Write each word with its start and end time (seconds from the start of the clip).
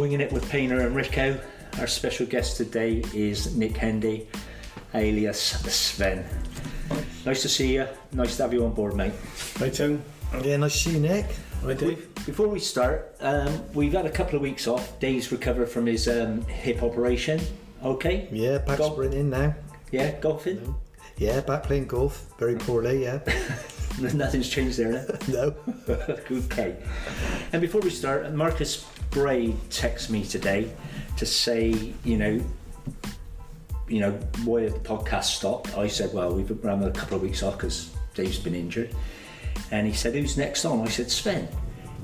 Winging 0.00 0.22
It 0.22 0.32
with 0.32 0.48
Painter 0.48 0.80
and 0.80 0.96
Rico. 0.96 1.38
Our 1.78 1.86
special 1.86 2.24
guest 2.24 2.56
today 2.56 3.04
is 3.12 3.54
Nick 3.54 3.76
Hendy, 3.76 4.26
alias 4.94 5.38
Sven. 5.38 6.24
Nice 7.26 7.42
to 7.42 7.50
see 7.50 7.74
you. 7.74 7.86
Nice 8.10 8.38
to 8.38 8.44
have 8.44 8.54
you 8.54 8.64
on 8.64 8.72
board, 8.72 8.96
mate. 8.96 9.12
Right, 9.60 9.74
Tone. 9.74 10.02
Yeah, 10.42 10.56
nice 10.56 10.72
to 10.72 10.78
see 10.78 10.92
you, 10.92 11.00
Nick. 11.00 11.26
Right, 11.62 11.76
Dave. 11.76 12.14
Before 12.24 12.48
we 12.48 12.60
start, 12.60 13.14
um, 13.20 13.62
we've 13.74 13.92
had 13.92 14.06
a 14.06 14.10
couple 14.10 14.36
of 14.36 14.40
weeks 14.40 14.66
off. 14.66 14.98
Dave's 15.00 15.30
recovered 15.32 15.68
from 15.68 15.84
his 15.84 16.08
um, 16.08 16.46
hip 16.46 16.82
operation. 16.82 17.38
Okay? 17.84 18.26
Yeah, 18.32 18.56
back 18.56 18.78
Golf. 18.78 18.94
sprinting 18.94 19.28
now. 19.28 19.54
Yeah, 19.92 20.18
golfing? 20.18 20.76
Yeah, 21.18 21.42
back 21.42 21.64
playing 21.64 21.88
golf. 21.88 22.24
Very 22.38 22.56
poorly, 22.56 23.02
yeah. 23.02 23.18
Nothing's 24.00 24.48
changed 24.48 24.78
there, 24.78 24.92
no? 24.92 25.06
no. 25.28 25.94
okay. 26.30 26.78
And 27.52 27.60
before 27.60 27.82
we 27.82 27.90
start, 27.90 28.32
Marcus 28.32 28.86
Bray 29.10 29.48
texted 29.70 30.10
me 30.10 30.24
today 30.24 30.72
to 31.16 31.26
say, 31.26 31.92
you 32.04 32.16
know, 32.16 32.40
you 33.88 34.00
know, 34.00 34.12
why 34.44 34.62
have 34.62 34.74
the 34.74 34.80
podcast 34.80 35.24
stopped? 35.24 35.76
I 35.76 35.88
said, 35.88 36.14
well, 36.14 36.32
we've 36.32 36.46
been 36.46 36.60
run 36.60 36.82
a 36.84 36.90
couple 36.92 37.16
of 37.16 37.22
weeks 37.22 37.42
off 37.42 37.56
because 37.56 37.90
Dave's 38.14 38.38
been 38.38 38.54
injured. 38.54 38.94
And 39.72 39.86
he 39.86 39.92
said, 39.92 40.14
who's 40.14 40.36
next 40.36 40.64
on? 40.64 40.80
I 40.86 40.88
said, 40.88 41.10
Sven. 41.10 41.48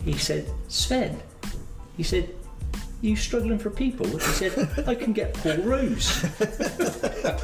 He 0.05 0.15
said, 0.15 0.51
Sven. 0.69 1.21
He 1.97 2.03
said, 2.03 2.35
you 3.03 3.15
struggling 3.15 3.59
for 3.59 3.71
people? 3.71 4.07
He 4.07 4.19
said, 4.19 4.85
I 4.89 4.95
can 4.95 5.13
get 5.13 5.35
Paul 5.35 5.59
Rose. 5.59 6.25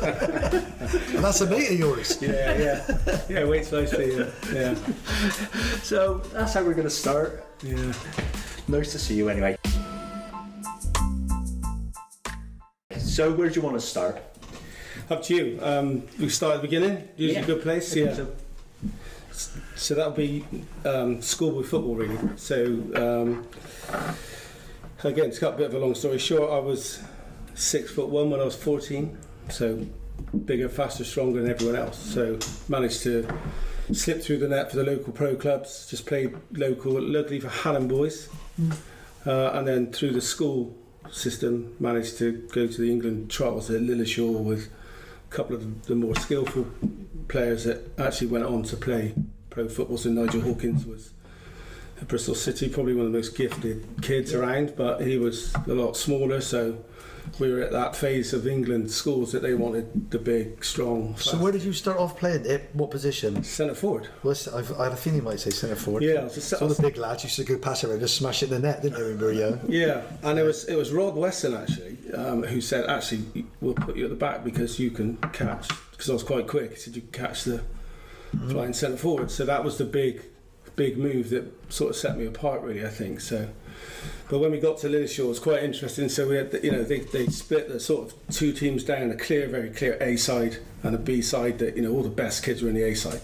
And 0.02 1.24
that's 1.24 1.40
a 1.40 1.46
mate 1.48 1.70
of 1.70 1.78
yours. 1.78 2.18
Yeah, 2.20 2.58
yeah. 2.58 3.20
Yeah, 3.28 3.44
wait 3.44 3.64
till 3.64 3.80
I 3.80 3.84
see 3.84 4.06
you. 4.06 4.32
Yeah. 4.52 4.74
So 5.82 6.18
that's 6.32 6.54
how 6.54 6.64
we're 6.64 6.74
going 6.74 6.88
to 6.88 6.90
start. 6.90 7.44
Yeah. 7.62 7.92
Nice 8.68 8.92
to 8.92 8.98
see 8.98 9.14
you 9.14 9.28
anyway. 9.28 9.56
So 12.98 13.32
where 13.32 13.48
do 13.48 13.54
you 13.54 13.62
want 13.62 13.78
to 13.78 13.86
start? 13.86 14.22
Up 15.10 15.22
to 15.24 15.34
you. 15.34 15.58
Um, 15.62 16.04
we 16.18 16.28
start 16.28 16.54
at 16.54 16.62
the 16.62 16.68
beginning. 16.68 17.08
Usually 17.16 17.38
Yeah. 17.38 17.42
a 17.42 17.46
good 17.46 17.62
place. 17.62 17.94
Yeah. 17.94 18.14
So, 18.14 18.28
So 19.76 19.94
that'll 19.94 20.12
be 20.12 20.44
um, 20.84 21.20
schoolboy 21.20 21.62
football, 21.62 21.96
really. 21.96 22.18
So 22.36 22.64
um, 22.94 23.46
again, 25.02 25.26
it's 25.26 25.38
got 25.38 25.54
a 25.54 25.56
bit 25.56 25.66
of 25.66 25.74
a 25.74 25.78
long 25.78 25.94
story 25.94 26.18
short. 26.18 26.50
I 26.50 26.58
was 26.58 27.02
six 27.54 27.90
foot 27.90 28.08
one 28.08 28.30
when 28.30 28.40
I 28.40 28.44
was 28.44 28.54
14, 28.54 29.18
so 29.50 29.84
bigger, 30.44 30.68
faster, 30.68 31.04
stronger 31.04 31.42
than 31.42 31.50
everyone 31.50 31.76
else. 31.76 31.98
So 31.98 32.38
managed 32.68 33.02
to 33.02 33.26
slip 33.92 34.22
through 34.22 34.38
the 34.38 34.48
net 34.48 34.70
for 34.70 34.76
the 34.76 34.84
local 34.84 35.12
pro 35.12 35.34
clubs. 35.34 35.86
Just 35.90 36.06
played 36.06 36.34
local, 36.52 36.92
locally 36.92 37.40
for 37.40 37.48
Hallam 37.48 37.88
Boys, 37.88 38.28
uh, 39.26 39.50
and 39.54 39.66
then 39.66 39.92
through 39.92 40.12
the 40.12 40.20
school 40.20 40.76
system, 41.10 41.76
managed 41.78 42.18
to 42.18 42.32
go 42.52 42.66
to 42.66 42.80
the 42.80 42.90
England 42.90 43.30
trials 43.30 43.70
at 43.70 43.80
Lilleshall 43.82 44.42
with 44.42 44.70
a 45.30 45.34
couple 45.34 45.56
of 45.56 45.86
the 45.86 45.94
more 45.94 46.14
skillful 46.16 46.66
players 47.28 47.64
that 47.64 47.98
actually 47.98 48.28
went 48.28 48.44
on 48.44 48.62
to 48.64 48.76
play 48.76 49.14
pro 49.50 49.68
football. 49.68 49.98
So 49.98 50.10
Nigel 50.10 50.40
Hawkins 50.40 50.86
was 50.86 51.12
at 52.00 52.08
Bristol 52.08 52.34
City, 52.34 52.68
probably 52.68 52.94
one 52.94 53.06
of 53.06 53.12
the 53.12 53.18
most 53.18 53.36
gifted 53.36 53.86
kids 54.02 54.32
around, 54.32 54.74
but 54.76 55.02
he 55.02 55.18
was 55.18 55.54
a 55.54 55.74
lot 55.74 55.96
smaller. 55.96 56.40
So 56.40 56.84
we 57.38 57.50
were 57.52 57.60
at 57.60 57.72
that 57.72 57.94
phase 57.96 58.32
of 58.32 58.46
England 58.46 58.90
schools 58.90 59.32
that 59.32 59.42
they 59.42 59.54
wanted 59.54 60.10
the 60.10 60.18
big, 60.18 60.64
strong. 60.64 61.16
So 61.16 61.36
where 61.38 61.52
did 61.52 61.62
you 61.62 61.72
start 61.72 61.98
off 61.98 62.16
playing? 62.18 62.46
Eh, 62.46 62.58
What 62.72 62.90
position? 62.90 63.42
centre 63.44 63.74
forward? 63.74 64.08
Well, 64.22 64.36
I've, 64.54 64.72
I 64.78 64.84
had 64.84 64.92
a 64.92 64.96
feeling 64.96 65.18
you 65.20 65.22
might 65.24 65.40
say 65.40 65.50
centre 65.50 65.76
forward. 65.76 66.02
Yeah, 66.02 66.24
was 66.24 66.42
Some 66.44 66.70
of 66.70 66.76
the 66.76 66.82
big 66.82 66.96
lads 66.96 67.24
used 67.24 67.36
to 67.36 67.44
go 67.44 67.56
pass 67.58 67.84
around 67.84 68.00
just 68.00 68.16
smash 68.16 68.42
it 68.42 68.50
in 68.52 68.60
the 68.60 68.68
net, 68.68 68.82
didn't 68.82 68.98
they, 68.98 69.04
when 69.04 69.18
we 69.18 69.24
were 69.24 69.32
young? 69.32 69.60
Yeah, 69.68 70.02
and 70.22 70.38
it 70.38 70.42
was 70.42 70.64
it 70.64 70.76
was 70.76 70.92
Rod 70.92 71.14
Weston 71.16 71.54
actually 71.54 71.96
um, 72.14 72.42
who 72.42 72.60
said 72.60 72.86
actually 72.88 73.46
we'll 73.60 73.74
put 73.74 73.96
you 73.96 74.04
at 74.04 74.10
the 74.10 74.16
back 74.16 74.44
because 74.44 74.78
you 74.78 74.90
can 74.90 75.16
catch 75.32 75.68
because 75.92 76.10
I 76.10 76.12
was 76.12 76.22
quite 76.22 76.46
quick. 76.46 76.70
He 76.72 76.76
said 76.76 76.96
you 76.96 77.02
can 77.02 77.12
catch 77.12 77.44
the 77.44 77.62
flying 78.48 78.72
centre 78.72 78.96
forward. 78.96 79.30
So 79.30 79.44
that 79.44 79.62
was 79.64 79.78
the 79.78 79.84
big 79.84 80.22
big 80.74 80.96
move 80.96 81.28
that 81.30 81.44
sort 81.72 81.90
of 81.90 81.96
set 81.96 82.16
me 82.16 82.26
apart 82.26 82.62
really. 82.62 82.84
I 82.84 82.88
think 82.88 83.20
so. 83.20 83.48
But 84.28 84.38
when 84.38 84.50
we 84.50 84.58
got 84.58 84.78
to 84.78 84.88
Lilleshall, 84.88 85.26
it 85.26 85.28
was 85.28 85.38
quite 85.38 85.62
interesting. 85.62 86.08
So 86.08 86.26
we 86.28 86.36
had, 86.36 86.52
the, 86.52 86.64
you 86.64 86.72
know, 86.72 86.82
they, 86.84 87.00
they 87.00 87.26
split 87.26 87.68
the 87.68 87.78
sort 87.78 88.10
of 88.12 88.34
two 88.34 88.52
teams 88.52 88.82
down, 88.82 89.10
a 89.10 89.16
clear, 89.16 89.46
very 89.46 89.68
clear 89.68 89.98
A 90.00 90.16
side 90.16 90.56
and 90.82 90.94
a 90.94 90.98
B 90.98 91.20
side. 91.20 91.58
That 91.58 91.76
you 91.76 91.82
know, 91.82 91.92
all 91.92 92.02
the 92.02 92.08
best 92.08 92.42
kids 92.42 92.62
were 92.62 92.68
in 92.70 92.74
the 92.74 92.84
A 92.84 92.94
side, 92.94 93.20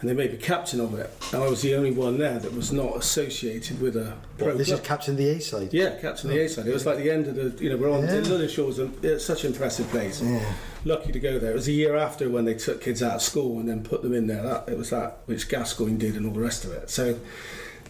and 0.00 0.08
they 0.08 0.14
made 0.14 0.32
me 0.32 0.38
captain 0.38 0.80
of 0.80 0.94
it. 0.94 1.10
And 1.34 1.42
I 1.42 1.48
was 1.48 1.60
the 1.60 1.74
only 1.74 1.90
one 1.90 2.16
there 2.16 2.38
that 2.38 2.54
was 2.54 2.72
not 2.72 2.96
associated 2.96 3.82
with 3.82 3.96
a 3.96 4.16
pro 4.38 4.48
What, 4.48 4.58
this 4.58 4.68
club. 4.68 4.80
is 4.80 4.86
captain 4.86 5.16
the 5.16 5.28
A 5.28 5.40
side. 5.40 5.74
Yeah, 5.74 5.98
captain 6.00 6.30
the 6.30 6.38
A 6.40 6.48
side. 6.48 6.66
It 6.66 6.72
was 6.72 6.86
like 6.86 6.96
the 6.96 7.10
end 7.10 7.26
of 7.26 7.34
the, 7.34 7.62
you 7.62 7.68
know, 7.68 7.76
we're 7.76 7.90
on 7.90 8.04
Yeah. 8.04 8.64
Was 8.64 8.78
a, 8.78 8.90
it's 9.02 9.24
such 9.24 9.44
an 9.44 9.52
impressive 9.52 9.88
place. 9.90 10.22
Yeah. 10.22 10.42
Lucky 10.86 11.12
to 11.12 11.20
go 11.20 11.38
there. 11.38 11.50
It 11.50 11.54
was 11.54 11.68
a 11.68 11.72
year 11.72 11.96
after 11.96 12.30
when 12.30 12.46
they 12.46 12.54
took 12.54 12.80
kids 12.80 13.02
out 13.02 13.16
of 13.16 13.22
school 13.22 13.58
and 13.60 13.68
then 13.68 13.82
put 13.84 14.00
them 14.00 14.14
in 14.14 14.26
there. 14.26 14.42
That 14.42 14.70
it 14.70 14.78
was 14.78 14.88
that 14.88 15.18
which 15.26 15.50
Gascoigne 15.50 15.98
did 15.98 16.16
and 16.16 16.24
all 16.24 16.32
the 16.32 16.40
rest 16.40 16.64
of 16.64 16.72
it. 16.72 16.88
So, 16.88 17.18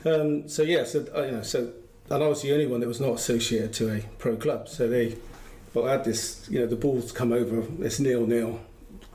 um, 0.05 0.49
so 0.49 0.63
yeah, 0.65 0.83
so 0.83 1.07
uh, 1.15 1.23
you 1.23 1.31
know, 1.31 1.43
so 1.43 1.71
and 2.11 2.23
I 2.25 2.27
was 2.27 2.43
the 2.43 2.53
only 2.53 2.67
one 2.67 2.81
that 2.81 2.89
was 2.89 3.01
not 3.01 3.15
associated 3.15 3.73
to 3.75 3.95
a 3.95 4.01
pro 4.19 4.37
club. 4.37 4.69
So 4.69 4.89
they, 4.89 5.17
well, 5.73 5.87
I 5.87 5.93
had 5.93 6.05
this, 6.05 6.47
you 6.51 6.59
know, 6.59 6.67
the 6.67 6.77
ball's 6.77 7.13
come 7.13 7.33
over. 7.33 7.65
It's 7.85 8.01
nil 8.01 8.27
nil. 8.27 8.61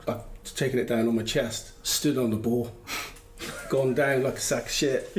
I've 0.08 0.24
taken 0.44 0.78
it 0.78 0.88
down 0.88 1.06
on 1.06 1.14
my 1.14 1.22
chest, 1.22 1.72
stood 1.86 2.16
on 2.16 2.30
the 2.30 2.36
ball, 2.36 2.74
gone 3.68 3.94
down 3.94 4.22
like 4.22 4.34
a 4.34 4.40
sack 4.40 4.64
of 4.64 4.70
shit 4.70 5.16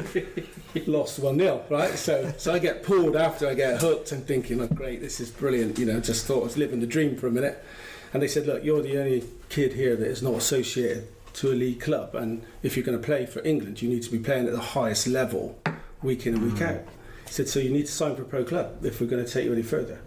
lost 0.88 1.19
1 1.19 1.38
0, 1.38 1.65
right? 1.69 1.97
So 1.97 2.33
so 2.38 2.53
I 2.53 2.59
get 2.59 2.83
pulled 2.83 3.15
after 3.15 3.47
I 3.47 3.53
get 3.53 3.81
hooked 3.81 4.11
and 4.11 4.25
thinking, 4.25 4.61
oh, 4.61 4.67
great, 4.67 5.01
this 5.01 5.19
is 5.19 5.31
brilliant. 5.31 5.79
You 5.79 5.85
know, 5.85 5.99
just 5.99 6.25
thought 6.25 6.41
I 6.41 6.44
was 6.45 6.57
living 6.57 6.79
the 6.79 6.88
dream 6.88 7.15
for 7.15 7.27
a 7.27 7.31
minute. 7.31 7.63
And 8.13 8.21
they 8.21 8.27
said, 8.27 8.45
look, 8.45 8.63
you're 8.63 8.81
the 8.81 8.97
only 8.97 9.23
kid 9.49 9.73
here 9.73 9.95
that 9.95 10.07
is 10.07 10.21
not 10.21 10.35
associated 10.35 11.07
to 11.33 11.51
a 11.51 11.55
league 11.55 11.81
club. 11.81 12.15
And 12.15 12.44
if 12.63 12.75
you're 12.75 12.85
going 12.85 12.99
to 12.99 13.05
play 13.05 13.25
for 13.25 13.44
England, 13.44 13.81
you 13.81 13.89
need 13.89 14.03
to 14.03 14.11
be 14.11 14.19
playing 14.19 14.47
at 14.47 14.53
the 14.53 14.59
highest 14.59 15.07
level 15.07 15.59
week 16.01 16.25
in 16.25 16.35
and 16.35 16.44
week 16.44 16.59
hmm. 16.59 16.63
out. 16.63 16.81
He 17.27 17.33
said, 17.33 17.49
so 17.49 17.59
you 17.59 17.69
need 17.69 17.85
to 17.85 17.91
sign 17.91 18.15
for 18.15 18.21
a 18.23 18.25
pro 18.25 18.43
club 18.43 18.83
if 18.85 18.99
we're 18.99 19.07
going 19.07 19.23
to 19.23 19.31
take 19.31 19.45
you 19.45 19.53
any 19.53 19.61
further. 19.61 19.99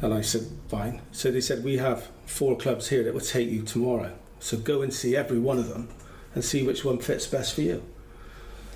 And 0.00 0.14
I 0.14 0.20
said, 0.20 0.42
fine. 0.68 1.02
So 1.12 1.30
they 1.30 1.40
said, 1.40 1.64
we 1.64 1.78
have 1.78 2.08
four 2.26 2.56
clubs 2.56 2.88
here 2.88 3.02
that 3.02 3.12
will 3.12 3.20
take 3.20 3.48
you 3.48 3.62
tomorrow. 3.62 4.12
So 4.38 4.56
go 4.56 4.82
and 4.82 4.92
see 4.92 5.16
every 5.16 5.38
one 5.38 5.58
of 5.58 5.68
them 5.68 5.88
and 6.34 6.44
see 6.44 6.64
which 6.64 6.84
one 6.84 6.98
fits 6.98 7.26
best 7.26 7.54
for 7.54 7.62
you. 7.62 7.82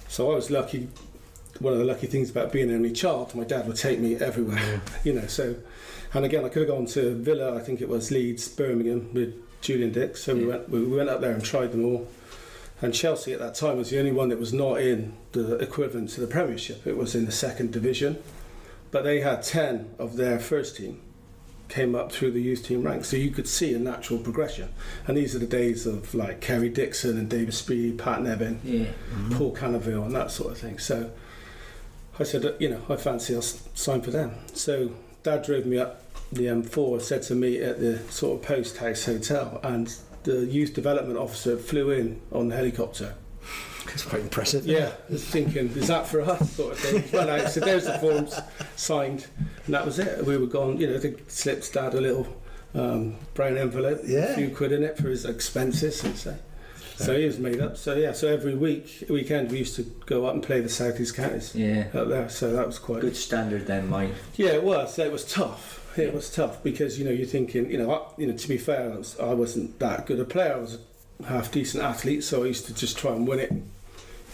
So 0.09 0.33
I 0.33 0.34
was 0.34 0.50
lucky. 0.50 0.89
One 1.61 1.72
of 1.72 1.78
the 1.78 1.84
lucky 1.84 2.06
things 2.06 2.31
about 2.31 2.53
being 2.53 2.71
an 2.71 2.77
only 2.77 2.93
child, 2.93 3.34
my 3.34 3.44
dad 3.44 3.66
would 3.66 3.77
take 3.77 3.99
me 3.99 4.16
everywhere, 4.16 4.81
you 5.05 5.12
know. 5.12 5.27
So, 5.27 5.56
and 6.15 6.25
again, 6.25 6.45
I 6.45 6.49
could 6.49 6.69
have 6.69 6.77
gone 6.77 6.87
to 6.87 7.15
Villa, 7.16 7.56
I 7.56 7.60
think 7.60 7.81
it 7.81 7.89
was 7.89 8.10
Leeds, 8.10 8.49
Birmingham 8.49 9.12
with 9.12 9.34
Julian 9.60 9.93
Dicks. 9.93 10.22
So 10.22 10.34
we 10.34 10.47
went, 10.47 10.69
we 10.69 10.84
we 10.84 10.97
went 10.97 11.10
up 11.10 11.21
there 11.21 11.33
and 11.33 11.45
tried 11.45 11.72
them 11.72 11.84
all. 11.84 12.09
And 12.81 12.94
Chelsea 12.94 13.33
at 13.33 13.41
that 13.41 13.55
time 13.55 13.77
was 13.77 13.91
the 13.91 13.99
only 13.99 14.12
one 14.12 14.28
that 14.28 14.39
was 14.39 14.53
not 14.53 14.81
in 14.81 15.15
the 15.33 15.56
equivalent 15.56 16.11
to 16.11 16.21
the 16.21 16.27
Premiership. 16.27 16.87
It 16.87 16.97
was 16.97 17.15
in 17.15 17.27
the 17.27 17.33
second 17.33 17.72
division, 17.72 18.22
but 18.91 19.03
they 19.05 19.21
had 19.21 19.43
ten 19.43 19.94
of 19.99 20.16
their 20.16 20.39
first 20.39 20.77
team 20.77 21.00
came 21.69 21.94
up 21.94 22.11
through 22.11 22.31
the 22.31 22.41
youth 22.41 22.65
team 22.65 22.83
ranks, 22.83 23.09
so 23.09 23.16
you 23.16 23.31
could 23.31 23.47
see 23.47 23.75
a 23.75 23.78
natural 23.78 24.19
progression. 24.19 24.71
And 25.06 25.16
these 25.16 25.34
are 25.34 25.39
the 25.39 25.47
days 25.47 25.87
of 25.87 26.15
like 26.15 26.41
Kerry 26.41 26.69
Dixon 26.69 27.19
and 27.19 27.28
David 27.28 27.50
Speedie, 27.50 27.97
Pat 27.97 28.22
Nevin. 28.22 28.61
yeah. 28.65 28.87
Mm-hmm. 28.87 29.37
Paul 29.37 29.55
Canoville 29.55 30.06
and 30.06 30.15
that 30.15 30.31
sort 30.31 30.53
of 30.53 30.59
thing. 30.59 30.78
So 30.78 31.10
I 32.19 32.25
said, 32.25 32.56
you 32.59 32.71
know, 32.71 32.83
I 32.89 32.97
fancy 32.97 33.34
I'll 33.34 33.43
sign 33.43 34.00
for 34.00 34.10
them. 34.10 34.34
So 34.55 34.93
Dad 35.22 35.45
drove 35.45 35.66
me 35.66 35.78
up 35.78 36.03
the 36.33 36.47
M4, 36.47 37.00
said 37.00 37.22
to 37.25 37.34
me 37.34 37.59
at 37.62 37.81
the 37.81 37.99
sort 38.10 38.41
of 38.41 38.47
post 38.47 38.78
house 38.78 39.05
hotel, 39.05 39.60
and 39.62 39.95
the 40.25 40.45
youth 40.47 40.75
development 40.75 41.19
officer 41.19 41.56
flew 41.56 41.91
in 41.91 42.21
on 42.33 42.49
the 42.49 42.56
helicopter. 42.56 43.15
It's 43.95 44.04
quite 44.04 44.21
impressive. 44.21 44.66
Yeah, 44.66 44.92
I 45.09 45.13
was 45.13 45.25
thinking, 45.25 45.69
is 45.71 45.89
that 45.89 46.07
for 46.07 46.21
us? 46.21 46.53
Sort 46.53 46.72
of 46.75 46.78
thing. 46.78 47.04
Well, 47.13 47.31
I 47.31 47.47
said, 47.47 47.63
there's 47.63 47.84
the 47.87 47.98
forms 47.98 48.39
signed, 48.77 49.27
and 49.65 49.75
that 49.75 49.87
was 49.87 49.98
it. 49.98 50.25
We 50.27 50.37
were 50.37 50.47
gone. 50.47 50.78
You 50.78 50.89
know, 50.89 50.98
they 50.98 51.15
slipped 51.28 51.72
Dad 51.72 51.95
a 51.95 52.01
little 52.01 52.27
um, 52.75 53.16
brown 53.33 53.57
envelope, 53.57 54.01
Yeah. 54.04 54.33
a 54.33 54.34
few 54.34 54.54
quid 54.54 54.72
in 54.72 54.83
it 54.83 54.98
for 54.98 55.09
his 55.09 55.25
expenses, 55.25 56.04
and 56.04 56.16
so. 56.16 56.37
So 56.97 57.16
he 57.16 57.25
was 57.27 57.39
made 57.39 57.60
up. 57.60 57.77
So 57.77 57.95
yeah, 57.95 58.13
so 58.13 58.27
every 58.28 58.57
week, 58.57 59.04
weekend, 59.09 59.53
we 59.53 59.59
used 59.59 59.77
to 59.77 59.84
go 60.04 60.27
up 60.27 60.34
and 60.34 60.42
play 60.42 60.60
the 60.60 60.69
southeast 60.69 61.15
counties 61.15 61.54
Yeah. 61.54 61.87
up 61.95 62.09
there. 62.09 62.28
So 62.28 62.53
that 62.53 62.66
was 62.66 62.78
quite. 62.81 63.01
Good 63.01 63.16
standard 63.16 63.66
then, 63.69 63.89
mate. 63.89 64.10
Yeah, 64.34 64.48
it 64.48 64.65
was. 64.65 64.98
It 64.98 65.10
was 65.13 65.25
tough. 65.25 65.78
It 66.04 66.15
was 66.15 66.30
tough 66.30 66.62
because 66.62 66.98
you 66.98 67.04
know 67.04 67.10
you're 67.10 67.27
thinking, 67.27 67.71
you 67.71 67.78
know, 67.78 67.92
I, 67.92 68.21
you 68.21 68.27
know. 68.27 68.36
To 68.36 68.48
be 68.48 68.59
fair, 68.59 68.92
I, 68.92 68.97
was, 68.97 69.18
I 69.18 69.34
wasn't 69.34 69.78
that 69.80 70.06
good 70.06 70.21
a 70.21 70.24
player. 70.24 70.54
I 70.54 70.59
was 70.59 70.78
a 71.21 71.24
half 71.27 71.50
decent 71.50 71.83
athlete, 71.83 72.24
so 72.24 72.45
I 72.45 72.47
used 72.47 72.66
to 72.66 72.74
just 72.74 72.97
try 72.98 73.12
and 73.12 73.27
win 73.27 73.41
it, 73.41 73.53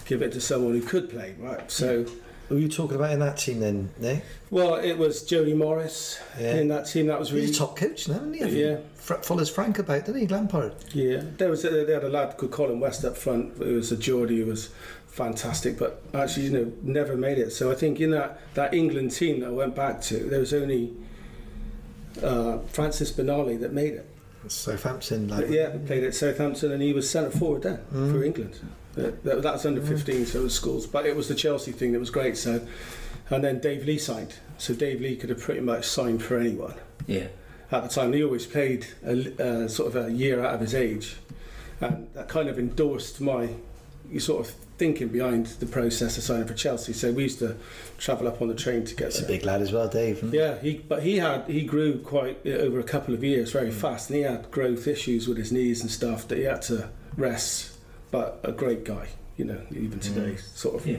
give 0.05 0.23
it 0.23 0.33
to 0.33 0.41
someone 0.41 0.73
who 0.75 0.83
could 0.83 1.09
play, 1.11 1.35
right? 1.39 1.71
So 1.71 2.01
it 2.01 2.11
Who 2.49 2.57
were 2.57 2.61
you 2.61 2.69
talking 2.69 2.97
about 2.97 3.13
in 3.13 3.21
that 3.21 3.39
team 3.39 3.61
then, 3.61 3.91
Nick? 3.99 4.23
Well, 4.51 4.75
it 4.75 4.99
was 4.99 5.23
Jody 5.25 5.55
Morris 5.55 6.21
Yeah. 6.39 6.57
in 6.57 6.69
that 6.69 6.87
team. 6.87 7.07
That 7.07 7.19
was 7.19 7.33
really 7.33 7.47
He's 7.47 7.57
a 7.57 7.59
top 7.61 7.77
coach 7.77 8.07
now, 8.09 8.17
isn't 8.17 8.35
he? 8.35 8.63
Yeah. 8.63 8.77
Fr- 8.97 9.15
follows 9.15 9.49
Frank 9.49 9.79
about, 9.79 10.05
didn't 10.05 10.21
he, 10.21 10.27
Lampard? 10.27 10.75
Yeah, 10.93 11.23
there 11.39 11.49
was 11.49 11.65
a, 11.65 11.71
they 11.87 11.93
had 11.95 12.05
a 12.05 12.09
lad 12.11 12.37
called 12.37 12.53
Colin 12.53 12.81
West 12.81 13.05
up 13.05 13.17
front. 13.17 13.61
It 13.63 13.73
was 13.73 13.91
a 13.93 13.97
Geordie 13.97 14.41
who 14.41 14.47
was 14.47 14.69
fantastic, 15.07 15.79
but 15.79 16.03
actually, 16.13 16.47
you 16.47 16.51
know, 16.51 16.73
never 16.83 17.17
made 17.17 17.39
it. 17.39 17.51
So 17.53 17.71
I 17.71 17.75
think 17.75 18.01
in 18.01 18.11
that 18.11 18.41
that 18.55 18.75
England 18.75 19.13
team 19.13 19.41
that 19.41 19.47
I 19.47 19.53
went 19.53 19.75
back 19.75 20.03
to, 20.03 20.19
there 20.19 20.41
was 20.41 20.53
only 20.53 20.93
uh, 22.23 22.59
Francis 22.69 23.13
Benali 23.13 23.59
that 23.61 23.73
made 23.73 23.95
it. 23.95 24.07
Southampton, 24.47 25.29
like, 25.29 25.49
yeah, 25.49 25.71
played 25.87 26.05
at 26.05 26.15
Southampton, 26.15 26.71
and 26.73 26.83
he 26.83 26.93
was 26.93 27.09
centre 27.09 27.31
forward 27.31 27.63
then 27.63 27.79
Mm. 27.93 28.13
for 28.13 28.23
England. 28.25 28.61
That, 28.95 29.25
that, 29.25 29.43
that 29.43 29.53
was 29.55 29.67
under 29.67 29.81
15, 29.81 30.27
so 30.27 30.41
it 30.41 30.43
was 30.43 30.55
schools. 30.55 30.87
But 30.87 31.07
it 31.07 31.17
was 31.17 31.29
the 31.29 31.35
Chelsea 31.35 31.73
thing 31.73 31.93
that 31.93 31.99
was 31.99 32.11
great. 32.11 32.37
So, 32.37 32.61
and 33.31 33.43
then 33.43 33.59
Dave 33.59 33.85
Lee 33.87 33.99
signed. 33.99 34.35
So 34.59 34.75
Dave 34.75 35.01
Lee 35.01 35.17
could 35.17 35.31
have 35.31 35.41
pretty 35.41 35.61
much 35.63 35.85
signed 35.87 36.23
for 36.23 36.37
anyone 36.39 36.75
Yeah. 37.07 37.29
at 37.73 37.83
the 37.83 37.89
time. 37.89 38.13
He 38.13 38.23
always 38.23 38.47
played 38.47 38.87
a, 39.05 39.43
uh, 39.65 39.69
sort 39.69 39.95
of 39.95 40.07
a 40.07 40.13
year 40.13 40.45
out 40.45 40.55
of 40.55 40.61
his 40.61 40.75
age, 40.75 41.17
and 41.81 42.07
that 42.15 42.29
kind 42.29 42.49
of 42.49 42.59
endorsed 42.59 43.21
my 43.21 43.49
sort 44.19 44.47
of 44.47 44.55
thinking 44.77 45.09
behind 45.09 45.47
the 45.61 45.67
process 45.67 46.19
of 46.19 46.23
signing 46.23 46.47
for 46.47 46.55
Chelsea. 46.55 46.93
So 46.93 47.11
we 47.13 47.25
used 47.25 47.39
to 47.39 47.57
travel 48.05 48.29
up 48.29 48.43
on 48.43 48.49
the 48.49 48.55
train 48.55 48.85
to 48.85 48.95
get 48.95 49.13
He's 49.15 49.23
a 49.23 49.27
big 49.27 49.45
lad 49.45 49.63
as 49.63 49.73
well, 49.73 49.89
Dave. 49.89 50.23
Yeah, 50.33 50.59
he 50.61 50.75
but 50.75 51.03
he 51.03 51.17
had 51.19 51.47
he 51.49 51.63
grew 51.63 51.99
quite 52.01 52.39
uh, 52.45 52.51
over 52.51 52.79
a 52.79 52.85
couple 52.85 53.15
of 53.15 53.25
years 53.25 53.51
very 53.53 53.71
fast, 53.71 54.11
and 54.11 54.19
he 54.19 54.23
had 54.25 54.51
growth 54.51 54.87
issues 54.87 55.27
with 55.27 55.39
his 55.39 55.51
knees 55.51 55.81
and 55.81 55.91
stuff 55.91 56.29
that 56.29 56.37
he 56.39 56.45
had 56.45 56.61
to 56.63 56.91
rest. 57.17 57.73
But 58.11 58.39
a 58.45 58.53
great 58.53 58.85
guy, 58.85 59.09
you 59.37 59.45
know, 59.47 59.61
even 59.73 59.99
today, 60.01 60.37
sort 60.37 60.77
of 60.77 60.87
Yeah. 60.87 60.99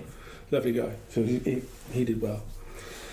lovely 0.52 0.74
guy. 0.74 0.94
So 1.10 1.24
he, 1.24 1.40
he, 1.40 1.62
he 1.94 2.04
did 2.04 2.19
well. 2.22 2.44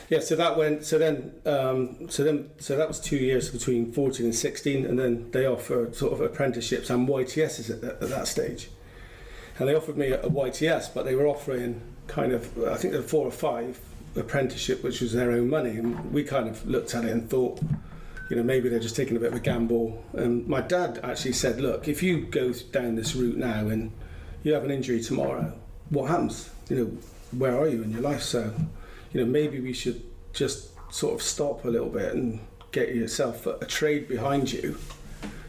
Yeah, 0.08 0.18
so 0.20 0.34
that 0.36 0.56
went. 0.56 0.84
So 0.84 0.98
then, 0.98 1.32
um, 1.46 2.08
so 2.10 2.24
then, 2.24 2.50
so 2.58 2.76
that 2.76 2.88
was 2.88 2.98
two 2.98 3.16
years 3.16 3.50
between 3.50 3.92
fourteen 3.92 4.26
and 4.26 4.34
sixteen, 4.34 4.86
and 4.86 4.98
then 4.98 5.30
they 5.32 5.44
offered 5.46 5.94
sort 5.94 6.14
of 6.14 6.20
apprenticeships 6.22 6.88
and 6.90 7.06
YTSs 7.06 7.70
at, 7.70 7.80
that- 7.82 8.02
at 8.02 8.08
that 8.08 8.26
stage. 8.26 8.70
And 9.58 9.68
they 9.68 9.74
offered 9.74 9.98
me 9.98 10.08
a, 10.08 10.20
a 10.22 10.30
YTS, 10.30 10.92
but 10.94 11.04
they 11.04 11.14
were 11.14 11.26
offering 11.26 11.82
kind 12.06 12.32
of, 12.32 12.42
I 12.64 12.76
think 12.76 12.92
there 12.92 13.00
were 13.02 13.08
four 13.08 13.26
or 13.26 13.30
five 13.32 13.78
apprenticeship, 14.16 14.82
which 14.82 15.00
was 15.00 15.12
their 15.12 15.30
own 15.32 15.48
money, 15.48 15.70
and 15.70 16.12
we 16.12 16.24
kind 16.24 16.48
of 16.48 16.66
looked 16.66 16.94
at 16.94 17.04
it 17.04 17.10
and 17.10 17.28
thought, 17.28 17.60
you 18.28 18.36
know, 18.36 18.42
maybe 18.42 18.68
they're 18.68 18.78
just 18.80 18.96
taking 18.96 19.16
a 19.16 19.20
bit 19.20 19.28
of 19.32 19.36
a 19.36 19.40
gamble. 19.40 20.02
And 20.12 20.46
my 20.46 20.60
dad 20.60 21.00
actually 21.02 21.32
said, 21.32 21.60
look, 21.60 21.88
if 21.88 22.02
you 22.02 22.22
go 22.26 22.52
down 22.72 22.94
this 22.96 23.14
route 23.14 23.36
now 23.36 23.68
and 23.68 23.92
you 24.42 24.52
have 24.54 24.64
an 24.64 24.70
injury 24.70 25.00
tomorrow, 25.02 25.52
what 25.90 26.08
happens? 26.10 26.50
You 26.68 26.76
know, 26.76 26.84
where 27.38 27.58
are 27.58 27.68
you 27.68 27.82
in 27.82 27.90
your 27.92 28.00
life? 28.00 28.22
So, 28.22 28.52
you 29.12 29.20
know, 29.20 29.26
maybe 29.26 29.60
we 29.60 29.72
should 29.72 30.02
just 30.32 30.70
sort 30.92 31.14
of 31.14 31.22
stop 31.22 31.64
a 31.64 31.68
little 31.68 31.88
bit 31.88 32.14
and 32.14 32.40
get 32.70 32.94
yourself 32.94 33.46
a, 33.46 33.56
a 33.56 33.66
trade 33.66 34.08
behind 34.08 34.50
you, 34.52 34.78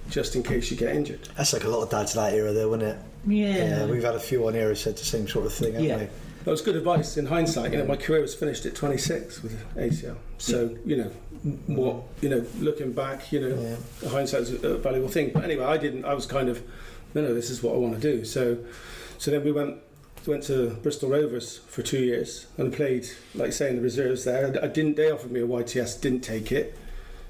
just 0.09 0.35
in 0.35 0.43
case 0.43 0.69
you 0.71 0.75
get 0.77 0.95
injured. 0.95 1.29
That's 1.37 1.53
like 1.53 1.63
a 1.63 1.69
lot 1.69 1.83
of 1.83 1.89
dads 1.89 2.15
of 2.15 2.23
that 2.23 2.33
era, 2.33 2.51
though, 2.51 2.69
wasn't 2.69 2.89
it? 2.93 2.97
Yeah. 3.25 3.85
we've 3.85 4.03
had 4.03 4.15
a 4.15 4.19
few 4.19 4.45
on 4.47 4.53
here 4.53 4.67
who 4.67 4.75
said 4.75 4.97
the 4.97 5.05
same 5.05 5.27
sort 5.27 5.45
of 5.45 5.53
thing, 5.53 5.73
haven't 5.73 5.87
Yeah. 5.87 5.97
we? 5.99 6.07
That 6.43 6.51
was 6.51 6.61
good 6.61 6.75
advice 6.75 7.15
in 7.17 7.27
hindsight. 7.27 7.71
You 7.71 7.79
know, 7.79 7.85
my 7.85 7.95
career 7.95 8.21
was 8.21 8.35
finished 8.35 8.65
at 8.65 8.75
26 8.75 9.41
with 9.43 9.57
ACL. 9.75 10.17
So, 10.37 10.75
you 10.85 10.97
know, 10.97 11.11
what, 11.67 12.03
you 12.21 12.29
know, 12.29 12.45
looking 12.59 12.91
back, 12.91 13.31
you 13.31 13.39
know, 13.39 13.77
Yeah. 14.01 14.09
hindsight 14.09 14.41
is 14.41 14.63
a 14.63 14.77
valuable 14.77 15.07
thing. 15.09 15.31
But 15.33 15.45
anyway, 15.45 15.63
I 15.65 15.77
didn't, 15.77 16.03
I 16.05 16.13
was 16.13 16.25
kind 16.25 16.49
of, 16.49 16.61
no, 17.13 17.21
no, 17.21 17.33
this 17.33 17.49
is 17.49 17.63
what 17.63 17.73
I 17.75 17.77
want 17.77 17.93
to 17.95 17.99
do. 18.01 18.25
So, 18.25 18.57
so 19.17 19.31
then 19.31 19.43
we 19.45 19.51
went, 19.53 19.77
went 20.25 20.43
to 20.43 20.71
Bristol 20.83 21.09
Rovers 21.09 21.59
for 21.67 21.81
two 21.81 21.99
years 22.03 22.47
and 22.57 22.73
played, 22.73 23.07
like 23.35 23.47
you 23.47 23.51
say, 23.53 23.69
in 23.69 23.77
the 23.77 23.81
reserves 23.81 24.25
there. 24.25 24.47
I 24.61 24.67
didn't, 24.67 24.97
they 24.97 25.11
offered 25.11 25.31
me 25.31 25.39
a 25.39 25.47
YTS, 25.47 25.99
didn't 26.01 26.21
take 26.21 26.51
it. 26.51 26.77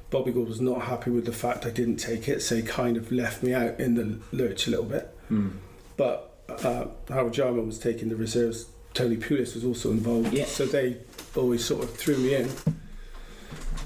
Bobby 0.10 0.32
Gould 0.32 0.48
was 0.48 0.62
not 0.62 0.84
happy 0.84 1.10
with 1.12 1.26
the 1.26 1.32
fact 1.34 1.66
I 1.66 1.72
didn't 1.72 1.98
take 1.98 2.28
it, 2.28 2.42
so 2.42 2.56
he 2.56 2.62
kind 2.62 2.98
of 2.98 3.12
left 3.12 3.42
me 3.44 3.54
out 3.54 3.80
in 3.80 3.96
the 3.96 4.20
lurch 4.36 4.68
a 4.68 4.70
little 4.70 4.86
bit. 4.86 5.16
Hmm. 5.28 5.50
But 5.98 6.32
uh, 6.50 6.86
Harold 7.10 7.34
Jarman 7.34 7.66
was 7.66 7.80
taking 7.80 8.10
the 8.10 8.16
reserves. 8.16 8.68
Tony 8.94 9.18
Pulis 9.18 9.56
was 9.56 9.66
also 9.66 9.92
involved. 9.92 10.34
Yeah. 10.34 10.46
So 10.46 10.66
they 10.66 10.98
always 11.36 11.66
sort 11.66 11.84
of 11.84 11.96
threw 11.96 12.18
me 12.18 12.36
in. 12.36 12.50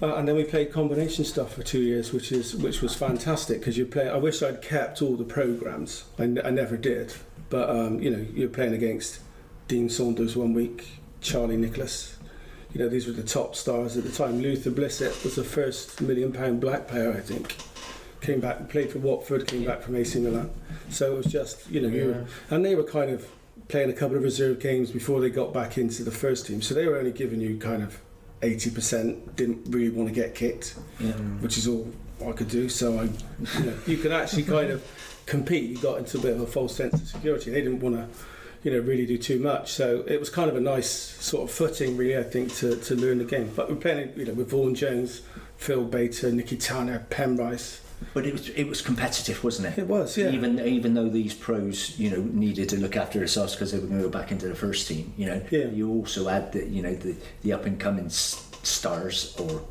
Uh, 0.01 0.15
and 0.15 0.27
then 0.27 0.35
we 0.35 0.43
played 0.43 0.71
combination 0.71 1.25
stuff 1.25 1.53
for 1.55 1.63
two 1.63 1.81
years, 1.81 2.13
which 2.13 2.31
is 2.31 2.55
which 2.55 2.81
was 2.81 2.93
fantastic 2.93 3.59
because 3.59 3.77
you 3.77 3.85
play. 3.85 4.07
I 4.07 4.17
wish 4.17 4.43
I'd 4.43 4.61
kept 4.61 5.01
all 5.01 5.15
the 5.15 5.23
programs. 5.23 6.05
I, 6.19 6.23
n- 6.23 6.41
I 6.43 6.51
never 6.51 6.77
did, 6.77 7.13
but 7.49 7.69
um, 7.69 7.99
you 7.99 8.11
know 8.11 8.23
you're 8.33 8.49
playing 8.49 8.73
against 8.73 9.21
Dean 9.67 9.89
Saunders 9.89 10.35
one 10.35 10.53
week, 10.53 10.87
Charlie 11.21 11.57
Nicholas. 11.57 12.15
You 12.73 12.79
know 12.79 12.89
these 12.89 13.07
were 13.07 13.13
the 13.13 13.23
top 13.23 13.55
stars 13.55 13.97
at 13.97 14.03
the 14.03 14.11
time. 14.11 14.39
Luther 14.39 14.69
Blissett 14.69 15.23
was 15.23 15.35
the 15.35 15.43
first 15.43 15.99
million 15.99 16.31
pound 16.31 16.61
black 16.61 16.87
player, 16.87 17.11
I 17.11 17.21
think. 17.21 17.55
Came 18.21 18.39
back, 18.39 18.69
played 18.69 18.91
for 18.91 18.99
Watford, 18.99 19.47
came 19.47 19.63
back 19.63 19.81
from 19.81 19.95
AC 19.95 20.19
Milan. 20.19 20.51
So 20.89 21.13
it 21.13 21.17
was 21.17 21.25
just 21.25 21.71
you 21.71 21.81
know, 21.81 21.87
you 21.87 22.05
were, 22.05 22.25
and 22.55 22.63
they 22.63 22.75
were 22.75 22.83
kind 22.83 23.09
of 23.09 23.27
playing 23.67 23.89
a 23.89 23.93
couple 23.93 24.15
of 24.17 24.23
reserve 24.23 24.59
games 24.59 24.91
before 24.91 25.19
they 25.19 25.29
got 25.29 25.53
back 25.53 25.77
into 25.77 26.03
the 26.03 26.11
first 26.11 26.47
team. 26.47 26.61
So 26.61 26.73
they 26.73 26.85
were 26.87 26.97
only 26.97 27.11
giving 27.11 27.41
you 27.41 27.57
kind 27.57 27.83
of 27.83 27.99
80%, 28.41 29.35
didn't 29.35 29.65
really 29.69 29.89
want 29.89 30.07
to 30.09 30.15
get 30.15 30.35
kicked, 30.35 30.75
Yeah. 30.99 31.11
which 31.41 31.57
is 31.57 31.67
all 31.67 31.87
I 32.25 32.31
could 32.31 32.49
do. 32.49 32.69
So 32.69 32.99
I, 32.99 33.03
you 33.59 33.65
know, 33.65 33.73
you 33.85 33.97
could 33.97 34.11
actually 34.11 34.43
kind 34.43 34.69
of 34.71 34.83
compete. 35.25 35.69
You 35.69 35.77
got 35.79 35.97
into 35.99 36.17
a 36.17 36.21
bit 36.21 36.33
of 36.33 36.41
a 36.41 36.47
false 36.47 36.75
sense 36.75 36.93
of 36.93 37.07
security. 37.07 37.51
They 37.51 37.61
didn't 37.61 37.79
want 37.81 37.95
to, 37.95 38.07
you 38.63 38.71
know, 38.71 38.79
really 38.79 39.05
do 39.05 39.17
too 39.17 39.39
much. 39.39 39.73
So 39.73 40.03
it 40.07 40.19
was 40.19 40.29
kind 40.29 40.49
of 40.49 40.55
a 40.55 40.61
nice 40.61 40.89
sort 40.89 41.43
of 41.43 41.51
footing, 41.51 41.97
really, 41.97 42.17
I 42.17 42.23
think, 42.23 42.53
to, 42.55 42.75
to 42.77 42.95
learn 42.95 43.17
the 43.17 43.25
game. 43.25 43.51
But 43.55 43.69
we're 43.69 43.75
playing, 43.75 44.13
you 44.15 44.25
know, 44.25 44.33
with 44.33 44.49
Vaughan 44.49 44.75
Jones, 44.75 45.21
Phil 45.57 45.83
Bater, 45.83 46.31
Nicky 46.31 46.57
Tanner, 46.57 47.05
Penrice. 47.09 47.81
But 48.13 48.25
it 48.25 48.33
was 48.33 48.49
it 48.49 48.65
was 48.67 48.81
competitive, 48.81 49.43
wasn't 49.43 49.67
it? 49.69 49.79
It 49.81 49.87
was, 49.87 50.17
yeah. 50.17 50.29
Even 50.29 50.59
even 50.59 50.93
though 50.93 51.09
these 51.09 51.33
pros, 51.33 51.97
you 51.99 52.09
know, 52.11 52.21
needed 52.21 52.69
to 52.69 52.77
look 52.77 52.95
after 52.95 53.19
themselves 53.19 53.53
because 53.53 53.71
they 53.71 53.79
were 53.79 53.87
going 53.87 54.01
to 54.01 54.03
go 54.05 54.09
back 54.09 54.31
into 54.31 54.47
the 54.47 54.55
first 54.55 54.87
team, 54.87 55.13
you 55.17 55.25
know, 55.25 55.41
Yeah. 55.49 55.65
you 55.67 55.89
also 55.89 56.27
had 56.27 56.51
the 56.51 56.65
you 56.67 56.81
know 56.81 56.93
the 56.95 57.15
the 57.41 57.53
up 57.53 57.65
and 57.65 57.79
coming 57.79 58.09
stars 58.09 59.35
or 59.39 59.61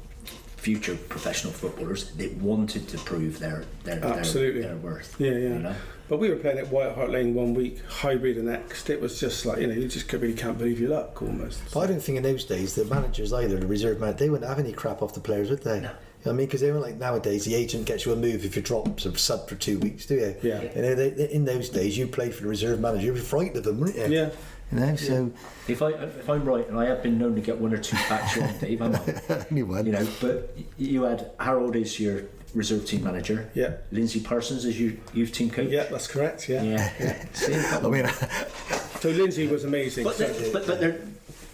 future 0.57 0.97
professional 1.09 1.53
footballers 1.53 2.11
that 2.13 2.35
wanted 2.39 2.89
to 2.89 2.99
prove 2.99 3.39
their 3.39 3.65
their 3.85 4.05
Absolutely. 4.05 4.61
their, 4.63 4.71
their 4.71 4.79
worth. 4.79 5.15
Yeah, 5.19 5.31
yeah. 5.33 5.39
You 5.39 5.59
know? 5.61 5.75
But 6.09 6.19
we 6.19 6.29
were 6.31 6.37
playing 6.37 6.59
at 6.59 6.69
White 6.69 6.95
Hart 6.95 7.11
Lane 7.11 7.35
one 7.35 7.53
week, 7.55 7.85
Highbury 7.89 8.33
the 8.33 8.43
next. 8.43 8.89
It 8.91 9.01
was 9.01 9.19
just 9.19 9.45
like, 9.45 9.59
you 9.61 9.67
know, 9.67 9.75
you 9.75 9.89
just 9.89 10.13
really 10.13 10.35
can't 10.35 10.57
believe 10.57 10.79
your 10.79 10.91
luck 10.91 11.21
almost. 11.21 11.61
But 11.75 11.81
I 11.81 11.87
don't 11.89 12.01
think 12.01 12.17
in 12.17 12.23
those 12.23 12.45
days 12.45 12.77
the 12.77 12.85
managers 12.85 13.33
either, 13.33 13.59
the 13.59 13.67
reserve 13.67 14.01
man, 14.01 14.15
they 14.17 14.31
wouldn't 14.31 14.49
have 14.49 14.61
any 14.61 14.73
crap 14.73 15.03
off 15.03 15.15
the 15.15 15.21
players, 15.21 15.51
would 15.51 15.63
they? 15.65 15.81
No. 15.81 15.91
You 16.27 16.33
know 16.33 16.35
what 16.35 16.39
I 16.39 16.39
mean, 16.39 16.47
because 16.49 16.61
they 16.61 16.71
weren't 16.73 16.83
like 16.83 16.97
nowadays. 16.97 17.45
The 17.45 17.55
agent 17.55 17.85
gets 17.87 18.05
you 18.05 18.13
a 18.13 18.17
move 18.17 18.45
if 18.45 18.57
you 18.57 18.63
drop 18.63 18.99
some 18.99 19.15
sub 19.17 19.49
for 19.49 19.55
two 19.55 19.79
weeks, 19.79 20.07
do 20.07 20.17
you? 20.17 20.35
Yeah. 20.43 20.61
You 20.75 20.83
know, 20.83 20.95
they, 20.97 21.11
they- 21.11 21.31
in 21.31 21.45
those 21.45 21.69
days, 21.69 21.97
you 21.97 22.09
played 22.09 22.35
for 22.35 22.43
the 22.43 22.49
reserve 22.49 22.81
manager. 22.81 23.05
You 23.07 23.13
were 23.13 23.19
frightened 23.21 23.59
of 23.59 23.63
them, 23.63 23.79
weren't 23.79 23.95
you? 23.95 24.07
Yeah. 24.09 24.31
You 24.73 24.81
know, 24.81 24.97
so 24.97 25.31
If 25.69 25.83
I 25.83 25.91
if 25.91 26.29
I'm 26.29 26.45
right, 26.45 26.69
and 26.69 26.77
I 26.77 26.87
have 26.87 27.01
been 27.01 27.17
known 27.17 27.37
to 27.37 27.41
get 27.41 27.59
one 27.59 27.73
or 27.73 27.79
two 27.79 27.97
facts 27.97 28.37
wrong, 28.37 28.53
Dave, 28.61 28.83
am 28.83 28.97
I? 28.97 29.47
anyone. 29.53 29.87
You 29.87 29.93
know, 29.93 30.09
but 30.21 30.57
you 30.77 31.05
had 31.05 31.31
Harold 31.39 31.77
as 31.77 32.01
your 32.01 32.23
reserve 32.55 32.85
team 32.87 33.05
manager, 33.05 33.49
Yeah. 33.55 33.75
Lindsay 33.93 34.19
Parsons 34.19 34.65
as 34.65 34.81
your 34.81 34.95
youth 35.15 35.31
team 35.31 35.49
coach. 35.51 35.69
Yeah, 35.69 35.85
that's 35.85 36.09
correct, 36.09 36.49
yeah. 36.49 36.65
Yeah. 36.65 37.25
See, 37.35 37.55
I 37.55 37.81
mean, 37.89 38.09
So 39.01 39.11
Lindsay 39.11 39.47
was 39.47 39.63
amazing. 39.63 40.03
But 40.03 40.17
So- 40.17 40.27
they're, 40.27 40.53
but, 40.53 40.67
but 40.67 40.81
they're 40.81 41.01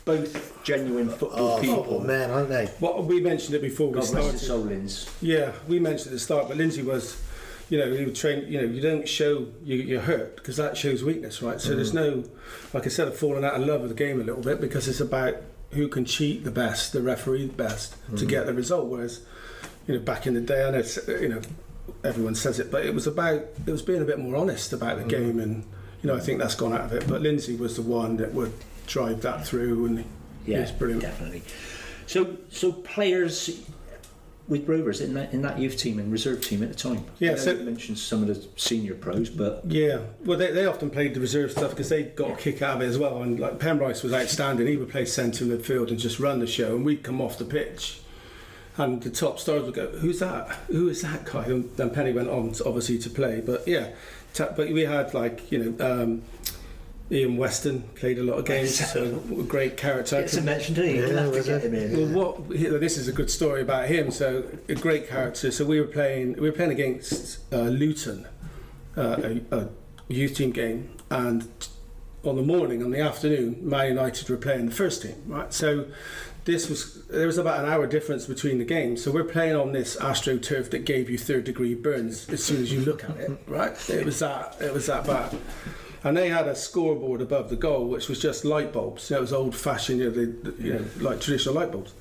both 0.04 0.62
genuine 0.64 1.08
football 1.08 1.52
oh, 1.52 1.60
people. 1.60 1.76
football 1.76 2.00
men, 2.00 2.30
aren't 2.30 2.48
they? 2.48 2.70
Well, 2.80 3.02
we 3.02 3.20
mentioned 3.20 3.54
it 3.54 3.62
before 3.62 3.88
we 3.88 3.94
God 3.94 4.00
rest 4.00 4.10
started. 4.10 4.32
his 4.32 4.46
soul, 4.46 4.60
Linz. 4.60 5.10
Yeah, 5.20 5.52
we 5.68 5.78
mentioned 5.78 6.08
at 6.08 6.12
the 6.12 6.18
start, 6.18 6.48
but 6.48 6.56
Lindsay 6.56 6.82
was, 6.82 7.20
you 7.68 7.78
know, 7.78 7.92
he 7.92 8.04
would 8.04 8.14
train. 8.14 8.46
You 8.50 8.62
know, 8.62 8.66
you 8.66 8.80
don't 8.80 9.08
show 9.08 9.46
you, 9.64 9.76
you're 9.76 10.00
hurt 10.00 10.36
because 10.36 10.56
that 10.56 10.76
shows 10.76 11.04
weakness, 11.04 11.42
right? 11.42 11.60
So 11.60 11.74
there's 11.74 11.92
mm. 11.92 11.94
no, 11.94 12.24
like 12.72 12.86
I 12.86 12.88
said, 12.88 13.08
I've 13.08 13.18
fallen 13.18 13.44
out 13.44 13.54
of 13.54 13.66
love 13.66 13.82
with 13.82 13.90
the 13.90 13.96
game 13.96 14.20
a 14.20 14.24
little 14.24 14.42
bit 14.42 14.60
because 14.60 14.88
it's 14.88 15.00
about 15.00 15.36
who 15.70 15.88
can 15.88 16.04
cheat 16.04 16.44
the 16.44 16.50
best, 16.50 16.92
the 16.92 17.00
referee 17.00 17.46
the 17.46 17.52
best 17.52 17.94
to 18.16 18.24
mm. 18.24 18.28
get 18.28 18.46
the 18.46 18.54
result. 18.54 18.86
Whereas, 18.88 19.22
you 19.86 19.94
know, 19.94 20.00
back 20.00 20.26
in 20.26 20.34
the 20.34 20.40
day, 20.40 20.66
I 20.66 20.70
know, 20.70 20.78
it's, 20.78 20.98
you 21.08 21.28
know, 21.28 21.40
everyone 22.04 22.34
says 22.34 22.58
it, 22.58 22.70
but 22.70 22.84
it 22.84 22.94
was 22.94 23.06
about 23.06 23.44
it 23.66 23.70
was 23.70 23.82
being 23.82 24.02
a 24.02 24.04
bit 24.04 24.18
more 24.18 24.36
honest 24.36 24.72
about 24.72 24.98
the 24.98 25.04
mm. 25.04 25.08
game, 25.08 25.40
and 25.40 25.64
you 26.02 26.08
know, 26.08 26.16
I 26.16 26.20
think 26.20 26.40
that's 26.40 26.56
gone 26.56 26.72
out 26.72 26.80
of 26.80 26.92
it. 26.92 27.06
But 27.08 27.22
Lindsay 27.22 27.56
was 27.56 27.76
the 27.76 27.82
one 27.82 28.16
that 28.16 28.34
would 28.34 28.52
drive 28.86 29.20
that 29.22 29.46
through, 29.46 29.86
and 29.86 30.04
Yeah, 30.46 30.60
was 30.60 30.70
brilliant. 30.72 31.02
definitely. 31.02 31.42
So, 32.06 32.36
so 32.50 32.72
players 32.72 33.62
with 34.48 34.68
Rovers 34.68 35.00
in 35.00 35.14
that 35.14 35.32
in 35.32 35.40
that 35.42 35.58
youth 35.58 35.76
team 35.78 35.98
and 36.00 36.10
reserve 36.12 36.40
team 36.42 36.62
at 36.62 36.68
the 36.68 36.74
time. 36.74 37.04
Yeah, 37.20 37.36
so- 37.36 37.54
mentioned 37.56 37.96
some 37.98 38.22
of 38.22 38.28
the 38.28 38.44
senior 38.56 38.94
pros, 38.94 39.30
but 39.30 39.62
Yeah, 39.66 40.00
well, 40.24 40.36
they, 40.36 40.50
they 40.50 40.66
often 40.66 40.90
played 40.90 41.14
the 41.14 41.20
reserve 41.20 41.52
stuff 41.52 41.70
because 41.70 41.88
they 41.88 42.02
got 42.02 42.32
a 42.32 42.36
kick 42.36 42.60
out 42.60 42.76
of 42.76 42.82
it 42.82 42.86
as 42.86 42.98
well. 42.98 43.22
And 43.22 43.38
like 43.38 43.58
Pembroke 43.60 44.02
was 44.02 44.12
outstanding. 44.12 44.66
He 44.66 44.76
would 44.76 44.90
play 44.90 45.04
centre 45.04 45.44
midfield 45.44 45.88
and 45.90 45.98
just 45.98 46.18
run 46.18 46.40
the 46.40 46.46
show, 46.46 46.74
and 46.76 46.84
we'd 46.84 47.02
come 47.04 47.20
off 47.20 47.38
the 47.38 47.44
pitch, 47.44 48.00
and 48.76 49.00
the 49.02 49.10
top 49.10 49.38
stars 49.38 49.62
would 49.62 49.74
go, 49.74 49.86
"Who's 49.86 50.18
that? 50.18 50.48
Who 50.66 50.88
is 50.88 51.02
that 51.02 51.24
guy?" 51.24 51.44
And 51.44 51.70
then 51.76 51.90
Penny 51.90 52.12
went 52.12 52.28
on, 52.28 52.52
to, 52.52 52.64
obviously, 52.66 52.98
to 52.98 53.10
play. 53.10 53.40
But 53.40 53.66
yeah, 53.68 53.90
but 54.36 54.56
we 54.70 54.82
had 54.82 55.14
like 55.14 55.50
you 55.52 55.58
know. 55.76 56.02
Um, 56.02 56.22
Ian 57.12 57.36
Weston 57.36 57.82
played 57.94 58.18
a 58.18 58.22
lot 58.22 58.38
of 58.38 58.46
games, 58.46 58.74
so 58.90 59.22
a 59.38 59.42
great 59.42 59.76
character. 59.76 60.18
It's 60.18 60.36
a 60.36 60.40
mention 60.40 60.74
to 60.76 60.86
you. 60.86 61.06
Yeah, 61.06 61.20
have 61.20 61.30
to 61.30 61.36
was 61.36 61.46
get 61.46 61.62
it? 61.62 61.72
him 61.72 61.74
in. 61.74 62.14
Well, 62.14 62.32
what 62.32 62.48
this 62.48 62.96
is 62.96 63.06
a 63.06 63.12
good 63.12 63.30
story 63.30 63.60
about 63.60 63.88
him. 63.88 64.10
So 64.10 64.44
a 64.68 64.74
great 64.74 65.08
character. 65.08 65.50
So 65.50 65.66
we 65.66 65.78
were 65.78 65.86
playing. 65.86 66.34
We 66.34 66.48
were 66.48 66.56
playing 66.56 66.72
against 66.72 67.40
uh, 67.52 67.64
Luton, 67.64 68.26
uh, 68.96 69.40
a, 69.50 69.56
a 69.56 69.68
youth 70.08 70.36
team 70.36 70.52
game, 70.52 70.96
and 71.10 71.46
on 72.24 72.36
the 72.36 72.42
morning, 72.42 72.82
on 72.82 72.90
the 72.90 73.00
afternoon, 73.00 73.58
Man 73.60 73.88
United 73.88 74.30
were 74.30 74.38
playing 74.38 74.66
the 74.66 74.74
first 74.74 75.02
team. 75.02 75.22
Right. 75.26 75.52
So 75.52 75.88
this 76.46 76.70
was 76.70 77.04
there 77.08 77.26
was 77.26 77.36
about 77.36 77.62
an 77.62 77.70
hour 77.70 77.86
difference 77.86 78.24
between 78.24 78.56
the 78.56 78.64
games. 78.64 79.04
So 79.04 79.10
we're 79.10 79.24
playing 79.24 79.56
on 79.56 79.72
this 79.72 79.96
astroturf 79.96 80.70
that 80.70 80.86
gave 80.86 81.10
you 81.10 81.18
third 81.18 81.44
degree 81.44 81.74
burns 81.74 82.26
as 82.30 82.42
soon 82.42 82.62
as 82.62 82.72
you 82.72 82.80
look 82.80 83.04
at 83.04 83.18
it. 83.18 83.38
Right. 83.46 83.90
It 83.90 84.06
was 84.06 84.18
that. 84.20 84.56
It 84.62 84.72
was 84.72 84.86
that 84.86 85.06
bad. 85.06 85.36
And 86.04 86.16
they 86.16 86.28
had 86.28 86.48
a 86.48 86.54
scoreboard 86.54 87.20
above 87.20 87.48
the 87.48 87.56
goal, 87.56 87.86
which 87.86 88.08
was 88.08 88.20
just 88.20 88.44
light 88.44 88.72
bulbs. 88.72 89.04
So 89.04 89.16
it 89.16 89.20
was 89.20 89.32
old 89.32 89.54
fashioned, 89.54 90.00
you 90.00 90.06
know, 90.06 90.10
the, 90.10 90.62
you 90.62 90.72
know, 90.74 90.84
like 91.00 91.20
traditional 91.20 91.54
light 91.54 91.70
bulbs. 91.70 91.94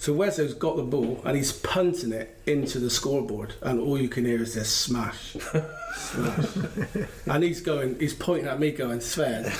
So 0.00 0.12
Wesley's 0.12 0.54
got 0.54 0.76
the 0.76 0.84
ball 0.84 1.20
and 1.24 1.36
he's 1.36 1.50
punting 1.50 2.12
it 2.12 2.38
into 2.46 2.78
the 2.78 2.88
scoreboard, 2.88 3.54
and 3.62 3.80
all 3.80 4.00
you 4.00 4.08
can 4.08 4.24
hear 4.24 4.40
is 4.40 4.54
this 4.54 4.72
smash, 4.72 5.36
smash. 5.96 6.46
and 7.26 7.42
he's 7.42 7.60
going, 7.60 7.98
he's 7.98 8.14
pointing 8.14 8.46
at 8.46 8.60
me, 8.60 8.70
going, 8.70 9.00
Sven, 9.00 9.50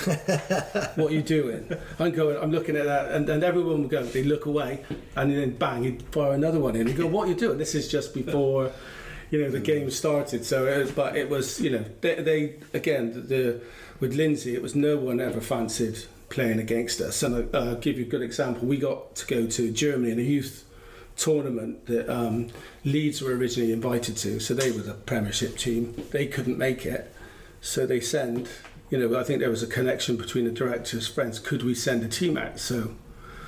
what 0.95 1.11
are 1.11 1.13
you 1.13 1.21
doing? 1.21 1.69
I'm 1.99 2.11
going, 2.11 2.37
I'm 2.37 2.51
looking 2.51 2.77
at 2.77 2.85
that, 2.85 3.11
and, 3.11 3.27
and 3.29 3.43
everyone 3.43 3.81
would 3.81 3.89
go, 3.89 4.01
they 4.01 4.23
look 4.23 4.45
away, 4.45 4.85
and 5.17 5.29
then 5.29 5.57
bang, 5.57 5.83
he'd 5.83 6.03
fire 6.03 6.31
another 6.31 6.59
one 6.59 6.77
in. 6.77 6.87
He'd 6.87 6.95
go, 6.95 7.05
what 7.05 7.27
are 7.27 7.31
you 7.31 7.35
doing? 7.35 7.57
This 7.57 7.75
is 7.75 7.89
just 7.89 8.13
before, 8.13 8.71
you 9.31 9.41
know, 9.41 9.51
the 9.51 9.59
game 9.59 9.91
started. 9.91 10.45
So, 10.45 10.67
it 10.67 10.77
was, 10.77 10.91
but 10.93 11.17
it 11.17 11.29
was, 11.29 11.59
you 11.59 11.71
know, 11.71 11.83
they, 11.99 12.15
they 12.15 12.55
again, 12.73 13.11
the 13.27 13.61
with 13.99 14.15
Lindsay, 14.15 14.55
it 14.55 14.61
was 14.61 14.75
no 14.75 14.97
one 14.97 15.19
ever 15.19 15.41
fancied 15.41 16.05
playing 16.29 16.59
against 16.59 17.01
us. 17.01 17.21
And 17.23 17.53
I'll 17.55 17.75
give 17.75 17.97
you 17.97 18.05
a 18.05 18.07
good 18.07 18.21
example. 18.21 18.67
We 18.67 18.77
got 18.77 19.15
to 19.17 19.25
go 19.25 19.47
to 19.47 19.71
Germany 19.71 20.11
in 20.11 20.19
a 20.19 20.23
youth 20.23 20.65
tournament 21.17 21.85
that 21.87 22.09
um, 22.09 22.47
Leeds 22.85 23.21
were 23.21 23.35
originally 23.35 23.73
invited 23.73 24.15
to. 24.17 24.39
So 24.39 24.53
they 24.53 24.71
were 24.71 24.81
the 24.81 24.93
Premiership 24.93 25.57
team. 25.57 25.95
They 26.11 26.27
couldn't 26.27 26.57
make 26.57 26.85
it. 26.85 27.13
So 27.61 27.85
they 27.85 27.99
send, 27.99 28.47
you 28.89 28.97
know, 28.97 29.19
I 29.19 29.23
think 29.23 29.39
there 29.39 29.49
was 29.49 29.63
a 29.63 29.67
connection 29.67 30.15
between 30.15 30.45
the 30.45 30.51
directors' 30.51 31.07
friends. 31.07 31.39
Could 31.39 31.63
we 31.63 31.75
send 31.75 32.03
a 32.03 32.07
team 32.07 32.37
out? 32.37 32.59
So 32.59 32.95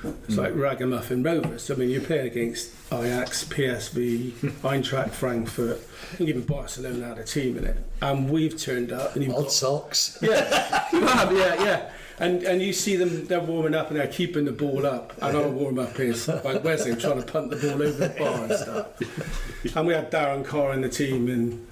it's 0.04 0.36
like 0.36 0.54
Ragamuffin 0.54 1.22
Rovers. 1.22 1.70
I 1.70 1.74
mean, 1.74 1.90
you're 1.90 2.00
playing 2.00 2.26
against 2.26 2.70
Ajax, 2.92 3.44
PSV, 3.44 4.30
Eintracht 4.62 5.10
Frankfurt, 5.10 5.80
think 6.22 6.30
even 6.36 6.42
Barcelona 6.42 7.08
had 7.08 7.18
a 7.18 7.24
team 7.24 7.58
in 7.58 7.64
it. 7.64 7.76
And 8.00 8.30
we've 8.30 8.56
turned 8.56 8.92
up 8.92 9.14
and 9.14 9.24
you've 9.24 9.34
Odd 9.34 9.44
got 9.44 9.52
socks. 9.52 10.18
yeah, 10.22 10.86
you 10.92 11.06
have, 11.06 11.32
yeah, 11.32 11.64
yeah. 11.64 11.90
And 12.18 12.42
and 12.44 12.62
you 12.62 12.72
see 12.72 12.96
them, 12.96 13.26
they're 13.26 13.40
warming 13.40 13.74
up 13.74 13.88
and 13.88 13.98
they're 13.98 14.06
keeping 14.06 14.44
the 14.44 14.52
ball 14.52 14.86
up. 14.86 15.12
And 15.20 15.36
our 15.36 15.48
warm 15.48 15.78
up 15.78 15.98
is 15.98 16.28
like 16.28 16.62
Wesley 16.62 16.94
trying 16.94 17.22
to 17.22 17.26
punt 17.32 17.50
the 17.50 17.56
ball 17.56 17.82
over 17.82 18.08
the 18.08 18.14
bar 18.18 18.44
and 18.44 18.52
stuff. 18.52 19.76
And 19.76 19.86
we 19.86 19.94
had 19.94 20.10
Darren 20.10 20.44
Carr 20.44 20.72
in 20.72 20.80
the 20.80 20.88
team, 20.88 21.28
and 21.28 21.68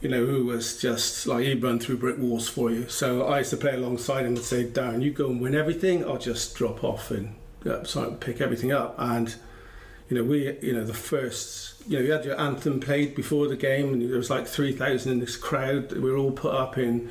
you 0.00 0.08
know 0.08 0.24
who 0.24 0.46
was 0.46 0.80
just 0.80 1.26
like 1.26 1.44
he'd 1.44 1.62
run 1.62 1.80
through 1.80 1.98
brick 1.98 2.18
walls 2.18 2.48
for 2.48 2.70
you. 2.70 2.88
So 2.88 3.26
I 3.26 3.38
used 3.38 3.50
to 3.50 3.56
play 3.56 3.74
alongside 3.74 4.20
him 4.24 4.36
and 4.36 4.44
say, 4.44 4.64
Darren, 4.64 5.02
you 5.02 5.10
go 5.10 5.26
and 5.26 5.40
win 5.40 5.54
everything. 5.54 6.04
I'll 6.04 6.16
just 6.16 6.54
drop 6.54 6.84
off 6.84 7.10
and 7.10 7.34
uh, 7.66 7.84
sort 7.84 8.08
of 8.08 8.20
pick 8.20 8.40
everything 8.40 8.72
up. 8.72 8.94
And 8.98 9.34
you 10.08 10.16
know 10.18 10.24
we, 10.24 10.56
you 10.60 10.72
know 10.72 10.84
the 10.84 10.94
first. 10.94 11.72
You 11.86 11.98
know, 11.98 12.04
you 12.06 12.12
had 12.12 12.24
your 12.24 12.40
anthem 12.40 12.80
played 12.80 13.14
before 13.14 13.46
the 13.46 13.56
game, 13.56 13.92
and 13.92 14.00
there 14.10 14.16
was 14.16 14.30
like 14.30 14.46
3,000 14.46 15.12
in 15.12 15.20
this 15.20 15.36
crowd. 15.36 15.92
We 15.92 16.00
were 16.00 16.16
all 16.16 16.32
put 16.32 16.54
up 16.54 16.78
in 16.78 17.10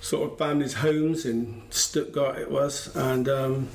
sort 0.00 0.32
of 0.32 0.36
families' 0.38 0.74
homes 0.74 1.24
in 1.24 1.62
Stuttgart 1.70 2.38
it 2.38 2.50
was, 2.50 2.94
and 2.96 3.28
um, 3.28 3.68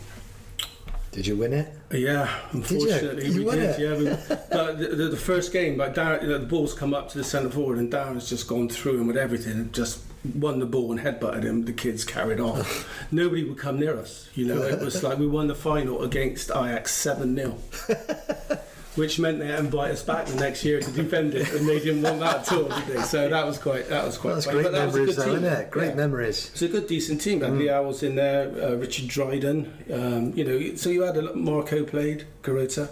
Did 1.14 1.26
you 1.28 1.38
win 1.38 1.54
it? 1.54 1.74
yeah, 1.92 2.30
unfortunately 2.52 3.30
You 3.30 3.46
we 3.46 3.52
did. 3.52 3.64
it? 3.64 3.80
Yeah, 3.80 3.98
we, 3.98 4.06
but 4.52 4.78
the, 4.78 4.88
the, 4.88 5.08
the 5.10 5.16
first 5.18 5.54
game, 5.54 5.78
like 5.78 5.96
Darren, 5.96 6.24
you 6.24 6.28
know, 6.30 6.38
the 6.40 6.46
ball's 6.48 6.74
come 6.74 6.94
up 6.94 7.08
to 7.12 7.18
the 7.18 7.24
centre 7.24 7.50
forward, 7.50 7.78
and 7.78 7.90
Darren's 7.90 8.28
just 8.28 8.48
gone 8.50 8.68
through 8.68 9.00
him 9.00 9.08
with 9.08 9.16
everything, 9.18 9.54
and 9.54 9.74
just 9.74 10.02
won 10.36 10.60
the 10.60 10.66
ball 10.66 10.92
and 10.92 11.02
headbutted 11.02 11.44
him. 11.44 11.66
The 11.66 11.74
kids 11.74 12.04
carried 12.06 12.40
on. 12.40 12.64
Nobody 13.12 13.44
would 13.44 13.58
come 13.58 13.80
near 13.80 13.98
us. 13.98 14.30
You 14.36 14.48
know, 14.48 14.62
it 14.62 14.80
was 14.80 15.04
like 15.04 15.18
we 15.20 15.28
won 15.28 15.48
the 15.48 15.56
final 15.56 16.04
against 16.04 16.50
Ajax 16.52 16.94
seven 16.96 17.36
0 17.36 17.58
Which 18.96 19.18
meant 19.18 19.40
they 19.40 19.48
had 19.48 19.58
to 19.58 19.64
invite 19.66 19.90
us 19.90 20.04
back 20.04 20.28
the 20.28 20.36
next 20.36 20.64
year 20.64 20.80
to 20.80 20.92
defend 20.92 21.34
it, 21.34 21.52
and 21.52 21.68
they 21.68 21.80
didn't 21.80 22.04
want 22.04 22.20
that 22.20 22.42
at 22.42 22.52
all, 22.54 22.70
did 22.70 22.86
they? 22.86 23.02
So 23.02 23.28
that 23.28 23.44
was 23.44 23.58
quite 23.58 23.90
that 23.90 24.06
was 24.06 24.20
quite. 24.20 24.34
That's 24.36 24.46
funny. 24.46 24.62
great 24.62 24.72
But 24.72 24.72
that 24.74 24.86
was 24.86 24.96
a 24.96 24.98
memories, 25.00 25.16
good 25.16 25.26
though, 25.26 25.34
isn't 25.34 25.46
it? 25.46 25.72
Great 25.72 25.88
Yeah. 25.90 25.96
memories. 25.96 26.50
It's 26.54 26.62
a 26.62 26.68
good, 26.68 26.86
decent 26.86 27.20
team. 27.22 27.42
Had 27.42 27.54
Lee 27.54 27.72
Owls 27.72 28.04
in 28.04 28.14
there, 28.14 28.50
uh, 28.64 28.76
Richard 28.76 29.08
Dryden. 29.08 29.74
Um, 29.92 30.34
you 30.36 30.44
know, 30.46 30.76
so 30.76 30.92
you 30.92 31.02
had 31.02 31.18
a 31.18 31.34
Marco 31.36 31.84
played, 31.84 32.26
Garota. 32.44 32.92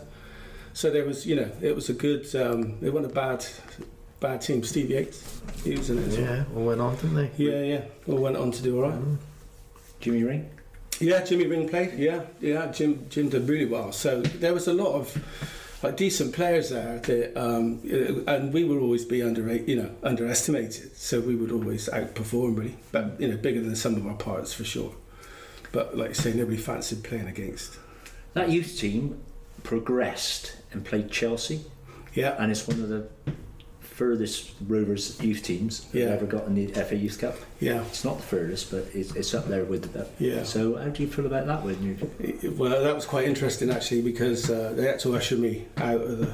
So 0.74 0.90
there 0.90 1.06
was, 1.06 1.28
you 1.28 1.36
know, 1.36 1.52
it 1.62 1.76
was 1.76 1.88
a 1.88 1.94
good. 1.94 2.36
Um, 2.36 2.80
it 2.82 2.92
wasn't 2.92 3.12
a 3.12 3.16
bad, 3.16 3.46
bad 4.22 4.40
team. 4.40 4.64
Steve 4.64 4.90
Yates, 4.90 5.42
he 5.66 5.76
was 5.76 5.90
in 5.90 5.98
it 5.98 6.08
as 6.08 6.18
well. 6.18 6.36
Yeah, 6.36 6.44
all 6.56 6.64
went 6.64 6.80
on, 6.80 6.96
didn't 6.96 7.16
they? 7.16 7.32
Yeah, 7.36 7.62
yeah. 7.62 7.82
All 8.08 8.20
went 8.20 8.38
on 8.38 8.52
to 8.52 8.64
do 8.64 8.82
all 8.82 8.90
right. 8.90 9.00
Jimmy 10.00 10.24
Ring. 10.24 10.50
Yeah, 11.02 11.24
Jimmy 11.24 11.48
Ring 11.48 11.68
played. 11.68 11.94
Yeah, 11.98 12.22
yeah. 12.40 12.68
Jim 12.72 13.06
Jim 13.10 13.28
did 13.28 13.50
really 13.50 13.66
well. 13.66 13.92
So 13.92 14.22
there 14.22 14.54
was 14.54 14.68
a 14.68 14.74
lot 14.74 14.94
of 14.94 15.18
like 15.84 15.98
decent 15.98 16.34
players 16.34 16.70
there 16.70 17.00
that, 17.00 17.36
um, 17.36 17.82
and 18.28 18.54
we 18.54 18.64
would 18.64 18.80
always 18.80 19.04
be 19.04 19.24
under, 19.24 19.52
you 19.56 19.76
know, 19.76 19.90
underestimated. 20.04 20.96
So 20.96 21.20
we 21.20 21.36
would 21.36 21.52
always 21.52 21.90
outperform 21.90 22.58
really, 22.58 22.78
but 22.92 23.20
you 23.20 23.28
know, 23.28 23.38
bigger 23.38 23.62
than 23.62 23.76
some 23.76 23.96
of 23.96 24.06
our 24.06 24.14
parts 24.14 24.54
for 24.54 24.64
sure. 24.64 24.94
But 25.72 25.98
like 25.98 26.12
I 26.12 26.14
say, 26.14 26.34
nobody 26.34 26.58
fancied 26.58 27.04
playing 27.04 27.28
against. 27.28 27.80
That 28.34 28.50
youth 28.50 28.78
team 28.78 29.22
progressed 29.64 30.56
and 30.72 30.86
played 30.86 31.10
Chelsea, 31.12 31.66
Yeah, 32.14 32.36
and 32.38 32.52
it's 32.52 32.68
one 32.68 32.82
of 32.82 32.90
the 32.90 33.08
furthest 34.06 34.52
Rovers 34.68 35.22
youth 35.22 35.44
teams 35.44 35.82
that 35.92 36.00
Yeah. 36.00 36.06
ever 36.08 36.26
got 36.26 36.48
in 36.48 36.56
the 36.56 36.66
FA 36.74 36.96
Youth 36.96 37.20
Cup. 37.20 37.36
yeah. 37.60 37.84
It's 37.84 38.04
not 38.04 38.18
the 38.18 38.24
furthest, 38.24 38.72
but 38.72 38.88
it's, 38.96 39.16
it's 39.16 39.32
up 39.36 39.48
there 39.48 39.64
with 39.64 39.94
that. 39.94 40.08
Yeah. 40.18 40.42
So 40.42 40.76
how 40.76 40.90
do 40.90 41.04
you 41.04 41.08
feel 41.08 41.28
about 41.28 41.46
that 41.46 41.64
when 41.64 41.78
you? 41.84 42.52
Well, 42.58 42.82
that 42.84 42.96
was 42.96 43.06
quite 43.06 43.28
interesting 43.28 43.70
actually 43.70 44.02
because 44.02 44.50
uh, 44.50 44.74
they 44.76 44.86
had 44.88 44.98
to 45.02 45.16
usher 45.16 45.36
me 45.36 45.68
out 45.78 46.02
of 46.02 46.18
the 46.18 46.34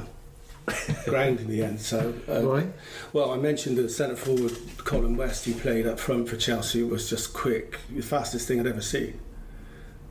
ground 1.11 1.41
in 1.41 1.47
the 1.49 1.61
end. 1.61 1.81
So, 1.81 2.13
uh, 2.29 2.41
Right. 2.47 2.67
well, 3.11 3.31
I 3.31 3.35
mentioned 3.37 3.77
the 3.77 3.89
centre 3.89 4.15
forward 4.15 4.53
Colin 4.77 5.17
West. 5.17 5.43
He 5.43 5.53
played 5.53 5.85
up 5.87 5.99
front 5.99 6.29
for 6.29 6.37
Chelsea. 6.37 6.83
Was 6.83 7.09
just 7.09 7.33
quick, 7.33 7.79
the 7.93 8.01
fastest 8.01 8.47
thing 8.47 8.61
I'd 8.61 8.67
ever 8.67 8.81
seen. 8.81 9.19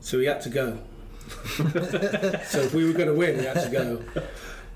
So 0.00 0.18
he 0.18 0.26
had 0.26 0.42
to 0.42 0.50
go. 0.50 0.78
so 1.56 2.60
if 2.60 2.74
we 2.74 2.84
were 2.84 2.92
going 2.92 3.08
to 3.08 3.14
win, 3.14 3.38
he 3.38 3.46
had 3.46 3.62
to 3.64 3.70
go. 3.70 4.04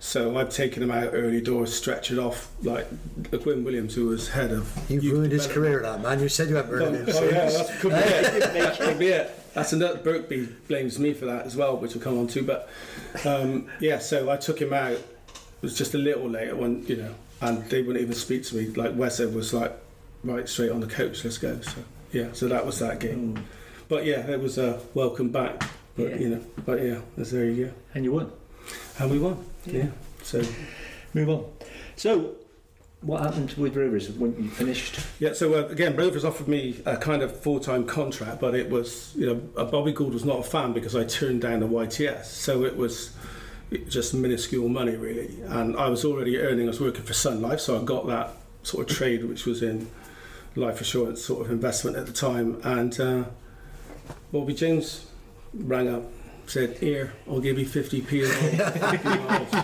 So 0.02 0.38
I've 0.38 0.48
taken 0.48 0.82
him 0.82 0.90
out 0.90 1.10
early 1.12 1.42
doors, 1.42 1.76
stretched 1.76 2.10
it 2.10 2.18
off 2.18 2.50
like 2.62 2.86
Gwyn 3.30 3.64
Williams, 3.64 3.94
who 3.94 4.06
was 4.06 4.30
head 4.30 4.50
of. 4.50 4.72
You've 4.90 5.04
youth 5.04 5.12
ruined 5.12 5.32
his 5.32 5.46
development. 5.46 5.82
career, 5.82 5.92
that 5.92 6.00
man. 6.02 6.20
You 6.20 6.28
said 6.30 6.48
you 6.48 6.54
hadn't 6.56 6.72
Oh, 6.74 6.78
heard 6.78 6.94
him. 6.94 7.14
oh, 7.14 7.24
yeah, 7.24 7.50
that 7.50 7.78
could 7.80 7.90
be 7.92 7.96
it. 7.98 8.78
Could 8.80 8.98
be 8.98 9.06
it. 9.08 9.30
That's 9.54 9.72
another. 9.74 9.98
Birkby 9.98 10.48
blames 10.68 10.98
me 10.98 11.12
for 11.12 11.26
that 11.26 11.44
as 11.44 11.54
well, 11.54 11.76
which 11.76 11.94
we'll 11.94 12.02
come 12.02 12.18
on 12.18 12.28
to. 12.28 12.42
But 12.42 12.70
um, 13.26 13.66
yeah, 13.78 13.98
so 13.98 14.30
I 14.30 14.36
took 14.38 14.58
him 14.60 14.72
out. 14.72 14.92
It 14.92 15.02
was 15.60 15.76
just 15.76 15.92
a 15.94 15.98
little 15.98 16.28
later 16.30 16.56
when 16.56 16.86
you 16.86 16.96
know, 16.96 17.14
and 17.42 17.62
they 17.68 17.82
wouldn't 17.82 18.02
even 18.02 18.14
speak 18.14 18.44
to 18.44 18.56
me. 18.56 18.68
Like 18.68 18.96
Wes 18.96 19.18
was 19.20 19.52
like, 19.52 19.72
right 20.24 20.48
straight 20.48 20.70
on 20.70 20.80
the 20.80 20.86
coach, 20.86 21.22
let's 21.24 21.36
go. 21.36 21.60
So 21.60 21.84
yeah, 22.12 22.28
so 22.32 22.48
that 22.48 22.64
was 22.64 22.78
that 22.78 23.00
game. 23.00 23.44
But 23.88 24.06
yeah, 24.06 24.26
it 24.30 24.40
was 24.40 24.56
a 24.56 24.80
welcome 24.94 25.28
back. 25.28 25.62
But 25.96 26.08
Yeah. 26.10 26.16
you 26.16 26.28
know, 26.30 26.40
but 26.64 26.82
yeah, 26.82 27.00
that's 27.18 27.32
there 27.32 27.44
you 27.44 27.66
go, 27.66 27.72
And 27.94 28.04
you 28.04 28.12
won. 28.12 28.32
and 28.98 29.10
we 29.10 29.18
won. 29.18 29.44
Yeah. 29.66 29.88
So 30.22 30.42
Move 31.14 31.28
on. 31.28 31.44
So, 31.96 32.36
what 33.00 33.22
happened 33.22 33.52
with 33.54 33.76
Rovers 33.76 34.10
when 34.10 34.36
you 34.40 34.48
finished? 34.48 35.00
Yeah, 35.18 35.32
so 35.32 35.54
uh, 35.54 35.66
again, 35.66 35.96
Rovers 35.96 36.24
offered 36.24 36.48
me 36.48 36.80
a 36.86 36.96
kind 36.96 37.22
of 37.22 37.40
full-time 37.40 37.86
contract, 37.86 38.40
but 38.40 38.54
it 38.54 38.70
was, 38.70 39.12
you 39.16 39.26
know, 39.26 39.42
uh, 39.56 39.64
Bobby 39.64 39.92
Gould 39.92 40.12
was 40.12 40.24
not 40.24 40.38
a 40.38 40.42
fan 40.42 40.72
because 40.72 40.94
I 40.94 41.04
turned 41.04 41.40
down 41.40 41.60
the 41.60 41.66
YTS, 41.66 42.26
so 42.26 42.64
it 42.64 42.76
was 42.76 43.14
just 43.88 44.14
minuscule 44.14 44.68
money 44.68 44.96
really, 44.96 45.40
and 45.42 45.76
I 45.76 45.88
was 45.88 46.04
already 46.04 46.38
earning. 46.38 46.66
I 46.66 46.68
was 46.68 46.80
working 46.80 47.02
for 47.02 47.12
Sun 47.14 47.40
Life, 47.40 47.60
so 47.60 47.80
I 47.80 47.84
got 47.84 48.06
that 48.08 48.30
sort 48.62 48.90
of 48.90 48.96
trade, 48.96 49.24
which 49.24 49.46
was 49.46 49.62
in 49.62 49.90
life 50.56 50.80
assurance 50.80 51.24
sort 51.24 51.46
of 51.46 51.52
investment 51.52 51.96
at 51.96 52.06
the 52.06 52.12
time, 52.12 52.60
and 52.64 53.00
uh, 53.00 53.24
Bobby 54.32 54.54
James 54.54 55.06
rang 55.54 55.88
up. 55.88 56.04
Said, 56.50 56.78
here, 56.78 57.12
I'll 57.28 57.38
give 57.38 57.60
you 57.60 57.64
fifty 57.64 58.00
p." 58.00 58.22
Good 58.22 59.04
month. 59.04 59.54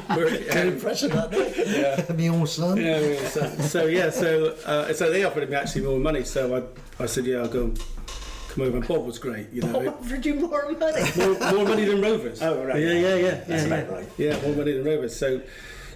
impression, 0.54 1.10
that, 1.10 1.32
mate. 1.32 1.54
yeah. 1.66 2.14
Me 2.14 2.30
old 2.30 2.48
son. 2.48 2.76
Yeah, 2.76 3.00
well, 3.00 3.24
so, 3.24 3.48
so 3.56 3.86
yeah, 3.86 4.08
so 4.10 4.54
uh, 4.64 4.92
so 4.92 5.10
they 5.10 5.24
offered 5.24 5.50
me 5.50 5.56
actually 5.56 5.82
more 5.84 5.98
money. 5.98 6.22
So 6.22 6.56
I, 6.56 7.02
I 7.02 7.06
said, 7.06 7.26
yeah, 7.26 7.38
I'll 7.38 7.48
go 7.48 7.64
and 7.64 7.82
come 8.50 8.62
over. 8.62 8.76
And 8.76 8.86
Bob 8.86 9.04
was 9.04 9.18
great, 9.18 9.50
you 9.50 9.62
know, 9.62 9.88
offered 9.88 10.24
you 10.24 10.36
more 10.36 10.70
money. 10.74 11.02
more, 11.16 11.52
more 11.54 11.64
money 11.64 11.86
than 11.86 12.00
Rovers. 12.00 12.40
Oh, 12.40 12.64
right. 12.64 12.80
Yeah, 12.80 12.92
yeah, 12.92 13.14
yeah, 13.16 13.30
That's 13.48 13.48
yeah, 13.48 13.66
about 13.66 13.90
yeah. 13.90 13.96
right. 13.96 14.08
Yeah, 14.16 14.42
more 14.42 14.54
money 14.54 14.70
than 14.70 14.84
Rovers. 14.84 15.16
So 15.16 15.42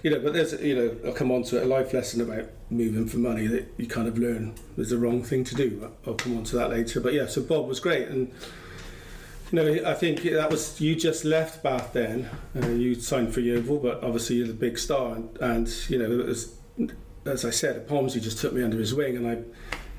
you 0.03 0.11
know, 0.11 0.19
but 0.19 0.33
there's, 0.33 0.61
you 0.61 0.75
know, 0.75 0.97
I'll 1.05 1.13
come 1.13 1.31
on 1.31 1.43
to 1.43 1.57
it, 1.61 1.63
a 1.63 1.67
life 1.67 1.93
lesson 1.93 2.19
about 2.19 2.49
moving 2.69 3.07
for 3.07 3.17
money 3.17 3.47
that 3.47 3.73
you 3.77 3.87
kind 3.87 4.09
of 4.09 4.17
learn 4.17 4.55
was 4.75 4.89
the 4.89 4.97
wrong 4.97 5.23
thing 5.23 5.45
to 5.45 5.55
do. 5.55 5.89
I'll 6.05 6.15
come 6.15 6.35
on 6.35 6.43
to 6.43 6.57
that 6.57 6.69
later. 6.69 6.99
But 6.99 7.13
yeah, 7.13 7.27
so 7.27 7.41
Bob 7.41 7.65
was 7.65 7.79
great. 7.79 8.09
And, 8.09 8.33
know, 9.51 9.89
I 9.89 9.93
think 9.93 10.23
that 10.23 10.49
was, 10.49 10.79
you 10.79 10.95
just 10.95 11.25
left 11.25 11.61
Bath 11.63 11.93
then. 11.93 12.29
Uh, 12.55 12.67
you 12.69 12.95
signed 12.95 13.33
for 13.33 13.39
Yeovil, 13.41 13.79
but 13.79 14.03
obviously 14.03 14.37
you're 14.37 14.47
the 14.47 14.53
big 14.53 14.77
star. 14.77 15.15
And, 15.15 15.37
and 15.39 15.67
you 15.89 15.97
know, 15.99 16.09
it 16.19 16.25
was, 16.25 16.55
as 17.25 17.43
I 17.45 17.49
said, 17.49 17.87
Palmsy 17.87 18.19
just 18.21 18.39
took 18.39 18.53
me 18.53 18.63
under 18.63 18.77
his 18.77 18.93
wing. 18.93 19.17
And 19.17 19.27
I 19.27 19.37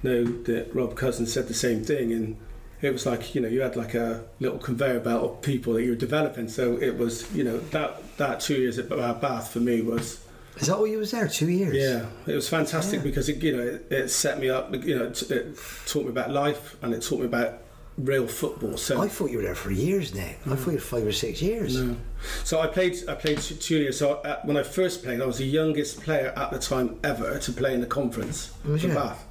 know 0.03 0.25
that 0.25 0.75
Rob 0.75 0.97
Cousins 0.97 1.33
said 1.33 1.49
the 1.49 1.55
same 1.55 1.85
thing. 1.85 2.13
And 2.13 2.37
it 2.81 2.93
was 2.93 3.05
like, 3.07 3.35
you 3.35 3.41
know, 3.41 3.49
you 3.49 3.61
had 3.61 3.77
like 3.77 3.95
a 3.95 4.25
little 4.41 4.59
conveyor 4.59 5.01
belt 5.01 5.23
of 5.31 5.43
people 5.43 5.75
that 5.75 5.83
you 5.83 5.91
were 5.91 5.97
developing. 5.97 6.49
So 6.49 6.77
it 6.79 6.97
was, 6.99 7.33
you 7.35 7.45
know, 7.45 7.59
that, 7.71 8.17
that 8.17 8.41
two 8.41 8.57
years 8.57 8.79
at 8.79 8.89
Bath 8.89 9.51
for 9.53 9.61
me 9.61 9.83
was, 9.83 10.25
Is 10.57 10.67
that 10.67 10.79
why 10.81 10.87
you 10.87 10.99
was 10.99 11.11
there? 11.13 11.29
Two 11.29 11.51
years? 11.51 11.75
yeah, 11.77 12.07
it 12.27 12.35
was 12.35 12.49
fantastic 12.49 12.99
Yeah. 12.99 13.05
because 13.05 13.29
it, 13.29 13.43
you 13.43 13.57
know 13.57 13.63
it, 13.63 13.87
it 13.91 14.09
set 14.09 14.39
me 14.41 14.51
up. 14.51 14.73
You 14.85 14.99
know, 14.99 15.05
it, 15.07 15.31
it 15.31 15.59
taught 15.87 16.05
me 16.05 16.11
about 16.11 16.31
life 16.31 16.77
and 16.83 16.93
it 16.93 17.03
taught 17.03 17.21
me 17.21 17.27
about 17.27 17.62
real 17.99 18.27
football. 18.27 18.77
So 18.77 19.01
I 19.01 19.09
thought 19.09 19.31
you 19.31 19.39
were 19.39 19.43
there 19.45 19.55
for 19.55 19.71
years 19.71 20.15
now. 20.15 20.31
I 20.47 20.57
thought 20.57 20.69
you 20.69 20.73
were 20.75 20.81
five 20.81 21.07
or 21.07 21.13
six 21.13 21.43
years. 21.43 21.81
no. 21.81 21.97
So 22.45 22.61
I 22.61 22.67
played. 22.67 22.97
I 23.09 23.15
played 23.15 23.41
years. 23.71 23.99
So 23.99 24.21
when 24.45 24.57
I 24.57 24.63
first 24.63 25.03
played, 25.03 25.21
I 25.21 25.27
was 25.27 25.39
the 25.39 25.47
youngest 25.47 26.01
player 26.03 26.33
at 26.37 26.51
the 26.51 26.59
time 26.59 26.99
ever 27.03 27.39
to 27.39 27.53
play 27.53 27.75
in 27.75 27.81
the 27.81 27.87
conference 27.87 28.53
Was 28.65 28.83
for 28.83 28.89
you? 28.89 28.95
Bath. 28.95 29.27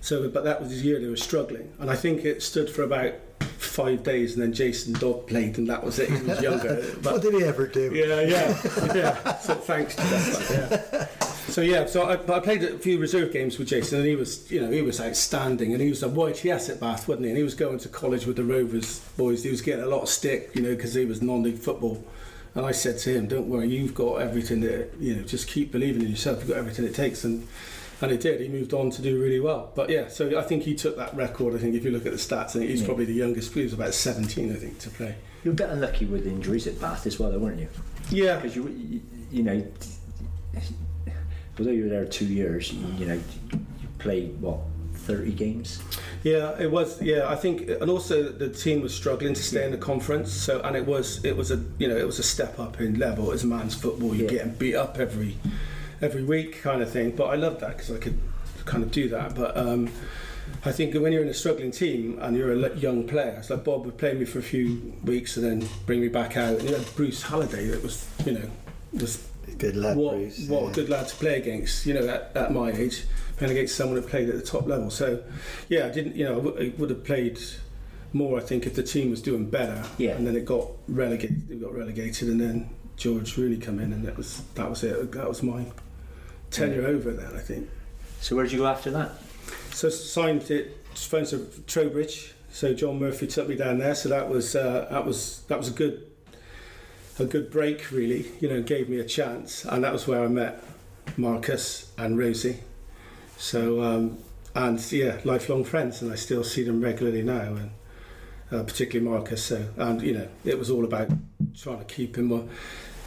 So, 0.00 0.28
but 0.28 0.44
that 0.44 0.60
was 0.60 0.70
the 0.70 0.76
year 0.76 1.00
they 1.00 1.08
were 1.08 1.16
struggling, 1.16 1.72
and 1.80 1.90
I 1.90 1.96
think 1.96 2.24
it 2.24 2.42
stood 2.42 2.70
for 2.70 2.82
about 2.82 3.14
five 3.58 4.02
days, 4.02 4.34
and 4.34 4.42
then 4.42 4.52
Jason 4.52 4.92
Dodd 4.94 5.26
played, 5.26 5.58
and 5.58 5.68
that 5.68 5.82
was 5.84 5.98
it. 5.98 6.10
He 6.10 6.22
was 6.22 6.40
younger, 6.40 6.84
but 7.02 7.12
What 7.14 7.22
did 7.22 7.34
he 7.34 7.44
ever 7.44 7.66
do? 7.66 7.92
yeah, 7.94 8.20
yeah, 8.20 8.94
yeah. 8.94 9.38
So 9.38 9.54
thanks 9.54 9.94
to 9.96 10.02
that. 10.02 10.88
Yeah. 10.90 11.26
So 11.48 11.60
yeah, 11.62 11.86
so 11.86 12.02
I, 12.02 12.14
I 12.36 12.40
played 12.40 12.62
a 12.64 12.78
few 12.78 12.98
reserve 12.98 13.32
games 13.32 13.58
with 13.58 13.68
Jason, 13.68 13.98
and 14.00 14.06
he 14.06 14.16
was, 14.16 14.50
you 14.50 14.60
know, 14.60 14.70
he 14.70 14.82
was 14.82 15.00
outstanding, 15.00 15.72
and 15.72 15.80
he 15.80 15.88
was 15.88 16.02
a 16.02 16.08
YTS 16.08 16.70
at 16.70 16.80
Bath, 16.80 17.08
wasn't 17.08 17.24
he? 17.26 17.30
And 17.30 17.38
he 17.38 17.44
was 17.44 17.54
going 17.54 17.78
to 17.78 17.88
college 17.88 18.26
with 18.26 18.36
the 18.36 18.44
Rovers 18.44 18.98
boys. 19.16 19.42
He 19.44 19.50
was 19.50 19.62
getting 19.62 19.84
a 19.84 19.88
lot 19.88 20.02
of 20.02 20.08
stick, 20.08 20.50
you 20.54 20.62
know, 20.62 20.74
because 20.74 20.94
he 20.94 21.04
was 21.04 21.22
non-league 21.22 21.58
football. 21.58 22.04
And 22.54 22.64
I 22.66 22.72
said 22.72 22.98
to 23.00 23.10
him, 23.14 23.28
"Don't 23.28 23.48
worry, 23.48 23.68
you've 23.68 23.94
got 23.94 24.16
everything 24.16 24.60
that 24.62 24.90
you 24.98 25.14
know. 25.14 25.22
Just 25.22 25.46
keep 25.46 25.70
believing 25.72 26.02
in 26.02 26.08
yourself. 26.08 26.38
You've 26.40 26.48
got 26.48 26.56
everything 26.58 26.84
it 26.86 26.94
takes." 26.94 27.22
And 27.22 27.46
and 28.00 28.10
he 28.10 28.16
did. 28.18 28.40
He 28.40 28.48
moved 28.48 28.72
on 28.74 28.90
to 28.90 29.02
do 29.02 29.20
really 29.20 29.40
well. 29.40 29.72
But 29.74 29.88
yeah, 29.90 30.08
so 30.08 30.38
I 30.38 30.42
think 30.42 30.64
he 30.64 30.74
took 30.74 30.96
that 30.96 31.14
record. 31.16 31.54
I 31.54 31.58
think 31.58 31.74
if 31.74 31.84
you 31.84 31.90
look 31.90 32.06
at 32.06 32.12
the 32.12 32.18
stats, 32.18 32.50
I 32.50 32.58
think 32.58 32.70
he's 32.70 32.80
Yeah. 32.80 32.86
probably 32.86 33.04
the 33.06 33.14
youngest. 33.14 33.54
He 33.54 33.62
was 33.62 33.72
about 33.72 33.94
17, 33.94 34.52
I 34.52 34.56
think, 34.56 34.78
to 34.80 34.90
play. 34.90 35.14
You 35.44 35.50
were 35.50 35.54
a 35.54 35.56
bit 35.56 35.70
unlucky 35.70 36.04
with 36.06 36.26
injuries 36.26 36.66
at 36.66 36.80
Bath 36.80 37.06
as 37.06 37.18
well, 37.18 37.30
though, 37.30 37.38
weren't 37.38 37.60
you? 37.60 37.68
Yeah, 38.10 38.36
Because 38.36 38.54
you, 38.56 38.68
you, 38.68 39.00
you 39.30 39.42
know, 39.42 39.62
although 41.58 41.70
you 41.70 41.84
were 41.84 41.88
there 41.90 42.04
two 42.04 42.26
years, 42.26 42.72
you, 42.72 42.86
you 42.98 43.06
know, 43.06 43.14
you 43.52 43.60
played 43.98 44.40
what 44.40 44.58
thirty 44.94 45.32
games. 45.32 45.80
Yeah, 46.22 46.58
it 46.60 46.70
was. 46.70 47.00
Yeah, 47.00 47.28
I 47.28 47.36
think, 47.36 47.68
and 47.68 47.88
also 47.90 48.24
the 48.30 48.48
team 48.48 48.80
was 48.80 48.92
struggling 48.94 49.34
to 49.34 49.42
stay 49.42 49.64
in 49.64 49.70
the 49.70 49.78
conference. 49.78 50.32
So, 50.32 50.60
and 50.62 50.74
it 50.76 50.84
was, 50.84 51.24
it 51.24 51.36
was 51.36 51.50
a, 51.52 51.62
you 51.78 51.86
know, 51.88 51.96
it 51.96 52.06
was 52.06 52.18
a 52.18 52.22
step 52.24 52.58
up 52.58 52.80
in 52.80 52.98
level 52.98 53.30
as 53.32 53.44
man's 53.44 53.74
football. 53.74 54.14
You're 54.14 54.24
Yeah. 54.30 54.38
getting 54.38 54.52
beat 54.54 54.74
up 54.74 54.98
every, 54.98 55.36
every 56.00 56.22
week, 56.24 56.62
kind 56.62 56.82
of 56.82 56.90
thing. 56.90 57.12
But 57.12 57.26
I 57.26 57.36
loved 57.36 57.60
that 57.60 57.76
because 57.76 57.90
I 57.90 57.98
could 57.98 58.18
kind 58.64 58.82
of 58.82 58.90
do 58.90 59.08
that. 59.10 59.34
But 59.34 59.56
um, 59.56 59.90
I 60.64 60.72
think 60.72 60.94
when 60.94 61.12
you're 61.12 61.22
in 61.22 61.28
a 61.28 61.34
struggling 61.34 61.70
team 61.70 62.18
and 62.20 62.36
you're 62.36 62.52
a 62.52 62.76
young 62.76 63.06
player, 63.06 63.36
it's 63.38 63.50
like 63.50 63.64
Bob 63.64 63.84
would 63.84 63.98
play 63.98 64.14
me 64.14 64.24
for 64.24 64.38
a 64.38 64.42
few 64.42 64.94
weeks 65.04 65.36
and 65.36 65.44
then 65.62 65.68
bring 65.86 66.00
me 66.00 66.08
back 66.08 66.36
out. 66.36 66.58
And 66.58 66.68
you 66.68 66.74
had 66.76 66.94
Bruce 66.96 67.22
Halliday 67.22 67.66
that 67.68 67.82
was, 67.82 68.08
you 68.24 68.32
know, 68.32 68.50
was 68.92 69.26
Good 69.58 69.76
lad, 69.76 69.96
what, 69.96 70.14
Bruce. 70.14 70.48
what 70.48 70.64
yeah. 70.64 70.70
a 70.70 70.74
good 70.74 70.88
lad 70.90 71.08
to 71.08 71.16
play 71.16 71.38
against, 71.38 71.86
you 71.86 71.94
know, 71.94 72.06
at, 72.08 72.36
at 72.36 72.52
my 72.52 72.70
age, 72.72 73.04
playing 73.38 73.52
against 73.52 73.76
someone 73.76 74.00
who 74.00 74.06
played 74.06 74.28
at 74.28 74.34
the 74.34 74.42
top 74.42 74.66
level. 74.66 74.90
So, 74.90 75.22
yeah, 75.68 75.86
I 75.86 75.90
didn't, 75.90 76.16
you 76.16 76.24
know, 76.24 76.34
I 76.34 76.38
would- 76.38 76.78
would 76.78 76.90
have 76.90 77.04
played 77.04 77.38
more, 78.12 78.38
I 78.38 78.42
think, 78.42 78.66
if 78.66 78.74
the 78.74 78.82
team 78.82 79.10
was 79.10 79.22
doing 79.22 79.48
better. 79.48 79.84
Yeah. 79.98 80.12
And 80.12 80.26
then 80.26 80.36
it 80.36 80.44
got 80.44 80.68
relegated, 80.88 81.50
it 81.50 81.60
got 81.62 81.74
relegated, 81.74 82.28
and 82.28 82.40
then 82.40 82.68
George 82.96 83.36
Rooney 83.36 83.56
come 83.56 83.78
in, 83.78 83.92
and 83.92 84.04
that 84.04 84.16
was 84.16 84.42
that 84.54 84.68
was 84.68 84.82
it. 84.82 85.12
That 85.12 85.28
was 85.28 85.42
my 85.42 85.66
tenure 86.56 86.86
over 86.86 87.12
then, 87.12 87.34
I 87.34 87.40
think. 87.40 87.68
So 88.20 88.34
where 88.36 88.44
did 88.44 88.52
you 88.52 88.58
go 88.58 88.66
after 88.66 88.90
that? 88.92 89.12
So 89.70 89.88
signed 89.88 90.50
it, 90.50 90.76
friends 90.96 91.32
of 91.32 91.66
Trowbridge. 91.66 92.32
So 92.50 92.72
John 92.72 92.98
Murphy 92.98 93.26
took 93.26 93.48
me 93.48 93.56
down 93.56 93.78
there. 93.78 93.94
So 93.94 94.08
that 94.08 94.28
was 94.28 94.56
uh, 94.56 94.88
that 94.90 95.04
was 95.04 95.42
that 95.48 95.58
was 95.58 95.68
a 95.68 95.72
good 95.72 96.10
a 97.18 97.24
good 97.24 97.50
break, 97.50 97.90
really. 97.90 98.26
You 98.40 98.48
know, 98.48 98.62
gave 98.62 98.88
me 98.88 98.98
a 98.98 99.04
chance, 99.04 99.64
and 99.64 99.84
that 99.84 99.92
was 99.92 100.06
where 100.06 100.24
I 100.24 100.28
met 100.28 100.62
Marcus 101.16 101.92
and 101.98 102.18
Rosie. 102.18 102.60
So 103.36 103.82
um, 103.82 104.18
and 104.54 104.80
yeah, 104.92 105.20
lifelong 105.24 105.64
friends, 105.64 106.00
and 106.00 106.10
I 106.10 106.14
still 106.16 106.42
see 106.42 106.62
them 106.62 106.80
regularly 106.80 107.22
now, 107.22 107.54
and 107.54 107.70
uh, 108.50 108.62
particularly 108.62 109.08
Marcus. 109.08 109.44
So 109.44 109.68
and 109.76 110.00
you 110.00 110.14
know, 110.14 110.28
it 110.44 110.58
was 110.58 110.70
all 110.70 110.84
about 110.84 111.10
trying 111.54 111.78
to 111.78 111.84
keep 111.84 112.16
him. 112.16 112.32
Uh, 112.32 112.42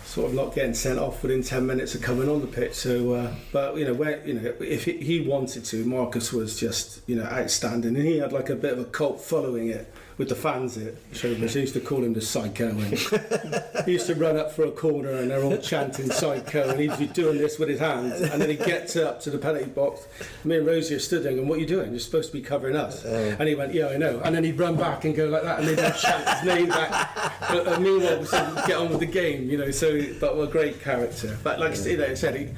Sort 0.10 0.30
of 0.30 0.34
not 0.34 0.56
getting 0.56 0.74
sent 0.74 0.98
off 0.98 1.22
within 1.22 1.44
ten 1.44 1.68
minutes 1.68 1.94
of 1.94 2.02
coming 2.02 2.28
on 2.28 2.42
the 2.42 2.48
pitch. 2.48 2.74
So, 2.74 3.14
uh, 3.14 3.36
but 3.52 3.78
you 3.78 3.86
know, 3.86 3.94
where 3.94 4.26
you 4.26 4.34
know, 4.34 4.54
if 4.60 4.86
he 4.86 5.22
wanted 5.22 5.66
to, 5.66 5.86
Marcus 5.86 6.34
was 6.34 6.60
just 6.60 7.08
you 7.08 7.16
know 7.16 7.26
outstanding, 7.26 7.96
and 7.96 8.04
he 8.04 8.18
had 8.18 8.34
like 8.34 8.50
a 8.50 8.56
bit 8.56 8.74
of 8.74 8.80
a 8.80 8.86
cult 8.86 9.22
following 9.22 9.70
it 9.70 9.94
with 10.20 10.28
the 10.30 10.36
fans 10.36 10.78
at. 10.78 10.94
They 11.14 11.62
used 11.62 11.74
to 11.74 11.80
call 11.80 12.04
him 12.04 12.14
the 12.14 12.22
psycho, 12.22 12.68
and 12.68 12.94
he 13.86 13.94
used 13.94 14.06
to 14.08 14.16
run 14.16 14.38
up 14.38 14.52
for 14.52 14.66
a 14.66 14.72
corner, 14.72 15.12
and 15.12 15.32
they're 15.32 15.42
all 15.42 15.58
chanting 15.58 16.12
psycho, 16.12 16.70
and 16.70 16.80
he'd 16.80 17.00
be 17.00 17.08
doing 17.08 17.38
this 17.38 17.58
with 17.58 17.70
his 17.70 17.80
hands, 17.80 18.20
and 18.20 18.42
then 18.42 18.50
he 18.50 18.58
gets 18.58 18.98
up 18.98 19.22
to 19.22 19.32
the 19.32 19.38
penalty 19.38 19.66
box. 19.66 20.06
Me 20.44 20.58
and 20.58 20.68
Rosie 20.68 20.96
are 20.96 21.00
stood 21.00 21.24
there, 21.24 21.32
and 21.32 21.48
what 21.48 21.58
are 21.58 21.62
you 21.62 21.66
doing? 21.66 21.92
You're 21.92 22.02
supposed 22.02 22.32
to 22.32 22.38
be 22.38 22.44
covering 22.44 22.76
us. 22.76 23.06
And 23.06 23.48
he 23.48 23.56
went, 23.56 23.74
yeah, 23.74 23.88
I 23.88 23.98
know. 23.98 24.20
And 24.20 24.36
then 24.36 24.44
he'd 24.44 24.60
run 24.60 24.76
back 24.76 25.06
and 25.06 25.16
go 25.16 25.28
like 25.28 25.44
that, 25.44 25.60
and 25.60 25.68
they'd 25.70 25.80
all 25.80 25.92
chant 25.92 26.30
his 26.30 26.44
name 26.44 26.68
back. 26.68 27.16
But 27.50 27.68
uh, 27.68 27.80
meanwhile, 27.80 28.20
we 28.20 28.26
get 28.68 28.76
on 28.76 28.90
with 28.90 29.00
the 29.00 29.06
game, 29.06 29.50
you 29.50 29.58
know. 29.58 29.72
So, 29.72 30.02
but 30.20 30.36
what 30.36 30.50
a 30.50 30.52
great 30.52 30.82
character. 30.82 31.38
But 31.44 31.60
like 31.60 31.78
you 31.86 31.96
know, 31.96 32.06
I 32.06 32.14
said, 32.16 32.36
he, 32.36 32.50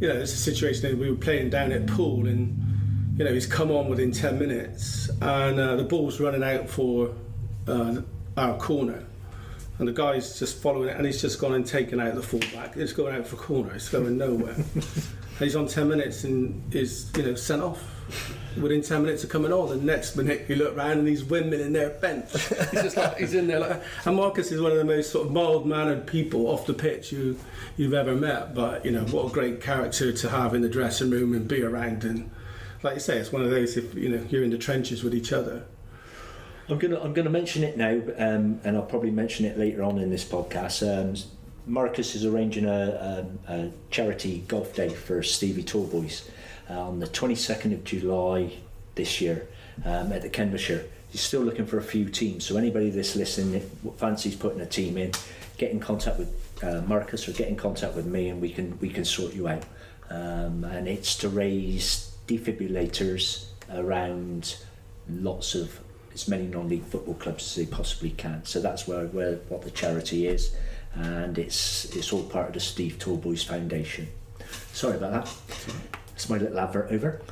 you 0.00 0.08
know, 0.08 0.14
it's 0.14 0.32
a 0.32 0.36
situation 0.36 0.82
that 0.82 0.96
we 0.96 1.10
were 1.10 1.16
playing 1.16 1.50
down 1.50 1.72
at 1.72 1.88
Poole, 1.88 2.28
and 2.28 2.69
you 3.20 3.26
know, 3.26 3.34
he's 3.34 3.44
come 3.44 3.70
on 3.70 3.90
within 3.90 4.12
10 4.12 4.38
minutes, 4.38 5.10
and 5.20 5.60
uh, 5.60 5.76
the 5.76 5.82
ball's 5.82 6.18
running 6.20 6.42
out 6.42 6.70
for 6.70 7.14
uh, 7.68 8.00
our 8.38 8.56
corner. 8.56 9.04
And 9.78 9.86
the 9.86 9.92
guy's 9.92 10.38
just 10.38 10.62
following 10.62 10.88
it, 10.88 10.96
and 10.96 11.04
he's 11.04 11.20
just 11.20 11.38
gone 11.38 11.52
and 11.52 11.66
taken 11.66 12.00
out 12.00 12.14
the 12.14 12.22
fullback. 12.22 12.78
It's 12.78 12.94
going 12.94 13.14
out 13.14 13.26
for 13.26 13.36
corner. 13.36 13.74
It's 13.74 13.90
going 13.90 14.16
nowhere. 14.16 14.54
and 14.74 15.38
he's 15.38 15.54
on 15.54 15.66
10 15.66 15.86
minutes 15.86 16.24
and 16.24 16.74
is, 16.74 17.12
you 17.14 17.24
know, 17.24 17.34
sent 17.34 17.60
off. 17.60 17.82
Within 18.58 18.80
10 18.80 19.02
minutes 19.02 19.22
of 19.22 19.28
coming 19.28 19.52
on, 19.52 19.68
the 19.68 19.76
next 19.76 20.16
minute 20.16 20.46
you 20.48 20.56
look 20.56 20.74
round 20.74 21.00
and 21.00 21.06
he's 21.06 21.22
windmilling 21.22 21.74
their 21.74 21.90
bench. 21.90 22.30
He's 22.32 22.82
just 22.82 22.96
like, 22.96 23.18
he's 23.18 23.34
in 23.34 23.48
there 23.48 23.60
like. 23.60 23.82
And 24.06 24.16
Marcus 24.16 24.50
is 24.50 24.62
one 24.62 24.72
of 24.72 24.78
the 24.78 24.84
most 24.84 25.12
sort 25.12 25.26
of 25.26 25.32
mild-mannered 25.32 26.06
people 26.06 26.46
off 26.46 26.64
the 26.64 26.72
pitch 26.72 27.12
you, 27.12 27.38
you've 27.76 27.92
ever 27.92 28.16
met. 28.16 28.54
But, 28.54 28.86
you 28.86 28.92
know, 28.92 29.04
what 29.04 29.26
a 29.26 29.30
great 29.30 29.60
character 29.60 30.10
to 30.10 30.30
have 30.30 30.54
in 30.54 30.62
the 30.62 30.70
dressing 30.70 31.10
room 31.10 31.34
and 31.34 31.46
be 31.46 31.62
around. 31.62 32.02
And 32.04 32.30
like 32.82 32.94
you 32.94 33.00
say, 33.00 33.18
it's 33.18 33.32
one 33.32 33.42
of 33.42 33.50
those, 33.50 33.76
if, 33.76 33.94
you 33.94 34.08
know, 34.08 34.24
you're 34.30 34.42
in 34.42 34.50
the 34.50 34.58
trenches 34.58 35.02
with 35.02 35.14
each 35.14 35.32
other. 35.32 35.64
I'm 36.68 36.78
gonna 36.78 37.00
I'm 37.00 37.12
gonna 37.12 37.30
mention 37.30 37.64
it 37.64 37.76
now, 37.76 38.00
um, 38.16 38.60
and 38.62 38.76
I'll 38.76 38.82
probably 38.82 39.10
mention 39.10 39.44
it 39.44 39.58
later 39.58 39.82
on 39.82 39.98
in 39.98 40.08
this 40.08 40.24
podcast. 40.24 40.86
Um, 40.86 41.16
Marcus 41.66 42.14
is 42.14 42.24
arranging 42.24 42.64
a, 42.64 43.26
a, 43.48 43.52
a 43.52 43.70
charity 43.90 44.44
golf 44.46 44.74
day 44.74 44.88
for 44.88 45.22
Stevie 45.22 45.64
Talboys 45.64 46.28
uh, 46.70 46.80
on 46.80 47.00
the 47.00 47.06
22nd 47.06 47.72
of 47.72 47.84
July 47.84 48.52
this 48.94 49.20
year 49.20 49.48
um, 49.84 50.12
at 50.12 50.22
the 50.22 50.28
Kendleshire. 50.28 50.84
He's 51.10 51.20
still 51.20 51.42
looking 51.42 51.66
for 51.66 51.78
a 51.78 51.82
few 51.82 52.08
teams, 52.08 52.44
so 52.44 52.56
anybody 52.56 52.90
that's 52.90 53.16
listening 53.16 53.60
fancies 53.96 54.36
putting 54.36 54.60
a 54.60 54.66
team 54.66 54.96
in, 54.96 55.10
get 55.58 55.72
in 55.72 55.80
contact 55.80 56.18
with 56.20 56.62
uh, 56.62 56.82
Marcus 56.82 57.28
or 57.28 57.32
get 57.32 57.48
in 57.48 57.56
contact 57.56 57.96
with 57.96 58.06
me, 58.06 58.28
and 58.28 58.40
we 58.40 58.50
can 58.50 58.78
we 58.78 58.90
can 58.90 59.04
sort 59.04 59.34
you 59.34 59.48
out. 59.48 59.64
Um, 60.08 60.64
and 60.64 60.86
it's 60.88 61.16
to 61.16 61.28
raise 61.28 62.09
defibrillators 62.30 63.46
around 63.72 64.56
lots 65.08 65.54
of 65.54 65.80
as 66.14 66.28
many 66.28 66.46
non-league 66.46 66.84
football 66.84 67.14
clubs 67.14 67.44
as 67.44 67.54
they 67.64 67.70
possibly 67.70 68.10
can. 68.10 68.44
So 68.44 68.60
that's 68.60 68.86
where, 68.86 69.06
where 69.06 69.36
what 69.48 69.62
the 69.62 69.70
charity 69.70 70.26
is, 70.26 70.54
and 70.94 71.38
it's 71.38 71.84
it's 71.96 72.12
all 72.12 72.22
part 72.24 72.48
of 72.48 72.54
the 72.54 72.60
Steve 72.60 72.98
Talboys 72.98 73.42
Foundation. 73.44 74.08
Sorry 74.72 74.96
about 74.96 75.12
that. 75.24 75.34
It's 76.14 76.28
my 76.28 76.38
little 76.38 76.58
advert 76.58 76.90
over. 76.92 77.20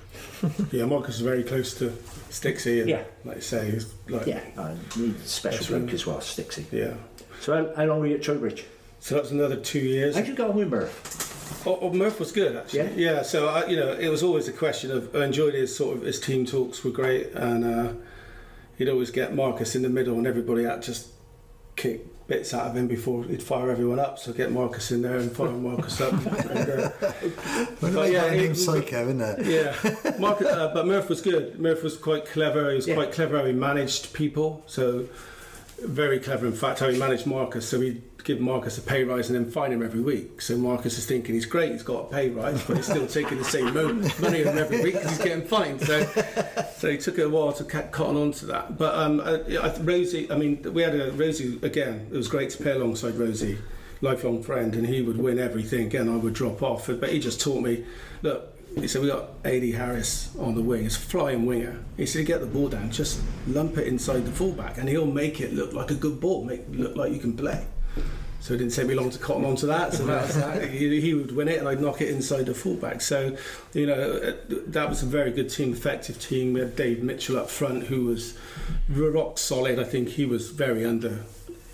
Yeah, 0.71 0.85
Marcus 0.85 1.17
is 1.17 1.21
very 1.23 1.43
close 1.43 1.75
to 1.79 1.91
Stixie. 2.31 2.81
And, 2.83 2.89
Yeah. 2.91 3.03
Like 3.25 3.37
you 3.37 3.43
say, 3.43 3.71
he's 3.73 3.93
like, 4.09 4.25
Yeah, 4.25 4.41
I 4.57 4.75
need 4.97 5.17
a 5.17 5.27
special 5.27 5.59
That's 5.59 5.69
bloke 5.69 5.93
as 5.93 6.07
well, 6.07 6.19
Stixie. 6.19 6.65
yeah. 6.71 6.95
So 7.41 7.55
how, 7.57 7.75
how 7.75 7.85
long 7.87 7.99
were 8.01 8.07
you 8.07 8.15
at 8.15 8.23
Trowbridge? 8.23 8.65
So 9.01 9.17
that 9.17 9.23
was 9.25 9.33
another 9.33 9.57
two 9.57 9.81
years. 9.81 10.15
How'd 10.15 10.29
you 10.29 10.35
go 10.37 10.51
on 10.51 10.57
with 10.57 10.69
Murph? 10.69 11.28
Oh, 11.66 11.79
oh, 11.83 11.92
Murph 11.92 12.18
was 12.21 12.33
good 12.33 12.57
actually. 12.57 12.81
Yeah? 12.81 13.12
Yeah. 13.16 13.23
so 13.23 13.49
I, 13.49 13.66
you 13.66 13.77
know, 13.77 13.92
it 13.92 14.09
was 14.09 14.23
always 14.23 14.49
a 14.49 14.53
question 14.53 14.90
of 14.90 15.14
I 15.14 15.25
enjoyed 15.25 15.55
his 15.55 15.75
sort 15.75 15.97
of 15.97 16.03
his 16.03 16.21
team 16.21 16.47
talks 16.47 16.83
were 16.85 16.90
great, 16.90 17.33
and 17.33 17.64
uh, 17.64 17.92
he'd 18.77 18.88
always 18.88 19.11
get 19.11 19.35
Marcus 19.35 19.75
in 19.75 19.83
the 19.83 19.88
middle, 19.88 20.16
and 20.18 20.27
everybody 20.27 20.64
had 20.64 20.83
just 20.83 21.09
kick 21.77 22.07
bits 22.29 22.53
out 22.53 22.66
of 22.66 22.77
him 22.77 22.87
before 22.87 23.25
he'd 23.25 23.42
fire 23.42 23.71
everyone 23.71 23.99
up. 23.99 24.18
So 24.18 24.33
get 24.33 24.53
Marcus 24.53 24.90
in 24.92 25.01
there 25.03 25.16
and 25.16 25.33
fire 25.33 25.49
Marcus 25.51 26.01
up. 26.01 26.12
and, 26.51 26.71
uh, 26.71 26.90
But 27.81 28.11
yeah, 28.12 28.21
got 28.29 28.33
it 28.35 28.40
him 28.40 28.49
was- 28.51 28.64
psycho, 28.64 29.03
isn't 29.09 29.21
it? 29.21 29.47
yeah, 29.47 30.14
Marcus, 30.18 30.47
uh, 30.47 30.71
but 30.75 30.87
Murph 30.87 31.09
was 31.09 31.21
good. 31.23 31.59
Murph 31.59 31.83
was 31.83 31.97
quite 31.97 32.27
clever. 32.27 32.71
He 32.71 32.77
was 32.77 32.87
Yeah. 32.87 32.94
quite 32.94 33.12
clever 33.12 33.38
how 33.38 33.44
he 33.47 33.53
managed 33.53 34.12
people. 34.12 34.62
So 34.66 35.07
very 35.83 36.18
clever, 36.21 36.47
in 36.47 36.53
fact, 36.53 36.81
how 36.81 36.88
he 36.90 36.99
managed 36.99 37.27
Marcus. 37.27 37.66
So 37.68 37.81
he'd 37.81 38.03
give 38.29 38.41
Marcus 38.41 38.77
a 38.77 38.83
pay 38.83 39.05
rise 39.05 39.31
and 39.31 39.38
then 39.38 39.51
fine 39.51 39.73
him 39.73 39.83
every 39.83 40.03
week. 40.03 40.43
So 40.43 40.59
Marcus 40.59 40.99
is 40.99 41.07
thinking 41.07 41.35
he's 41.35 41.47
great, 41.47 41.73
he's 41.73 41.83
got 41.83 42.05
a 42.05 42.12
pay 42.12 42.29
rise, 42.29 42.62
but 42.64 42.77
he's 42.77 42.85
still 42.85 43.07
taking 43.19 43.38
the 43.38 43.45
same 43.45 43.73
mo- 43.73 43.95
money 44.21 44.43
every 44.43 44.83
week 44.83 44.93
because 44.93 45.12
he's 45.12 45.25
getting 45.25 45.49
fined. 45.49 45.81
So, 45.81 46.05
so 46.77 46.91
he 46.91 46.99
took 46.99 47.17
a 47.17 47.27
while 47.27 47.55
to 47.55 47.64
cotton 47.64 48.19
on 48.19 48.33
to 48.33 48.47
that. 48.47 48.77
But 48.77 48.95
um, 48.95 49.21
uh, 49.21 49.38
yeah, 49.49 49.61
I 49.61 49.75
Rosie, 49.81 50.31
I 50.31 50.37
mean, 50.37 50.62
we 50.75 50.83
had 50.83 50.95
a 50.95 51.11
Rosie 51.12 51.59
again. 51.62 52.07
It 52.12 52.17
was 52.19 52.29
great 52.29 52.51
to 52.51 52.62
play 52.62 52.73
alongside 52.73 53.14
Rosie, 53.14 53.57
lifelong 54.03 54.43
friend, 54.43 54.75
and 54.75 54.87
he 54.87 55.01
would 55.01 55.17
win 55.17 55.38
everything. 55.38 55.87
Again, 55.87 56.11
I 56.11 56.17
would 56.17 56.35
drop 56.35 56.62
off, 56.62 56.87
but 56.87 57.09
he 57.09 57.19
just 57.19 57.41
taught 57.41 57.62
me, 57.62 57.87
look. 58.23 58.55
He 58.79 58.87
said, 58.87 59.01
we 59.01 59.09
got 59.09 59.31
AD 59.47 59.64
Harris 59.71 60.29
on 60.38 60.55
the 60.55 60.61
wing. 60.61 60.85
It's 60.85 60.97
a 60.97 61.01
flying 61.01 61.47
winger. 61.47 61.83
He 61.97 62.05
said, 62.05 62.27
get 62.27 62.41
the 62.41 62.47
ball 62.47 62.69
down, 62.69 62.91
just 62.91 63.23
lump 63.47 63.79
it 63.79 63.87
inside 63.87 64.27
the 64.27 64.31
fullback, 64.31 64.77
and 64.77 64.87
he'll 64.87 65.07
make 65.07 65.41
it 65.41 65.55
look 65.55 65.73
like 65.73 65.91
a 65.91 65.95
good 65.95 66.21
ball, 66.21 66.45
make 66.45 66.61
it 66.61 66.73
look 66.73 66.95
like 66.95 67.11
you 67.11 67.19
can 67.19 67.35
play. 67.35 67.67
So 68.41 68.55
it 68.55 68.59
didn't 68.59 68.73
take 68.73 68.87
me 68.87 68.95
long 68.95 69.11
to 69.11 69.19
cotton 69.19 69.45
onto 69.45 69.67
that. 69.67 69.93
So 69.93 70.07
that 70.07 70.29
that. 70.29 70.71
He, 70.71 71.01
he 71.01 71.15
would 71.15 71.35
win 71.35 71.49
it, 71.49 71.59
and 71.59 71.69
I'd 71.69 71.81
knock 71.81 72.01
it 72.01 72.09
inside 72.09 72.47
the 72.47 72.55
fullback. 72.55 73.01
So, 73.01 73.37
you 73.75 73.87
know, 73.87 73.95
uh, 73.95 74.33
that 74.69 74.89
was 74.89 75.03
a 75.03 75.07
very 75.07 75.33
good 75.33 75.51
team, 75.51 75.73
effective 75.73 76.21
team. 76.21 76.53
We 76.53 76.61
had 76.61 76.77
Dave 76.77 77.03
Mitchell 77.03 77.37
up 77.37 77.51
front, 77.51 77.85
who 77.85 78.05
was 78.05 78.39
rock 78.89 79.39
solid. 79.39 79.79
I 79.79 79.85
think 79.85 80.11
he 80.11 80.25
was 80.25 80.51
very 80.51 80.85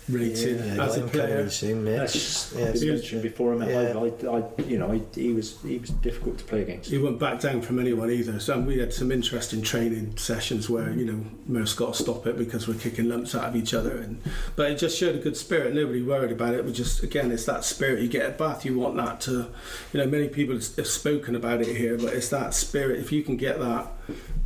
underrated 0.07 0.59
Yeah, 0.59 0.71
as 0.71 0.77
got 0.77 0.97
a 0.97 1.01
him 1.01 1.09
player. 1.09 1.27
coming 1.37 1.49
soon, 1.49 1.85
yeah. 1.87 1.95
That's 1.97 2.53
Yeah, 2.53 2.65
as 2.65 2.85
mentioned 2.85 3.21
before. 3.21 3.53
I 3.53 3.57
met 3.57 3.69
Yeah. 3.69 3.99
I, 3.99 4.37
I, 4.37 4.61
you 4.63 4.77
know, 4.77 4.91
I, 4.91 5.01
he 5.15 5.33
was 5.33 5.61
he 5.61 5.77
was 5.77 5.89
difficult 5.89 6.37
to 6.39 6.43
play 6.43 6.61
against. 6.61 6.89
He 6.89 6.97
wouldn't 6.97 7.19
back 7.19 7.39
down 7.39 7.61
from 7.61 7.79
anyone 7.79 8.11
either. 8.11 8.39
So 8.39 8.59
we 8.59 8.77
had 8.79 8.93
some 8.93 9.11
interesting 9.11 9.61
training 9.61 10.17
sessions 10.17 10.69
where 10.69 10.91
you 10.91 11.05
know 11.05 11.25
Merce 11.47 11.73
got 11.73 11.93
to 11.95 12.03
stop 12.03 12.27
it 12.27 12.37
because 12.37 12.67
we're 12.67 12.75
kicking 12.75 13.09
lumps 13.09 13.35
out 13.35 13.45
of 13.45 13.55
each 13.55 13.73
other, 13.73 13.97
and 13.97 14.21
but 14.55 14.71
it 14.71 14.77
just 14.77 14.97
showed 14.97 15.15
a 15.15 15.19
good 15.19 15.37
spirit. 15.37 15.73
Nobody 15.73 16.01
worried 16.01 16.31
about 16.31 16.53
it. 16.53 16.65
We 16.65 16.71
just 16.71 17.03
again, 17.03 17.31
it's 17.31 17.45
that 17.45 17.63
spirit 17.63 18.01
you 18.01 18.07
get 18.07 18.25
at 18.25 18.37
Bath. 18.37 18.65
You 18.65 18.77
want 18.77 18.95
that 18.97 19.21
to, 19.21 19.49
you 19.93 19.99
know, 19.99 20.05
many 20.07 20.27
people 20.29 20.55
have 20.55 20.87
spoken 20.87 21.35
about 21.35 21.61
it 21.61 21.75
here, 21.75 21.97
but 21.97 22.13
it's 22.13 22.29
that 22.29 22.53
spirit. 22.53 22.99
If 22.99 23.11
you 23.11 23.23
can 23.23 23.37
get 23.37 23.59
that 23.59 23.87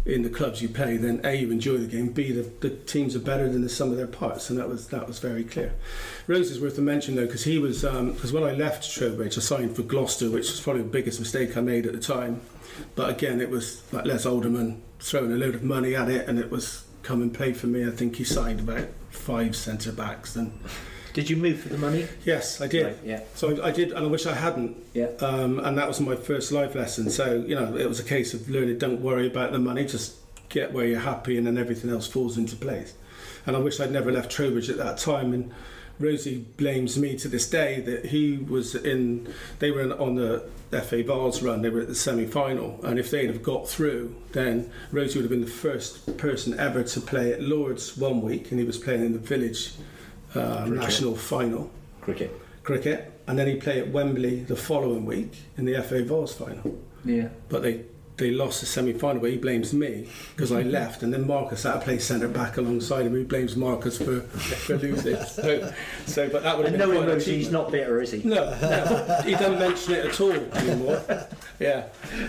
in 0.06 0.24
the 0.24 0.30
clubs 0.30 0.62
you 0.62 0.70
play, 0.70 0.98
then 0.98 1.20
a 1.24 1.36
you 1.36 1.52
enjoy 1.52 1.78
the 1.78 1.88
game. 1.88 2.12
B 2.12 2.32
the, 2.32 2.44
the 2.62 2.70
teams 2.70 3.16
are 3.16 3.20
better 3.20 3.50
than 3.52 3.62
the 3.62 3.70
sum 3.70 3.92
of 3.92 3.98
their 3.98 4.08
parts, 4.08 4.50
and 4.50 4.58
that 4.58 4.68
was 4.70 4.88
that 4.88 5.08
was 5.08 5.20
very 5.20 5.44
clear. 5.50 5.74
Rose 6.28 6.52
is 6.52 6.60
worth 6.60 6.78
a 6.78 6.82
mention 6.82 7.16
though 7.16 7.26
because 7.26 7.44
he 7.44 7.58
was 7.58 7.82
because 7.84 8.32
when 8.32 8.44
I 8.44 8.54
left 8.54 8.92
Trowbridge, 8.94 9.38
I 9.38 9.42
signed 9.42 9.76
for 9.76 9.84
Gloucester, 9.84 10.30
which 10.30 10.50
was 10.50 10.60
probably 10.60 10.84
the 10.84 10.90
biggest 10.90 11.20
mistake 11.20 11.58
I 11.58 11.62
made 11.62 11.86
at 11.86 11.94
the 11.94 12.00
time. 12.00 12.42
But 12.96 13.10
again, 13.10 13.42
it 13.42 13.50
was 13.50 13.82
like 13.92 14.06
Les 14.06 14.26
Alderman 14.26 14.82
throwing 15.00 15.32
a 15.32 15.36
load 15.36 15.56
of 15.56 15.64
money 15.64 15.96
at 15.96 16.10
it, 16.10 16.28
and 16.28 16.40
it 16.40 16.50
was 16.52 16.86
come 17.04 17.22
and 17.22 17.34
play 17.34 17.54
for 17.54 17.68
me. 17.68 17.86
I 17.86 17.92
think 17.92 18.16
he 18.18 18.24
signed 18.24 18.60
about 18.62 18.88
five 19.10 19.56
centre 19.56 19.92
backs, 19.92 20.36
and 20.36 20.58
Did 21.14 21.30
you 21.30 21.36
move 21.38 21.60
for 21.62 21.70
the 21.70 21.78
money? 21.78 22.08
yes, 22.24 22.62
I 22.62 22.68
did. 22.68 22.86
Right, 22.86 22.98
yeah. 23.04 23.22
So 23.36 23.62
I, 23.62 23.68
I 23.68 23.72
did, 23.72 23.92
and 23.92 24.06
I 24.06 24.08
wish 24.08 24.26
I 24.26 24.34
hadn't. 24.36 24.78
Yeah. 24.94 25.08
Um, 25.20 25.60
and 25.60 25.78
that 25.78 25.88
was 25.88 26.00
my 26.00 26.16
first 26.16 26.52
life 26.52 26.76
lesson. 26.76 27.10
So 27.10 27.44
you 27.48 27.56
know, 27.56 27.76
it 27.76 27.88
was 27.90 28.00
a 28.00 28.04
case 28.04 28.34
of 28.34 28.48
learning. 28.50 28.78
Don't 28.78 29.02
worry 29.02 29.28
about 29.28 29.52
the 29.52 29.60
money. 29.60 29.86
Just 29.86 30.16
get 30.50 30.72
where 30.72 30.86
you're 30.86 31.00
happy, 31.00 31.38
and 31.38 31.46
then 31.48 31.58
everything 31.58 31.90
else 31.90 32.08
falls 32.08 32.38
into 32.38 32.56
place. 32.56 32.94
And 33.50 33.58
I 33.58 33.62
wish 33.62 33.80
I'd 33.80 33.92
never 33.92 34.12
left 34.12 34.32
Trowbridge 34.32 34.70
at 34.70 34.78
that 34.78 35.00
time. 35.00 35.34
And 35.34 35.52
Rosie 36.00 36.46
blames 36.58 37.00
me 37.00 37.18
to 37.18 37.28
this 37.28 37.50
day 37.50 37.82
that 37.82 38.06
he 38.06 38.38
was 38.38 38.76
in. 38.76 39.34
They 39.58 39.72
were 39.72 39.82
in, 39.82 39.92
on 39.92 40.14
the 40.14 40.48
FA 40.72 41.02
Vase 41.02 41.42
run. 41.42 41.64
They 41.64 41.70
were 41.72 41.82
at 41.82 41.88
the 41.88 41.96
semi-final, 41.96 42.80
and 42.86 43.00
if 43.00 43.10
they'd 43.10 43.26
have 43.26 43.42
got 43.42 43.68
through, 43.68 44.16
then 44.34 44.72
Rosie 44.92 45.18
would 45.18 45.24
have 45.24 45.32
been 45.32 45.42
the 45.42 45.48
first 45.48 46.16
person 46.18 46.60
ever 46.60 46.84
to 46.84 47.02
play 47.02 47.34
at 47.34 47.42
Lords 47.42 47.98
one 47.98 48.22
week, 48.22 48.52
and 48.52 48.60
he 48.60 48.66
was 48.68 48.78
playing 48.78 49.04
in 49.04 49.14
the 49.14 49.20
Village 49.20 49.74
uh, 50.36 50.68
national 50.70 51.16
final 51.16 51.72
Cricket. 52.02 52.32
cricket, 52.62 53.20
and 53.26 53.40
then 53.40 53.48
he 53.48 53.56
played 53.56 53.80
at 53.80 53.92
Wembley 53.92 54.42
the 54.44 54.56
following 54.56 55.06
week 55.06 55.34
in 55.58 55.66
the 55.66 55.82
FA 55.82 56.04
Vase 56.04 56.34
final. 56.34 56.80
Yeah. 57.04 57.30
But 57.50 57.64
they 57.64 57.86
they 58.20 58.32
lost 58.32 58.60
the 58.60 58.66
semi 58.66 58.94
final 58.94 59.22
where 59.22 59.32
he 59.32 59.38
blames 59.38 59.74
me 59.74 60.08
because 60.36 60.52
I 60.52 60.62
left, 60.62 61.04
and 61.04 61.14
then 61.14 61.26
Marcus 61.26 61.64
had 61.64 61.74
to 61.74 61.80
play 61.80 62.00
centre 62.00 62.28
back 62.28 62.58
alongside 62.58 63.06
him. 63.06 63.16
He 63.16 63.24
blames 63.24 63.56
Marcus 63.56 63.98
for, 63.98 64.22
for 64.22 64.78
losing. 64.78 65.18
So, 65.30 65.74
so, 66.06 66.30
but 66.30 66.44
that 66.44 66.58
would 66.58 66.66
have 66.66 66.76
And 66.76 66.92
been 66.92 67.04
quite 67.04 67.10
an 67.10 67.20
he's 67.22 67.52
not 67.52 67.72
bitter, 67.72 68.02
is 68.02 68.12
he? 68.12 68.24
No, 68.24 68.50
no, 68.62 69.22
he 69.24 69.32
doesn't 69.32 69.60
mention 69.60 69.94
it 69.94 70.06
at 70.06 70.20
all 70.20 70.32
anymore. 70.32 71.02
Yeah. 71.60 71.88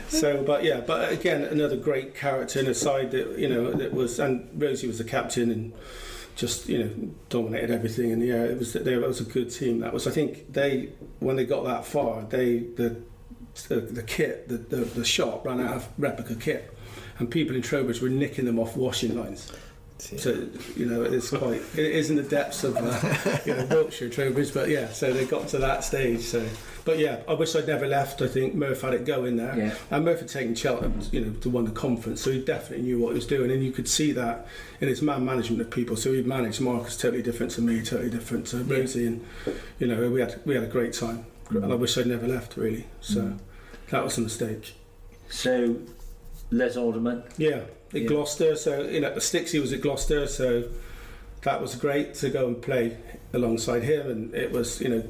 So, 0.08 0.42
but 0.44 0.64
yeah, 0.64 0.80
but 0.80 1.12
again, 1.12 1.42
another 1.42 1.76
great 1.76 2.14
character 2.14 2.60
in 2.60 2.66
a 2.66 2.74
side 2.74 3.10
that 3.12 3.38
you 3.38 3.48
know 3.48 3.72
that 3.72 3.92
was, 3.92 4.18
and 4.18 4.48
Rosie 4.60 4.86
was 4.86 4.98
the 4.98 5.04
captain 5.04 5.50
and 5.50 5.72
just 6.36 6.68
you 6.68 6.78
know 6.78 6.90
dominated 7.28 7.70
everything 7.70 8.12
and 8.12 8.24
yeah. 8.24 8.44
It 8.44 8.58
was 8.58 8.72
they 8.72 8.94
it 8.94 9.06
was 9.06 9.20
a 9.20 9.24
good 9.24 9.50
team. 9.50 9.80
That 9.80 9.92
was, 9.92 10.06
I 10.06 10.10
think, 10.10 10.52
they 10.52 10.90
when 11.18 11.36
they 11.36 11.44
got 11.44 11.64
that 11.64 11.84
far, 11.84 12.22
they 12.22 12.58
the 12.58 13.02
the, 13.68 13.76
the 13.80 14.02
kit, 14.02 14.48
the, 14.48 14.56
the 14.58 14.84
the 14.84 15.04
shop 15.04 15.46
ran 15.46 15.60
out 15.60 15.76
of 15.76 15.88
replica 15.98 16.34
kit, 16.34 16.74
and 17.18 17.30
people 17.30 17.54
in 17.56 17.62
Trowbridge 17.62 18.00
were 18.00 18.08
nicking 18.08 18.44
them 18.44 18.58
off 18.58 18.76
washing 18.76 19.16
lines. 19.18 19.50
So 19.98 20.30
you 20.76 20.86
know 20.86 21.02
it's 21.02 21.28
quite 21.28 21.60
it 21.76 21.78
is 21.78 22.08
in 22.08 22.16
the 22.16 22.22
depths 22.22 22.64
of 22.64 22.74
uh, 22.74 23.38
you 23.46 23.54
know 23.54 23.66
Wiltshire 23.66 24.08
Trowbridge, 24.08 24.54
but 24.54 24.70
yeah. 24.70 24.88
So 24.88 25.12
they 25.12 25.26
got 25.26 25.48
to 25.48 25.58
that 25.58 25.84
stage. 25.84 26.22
So, 26.22 26.42
but 26.86 26.98
yeah, 26.98 27.20
I 27.28 27.34
wish 27.34 27.54
I'd 27.54 27.66
never 27.66 27.86
left. 27.86 28.22
I 28.22 28.26
think 28.26 28.54
Murph 28.54 28.80
had 28.80 28.94
it 28.94 29.04
going 29.04 29.36
there, 29.36 29.54
Yeah. 29.58 29.74
and 29.90 30.06
Murph 30.06 30.20
had 30.20 30.28
taken 30.30 30.54
Cheltenham, 30.54 31.02
you 31.12 31.20
know, 31.20 31.32
to 31.40 31.50
win 31.50 31.66
the 31.66 31.70
conference, 31.72 32.22
so 32.22 32.32
he 32.32 32.42
definitely 32.42 32.86
knew 32.86 32.98
what 32.98 33.08
he 33.10 33.14
was 33.16 33.26
doing, 33.26 33.50
and 33.50 33.62
you 33.62 33.72
could 33.72 33.86
see 33.86 34.12
that 34.12 34.46
in 34.80 34.88
his 34.88 35.02
man 35.02 35.22
management 35.22 35.60
of 35.60 35.68
people. 35.70 35.96
So 35.96 36.14
he 36.14 36.22
managed 36.22 36.62
Marcus 36.62 36.96
totally 36.96 37.22
different 37.22 37.52
to 37.52 37.60
me, 37.60 37.82
totally 37.82 38.08
different 38.08 38.46
to 38.46 38.62
Yeah. 38.62 38.74
Rosie, 38.78 39.06
and 39.06 39.26
you 39.78 39.86
know 39.86 40.08
we 40.10 40.20
had 40.20 40.40
we 40.46 40.54
had 40.54 40.64
a 40.64 40.68
great 40.68 40.94
time, 40.94 41.26
and 41.50 41.70
I 41.70 41.74
wish 41.74 41.98
I'd 41.98 42.06
never 42.06 42.26
left 42.26 42.56
really. 42.56 42.86
So 43.02 43.20
Mm. 43.20 43.38
That 43.90 44.04
was 44.04 44.18
a 44.18 44.20
mistake. 44.20 44.74
So, 45.28 45.76
Les 46.50 46.76
Alderman. 46.76 47.22
Yeah, 47.36 47.62
at 47.92 48.02
Yeah. 48.02 48.08
Gloucester. 48.08 48.56
So 48.56 48.82
you 48.82 49.00
know, 49.00 49.12
Stixie 49.12 49.60
was 49.60 49.72
at 49.72 49.80
Gloucester, 49.80 50.26
so 50.26 50.64
that 51.42 51.60
was 51.60 51.74
great 51.74 52.14
to 52.14 52.30
go 52.30 52.46
and 52.46 52.60
play 52.60 52.96
alongside 53.32 53.82
him. 53.82 54.10
And 54.10 54.34
it 54.34 54.52
was, 54.52 54.80
you 54.80 54.88
know, 54.88 55.04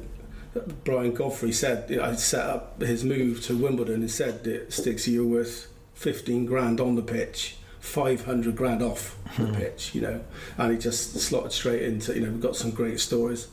Brian 0.83 1.13
Godfrey 1.13 1.51
said 1.51 1.89
you 1.89 1.97
know, 1.97 2.03
I 2.03 2.15
set 2.15 2.45
up 2.45 2.81
his 2.81 3.03
move 3.03 3.41
to 3.43 3.55
Wimbledon 3.55 4.01
He 4.01 4.07
said 4.07 4.43
that 4.43 4.69
Stixie, 4.69 5.13
you're 5.13 5.25
worth 5.25 5.67
15 5.95 6.45
grand 6.45 6.79
on 6.79 6.95
the 6.95 7.01
pitch. 7.01 7.57
500 7.79 8.55
grand 8.55 8.83
off 8.83 9.17
the 9.37 9.47
hmm. 9.47 9.55
pitch, 9.55 9.95
you 9.95 10.01
know, 10.01 10.21
and 10.59 10.71
he 10.71 10.77
just 10.77 11.19
slotted 11.19 11.51
straight 11.51 11.81
into, 11.81 12.13
you 12.13 12.21
know, 12.21 12.29
we've 12.29 12.39
got 12.39 12.55
some 12.55 12.69
great 12.69 12.99
stories. 12.99 13.47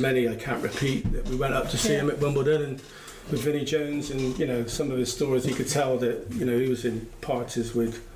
Many 0.00 0.28
I 0.28 0.34
can't 0.34 0.60
repeat. 0.60 1.06
We 1.28 1.36
went 1.36 1.54
up 1.54 1.70
to 1.70 1.78
see 1.78 1.92
him 1.92 2.10
at 2.10 2.18
Wimbledon 2.18 2.62
and 2.62 2.82
with 3.30 3.42
Vinnie 3.42 3.64
Jones, 3.64 4.10
and 4.10 4.38
you 4.38 4.46
know 4.46 4.66
some 4.66 4.90
of 4.90 4.98
his 4.98 5.12
stories. 5.12 5.44
He 5.44 5.54
could 5.54 5.68
tell 5.68 5.98
that 5.98 6.26
you 6.30 6.44
know 6.44 6.58
he 6.58 6.68
was 6.68 6.84
in 6.84 7.06
parties 7.20 7.74
with 7.74 8.06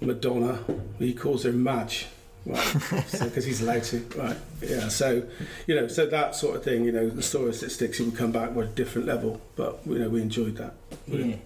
Madonna. 0.00 0.60
He 0.98 1.14
calls 1.14 1.44
her 1.44 1.52
Madge, 1.52 2.06
right? 2.44 2.76
Because 3.12 3.44
he's 3.44 3.62
allowed 3.62 3.84
to, 3.84 4.00
right? 4.16 4.36
Yeah. 4.62 4.88
So 4.88 5.24
you 5.66 5.74
know, 5.74 5.88
so 5.88 6.06
that 6.06 6.34
sort 6.34 6.56
of 6.56 6.64
thing. 6.64 6.84
You 6.84 6.92
know, 6.92 7.08
the 7.08 7.22
stories 7.22 7.60
that 7.60 7.70
Stixie 7.70 8.04
would 8.04 8.16
come 8.16 8.32
back 8.32 8.52
were 8.52 8.64
a 8.64 8.66
different 8.66 9.06
level, 9.06 9.40
but 9.56 9.80
you 9.86 9.98
know 9.98 10.08
we 10.08 10.22
enjoyed 10.22 10.56
that. 10.56 10.74
Yeah. 11.06 11.36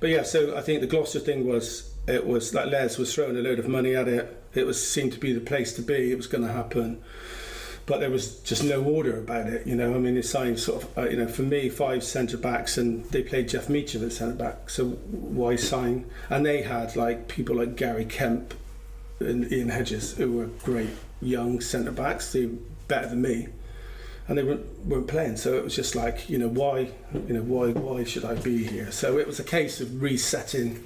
But 0.00 0.10
yeah, 0.10 0.22
so 0.22 0.56
I 0.56 0.60
think 0.60 0.80
the 0.80 0.86
Gloucester 0.86 1.18
thing 1.18 1.46
was 1.46 1.92
it 2.08 2.26
was 2.26 2.54
like 2.54 2.66
Les 2.66 2.98
was 2.98 3.14
throwing 3.14 3.36
a 3.36 3.40
load 3.40 3.58
of 3.58 3.68
money 3.68 3.94
at 3.94 4.08
it. 4.08 4.42
It 4.54 4.66
was 4.66 4.84
seemed 4.84 5.12
to 5.12 5.18
be 5.18 5.32
the 5.32 5.40
place 5.40 5.74
to 5.74 5.82
be. 5.82 6.10
It 6.10 6.16
was 6.16 6.26
going 6.26 6.44
to 6.44 6.52
happen, 6.52 7.02
but 7.88 8.00
there 8.00 8.10
was 8.10 8.36
just 8.40 8.62
no 8.62 8.84
order 8.84 9.18
about 9.18 9.46
it. 9.46 9.66
You 9.66 9.74
know, 9.74 9.94
I 9.94 9.98
mean, 9.98 10.14
they 10.14 10.22
signed 10.22 10.60
sort 10.60 10.84
of 10.84 10.98
uh, 10.98 11.08
you 11.08 11.16
know 11.16 11.26
for 11.26 11.42
me 11.42 11.70
five 11.70 12.04
centre 12.04 12.36
backs, 12.36 12.76
and 12.76 13.04
they 13.06 13.22
played 13.22 13.48
Jeff 13.48 13.68
Meacham 13.68 14.04
at 14.04 14.12
centre 14.12 14.36
back. 14.36 14.68
So 14.68 14.90
why 15.10 15.56
sign? 15.56 16.08
And 16.28 16.44
they 16.44 16.62
had 16.62 16.94
like 16.94 17.28
people 17.28 17.56
like 17.56 17.76
Gary 17.76 18.04
Kemp 18.04 18.54
and 19.18 19.50
Ian 19.50 19.70
Hedges 19.70 20.16
who 20.16 20.32
were 20.32 20.46
great 20.62 20.90
young 21.22 21.60
centre 21.62 21.90
backs. 21.90 22.32
They 22.32 22.46
were 22.46 22.58
better 22.88 23.08
than 23.08 23.22
me. 23.22 23.48
And 24.28 24.36
they 24.36 24.42
weren't, 24.42 24.86
weren't 24.86 25.08
playing, 25.08 25.38
so 25.38 25.56
it 25.56 25.64
was 25.64 25.74
just 25.74 25.96
like, 25.96 26.28
you 26.28 26.36
know, 26.36 26.48
why, 26.48 26.90
you 27.14 27.32
know, 27.32 27.40
why, 27.40 27.70
why 27.70 28.04
should 28.04 28.26
I 28.26 28.34
be 28.34 28.62
here? 28.62 28.92
So 28.92 29.16
it 29.16 29.26
was 29.26 29.40
a 29.40 29.42
case 29.42 29.80
of 29.80 30.02
resetting, 30.02 30.84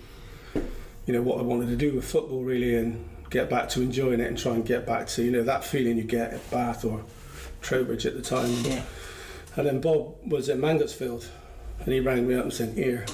you 1.06 1.12
know, 1.12 1.22
what 1.22 1.40
I 1.40 1.42
wanted 1.42 1.66
to 1.70 1.74
do 1.74 1.96
with 1.96 2.04
football 2.04 2.44
really, 2.44 2.76
and 2.76 3.04
get 3.32 3.50
back 3.50 3.68
to 3.70 3.82
enjoying 3.82 4.20
it, 4.20 4.28
and 4.28 4.38
try 4.38 4.54
and 4.54 4.64
get 4.64 4.86
back 4.86 5.08
to, 5.08 5.24
you 5.24 5.32
know, 5.32 5.42
that 5.42 5.64
feeling 5.64 5.96
you 5.96 6.04
get 6.04 6.32
at 6.32 6.50
Bath 6.50 6.84
or 6.84 7.02
Trowbridge 7.62 8.06
at 8.06 8.14
the 8.14 8.22
time. 8.22 8.50
Yeah. 8.62 8.82
And 9.56 9.66
then 9.66 9.80
Bob 9.80 10.14
was 10.24 10.48
at 10.48 10.58
Mangotsfield, 10.58 11.26
and 11.80 11.92
he 11.92 12.00
rang 12.00 12.28
me 12.28 12.34
up 12.34 12.44
and 12.44 12.52
said, 12.52 12.74
"Here, 12.74 13.04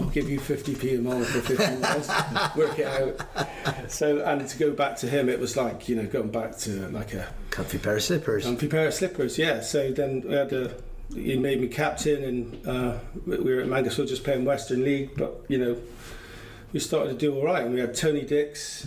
I'll 0.00 0.06
give 0.10 0.28
you 0.28 0.38
50p 0.38 0.98
a 0.98 1.02
mile 1.02 1.24
for 1.24 1.40
15 1.40 1.80
miles. 1.80 2.08
Work 2.56 2.78
it 2.78 2.86
out. 2.86 3.90
So, 3.90 4.22
and 4.24 4.48
to 4.48 4.58
go 4.58 4.72
back 4.72 4.96
to 4.98 5.08
him, 5.08 5.28
it 5.28 5.40
was 5.40 5.56
like, 5.56 5.88
you 5.88 5.96
know, 5.96 6.06
going 6.06 6.30
back 6.30 6.56
to 6.58 6.88
like 6.88 7.14
a 7.14 7.28
Comfy 7.50 7.78
pair 7.78 7.96
of 7.96 8.02
slippers. 8.02 8.44
comfy 8.44 8.68
pair 8.68 8.86
of 8.86 8.94
slippers, 8.94 9.38
yeah. 9.38 9.60
So 9.60 9.90
then 9.90 10.22
we 10.22 10.34
had 10.34 10.52
a, 10.52 10.74
he 11.12 11.36
made 11.36 11.60
me 11.60 11.66
captain, 11.68 12.22
and 12.22 12.68
uh, 12.68 12.98
we 13.26 13.38
we 13.38 13.54
were 13.54 13.62
at 13.62 13.68
Mangotsfield 13.68 14.08
just 14.08 14.22
playing 14.22 14.44
Western 14.44 14.84
League, 14.84 15.10
but 15.16 15.44
you 15.48 15.58
know, 15.58 15.76
we 16.72 16.80
started 16.80 17.10
to 17.10 17.18
do 17.18 17.34
all 17.34 17.44
right. 17.44 17.64
And 17.64 17.74
we 17.74 17.80
had 17.80 17.94
Tony 17.94 18.22
Dix, 18.22 18.86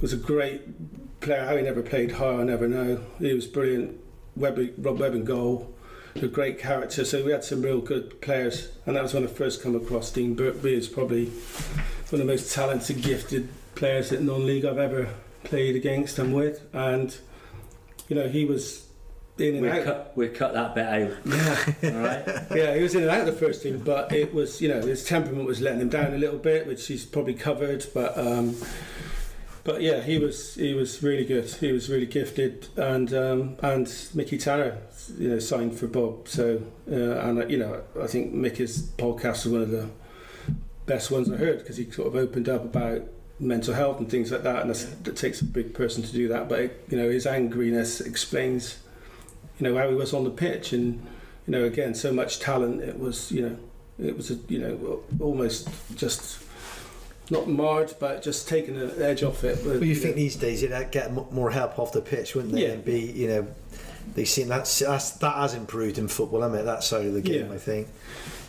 was 0.00 0.12
a 0.12 0.16
great 0.16 1.20
player. 1.20 1.44
How 1.44 1.56
he 1.56 1.62
never 1.62 1.82
played 1.82 2.12
high, 2.12 2.34
I 2.40 2.44
never 2.44 2.68
know. 2.68 3.00
He 3.18 3.32
was 3.32 3.46
brilliant. 3.46 4.00
Webb, 4.36 4.58
Rob 4.78 5.00
Webb 5.00 5.14
in 5.14 5.24
goal, 5.24 5.74
a 6.14 6.28
great 6.28 6.58
character. 6.58 7.04
So 7.04 7.24
we 7.24 7.32
had 7.32 7.44
some 7.44 7.62
real 7.62 7.80
good 7.80 8.20
players, 8.20 8.68
and 8.86 8.96
that 8.96 9.02
was 9.02 9.14
when 9.14 9.24
I 9.24 9.26
first 9.26 9.62
come 9.62 9.74
across 9.74 10.12
Dean 10.12 10.36
Birkby. 10.36 10.72
Is 10.72 10.88
probably 10.88 11.26
one 11.26 12.12
of 12.12 12.18
the 12.20 12.24
most 12.24 12.54
talented, 12.54 13.02
gifted 13.02 13.48
players 13.74 14.12
at 14.12 14.22
non-league 14.22 14.64
I've 14.64 14.78
ever 14.78 15.08
played 15.44 15.76
against 15.76 16.18
and 16.18 16.34
with, 16.34 16.62
and 16.72 17.16
you 18.08 18.16
know 18.16 18.28
he 18.28 18.44
was 18.44 18.87
in 19.40 19.54
and 19.56 19.62
We 19.62 19.70
out. 19.70 19.84
cut, 19.84 20.12
we 20.16 20.28
cut 20.28 20.52
that 20.54 20.74
bit 20.74 20.86
out. 20.86 21.16
Yeah, 21.82 21.94
All 21.94 22.02
right. 22.02 22.44
yeah, 22.56 22.74
he 22.76 22.82
was 22.82 22.94
in 22.94 23.02
and 23.02 23.10
out 23.10 23.20
of 23.20 23.26
the 23.26 23.32
first 23.46 23.62
team, 23.62 23.78
but 23.84 24.12
it 24.12 24.34
was, 24.34 24.60
you 24.60 24.68
know, 24.68 24.80
his 24.80 25.04
temperament 25.04 25.46
was 25.46 25.60
letting 25.60 25.80
him 25.80 25.88
down 25.88 26.14
a 26.14 26.18
little 26.18 26.38
bit, 26.38 26.66
which 26.66 26.86
he's 26.86 27.04
probably 27.04 27.34
covered. 27.34 27.86
But, 27.94 28.16
um, 28.18 28.56
but 29.64 29.82
yeah, 29.82 30.00
he 30.00 30.18
was 30.18 30.54
he 30.54 30.72
was 30.74 31.02
really 31.02 31.24
good. 31.26 31.44
He 31.50 31.72
was 31.72 31.90
really 31.90 32.06
gifted, 32.06 32.68
and 32.76 33.12
um, 33.12 33.56
and 33.62 33.92
Mickey 34.14 34.38
Tanner, 34.38 34.78
you 35.18 35.28
know, 35.28 35.38
signed 35.38 35.78
for 35.78 35.86
Bob. 35.86 36.26
So, 36.28 36.62
uh, 36.90 36.94
and 36.94 37.50
you 37.50 37.58
know, 37.58 37.82
I 38.02 38.06
think 38.06 38.32
Mickey's 38.32 38.82
podcast 38.92 39.44
was 39.44 39.48
one 39.48 39.62
of 39.62 39.70
the 39.70 39.88
best 40.86 41.10
ones 41.10 41.30
I 41.30 41.36
heard 41.36 41.58
because 41.58 41.76
he 41.76 41.90
sort 41.90 42.08
of 42.08 42.16
opened 42.16 42.48
up 42.48 42.64
about 42.64 43.02
mental 43.40 43.74
health 43.74 43.98
and 43.98 44.10
things 44.10 44.32
like 44.32 44.42
that, 44.42 44.62
and 44.62 44.70
that's, 44.70 44.84
it 44.84 45.16
takes 45.16 45.42
a 45.42 45.44
big 45.44 45.74
person 45.74 46.02
to 46.02 46.12
do 46.12 46.28
that. 46.28 46.48
But 46.48 46.60
it, 46.60 46.84
you 46.88 46.96
know, 46.96 47.10
his 47.10 47.26
angriness 47.26 48.04
explains, 48.04 48.78
you 49.58 49.68
know, 49.68 49.76
how 49.76 49.88
he 49.88 49.94
was 49.94 50.12
on 50.14 50.24
the 50.24 50.30
pitch, 50.30 50.72
and 50.72 51.04
you 51.46 51.52
know, 51.52 51.64
again, 51.64 51.94
so 51.94 52.12
much 52.12 52.40
talent. 52.40 52.82
It 52.82 52.98
was, 52.98 53.32
you 53.32 53.42
know, 53.42 53.58
it 53.98 54.16
was 54.16 54.30
a, 54.30 54.34
you 54.48 54.58
know, 54.58 55.00
almost 55.20 55.68
just 55.96 56.40
not 57.30 57.48
marred, 57.48 57.94
but 57.98 58.22
just 58.22 58.48
taking 58.48 58.76
an 58.76 59.02
edge 59.02 59.22
off 59.22 59.44
it. 59.44 59.64
Well, 59.64 59.82
you 59.82 59.94
think 59.94 60.16
these 60.16 60.36
days 60.36 60.62
you'd 60.62 60.90
get 60.90 61.12
more 61.32 61.50
help 61.50 61.78
off 61.78 61.92
the 61.92 62.00
pitch, 62.00 62.34
wouldn't 62.34 62.54
they? 62.54 62.62
Yeah. 62.66 62.72
And 62.74 62.84
be, 62.84 63.00
you 63.00 63.28
know, 63.28 63.46
they 64.14 64.24
seem 64.24 64.48
that's, 64.48 64.78
that's 64.78 65.10
that 65.12 65.34
has 65.36 65.54
improved 65.54 65.98
in 65.98 66.08
football, 66.08 66.42
hasn't 66.42 66.60
it? 66.60 66.64
That 66.64 66.84
side 66.84 67.06
of 67.06 67.14
the 67.14 67.20
game, 67.20 67.48
Yeah. 67.48 67.54
I 67.54 67.58
think. 67.58 67.88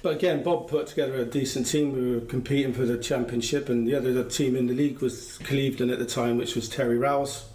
But 0.01 0.15
again, 0.15 0.43
Bob 0.43 0.69
put 0.69 0.87
together 0.87 1.15
a 1.15 1.25
decent 1.25 1.67
team. 1.67 1.91
We 1.91 2.15
were 2.15 2.21
competing 2.21 2.73
for 2.73 2.85
the 2.85 2.97
championship, 2.97 3.67
and 3.67 3.85
the 3.85 3.95
other 3.95 4.23
team 4.23 4.55
in 4.55 4.67
the 4.67 4.73
league 4.73 4.99
was 4.99 5.37
Clevedon 5.39 5.89
at 5.89 5.99
the 5.99 6.05
time, 6.05 6.37
which 6.37 6.55
was 6.55 6.69
Terry 6.69 6.97
Rouse. 6.97 7.49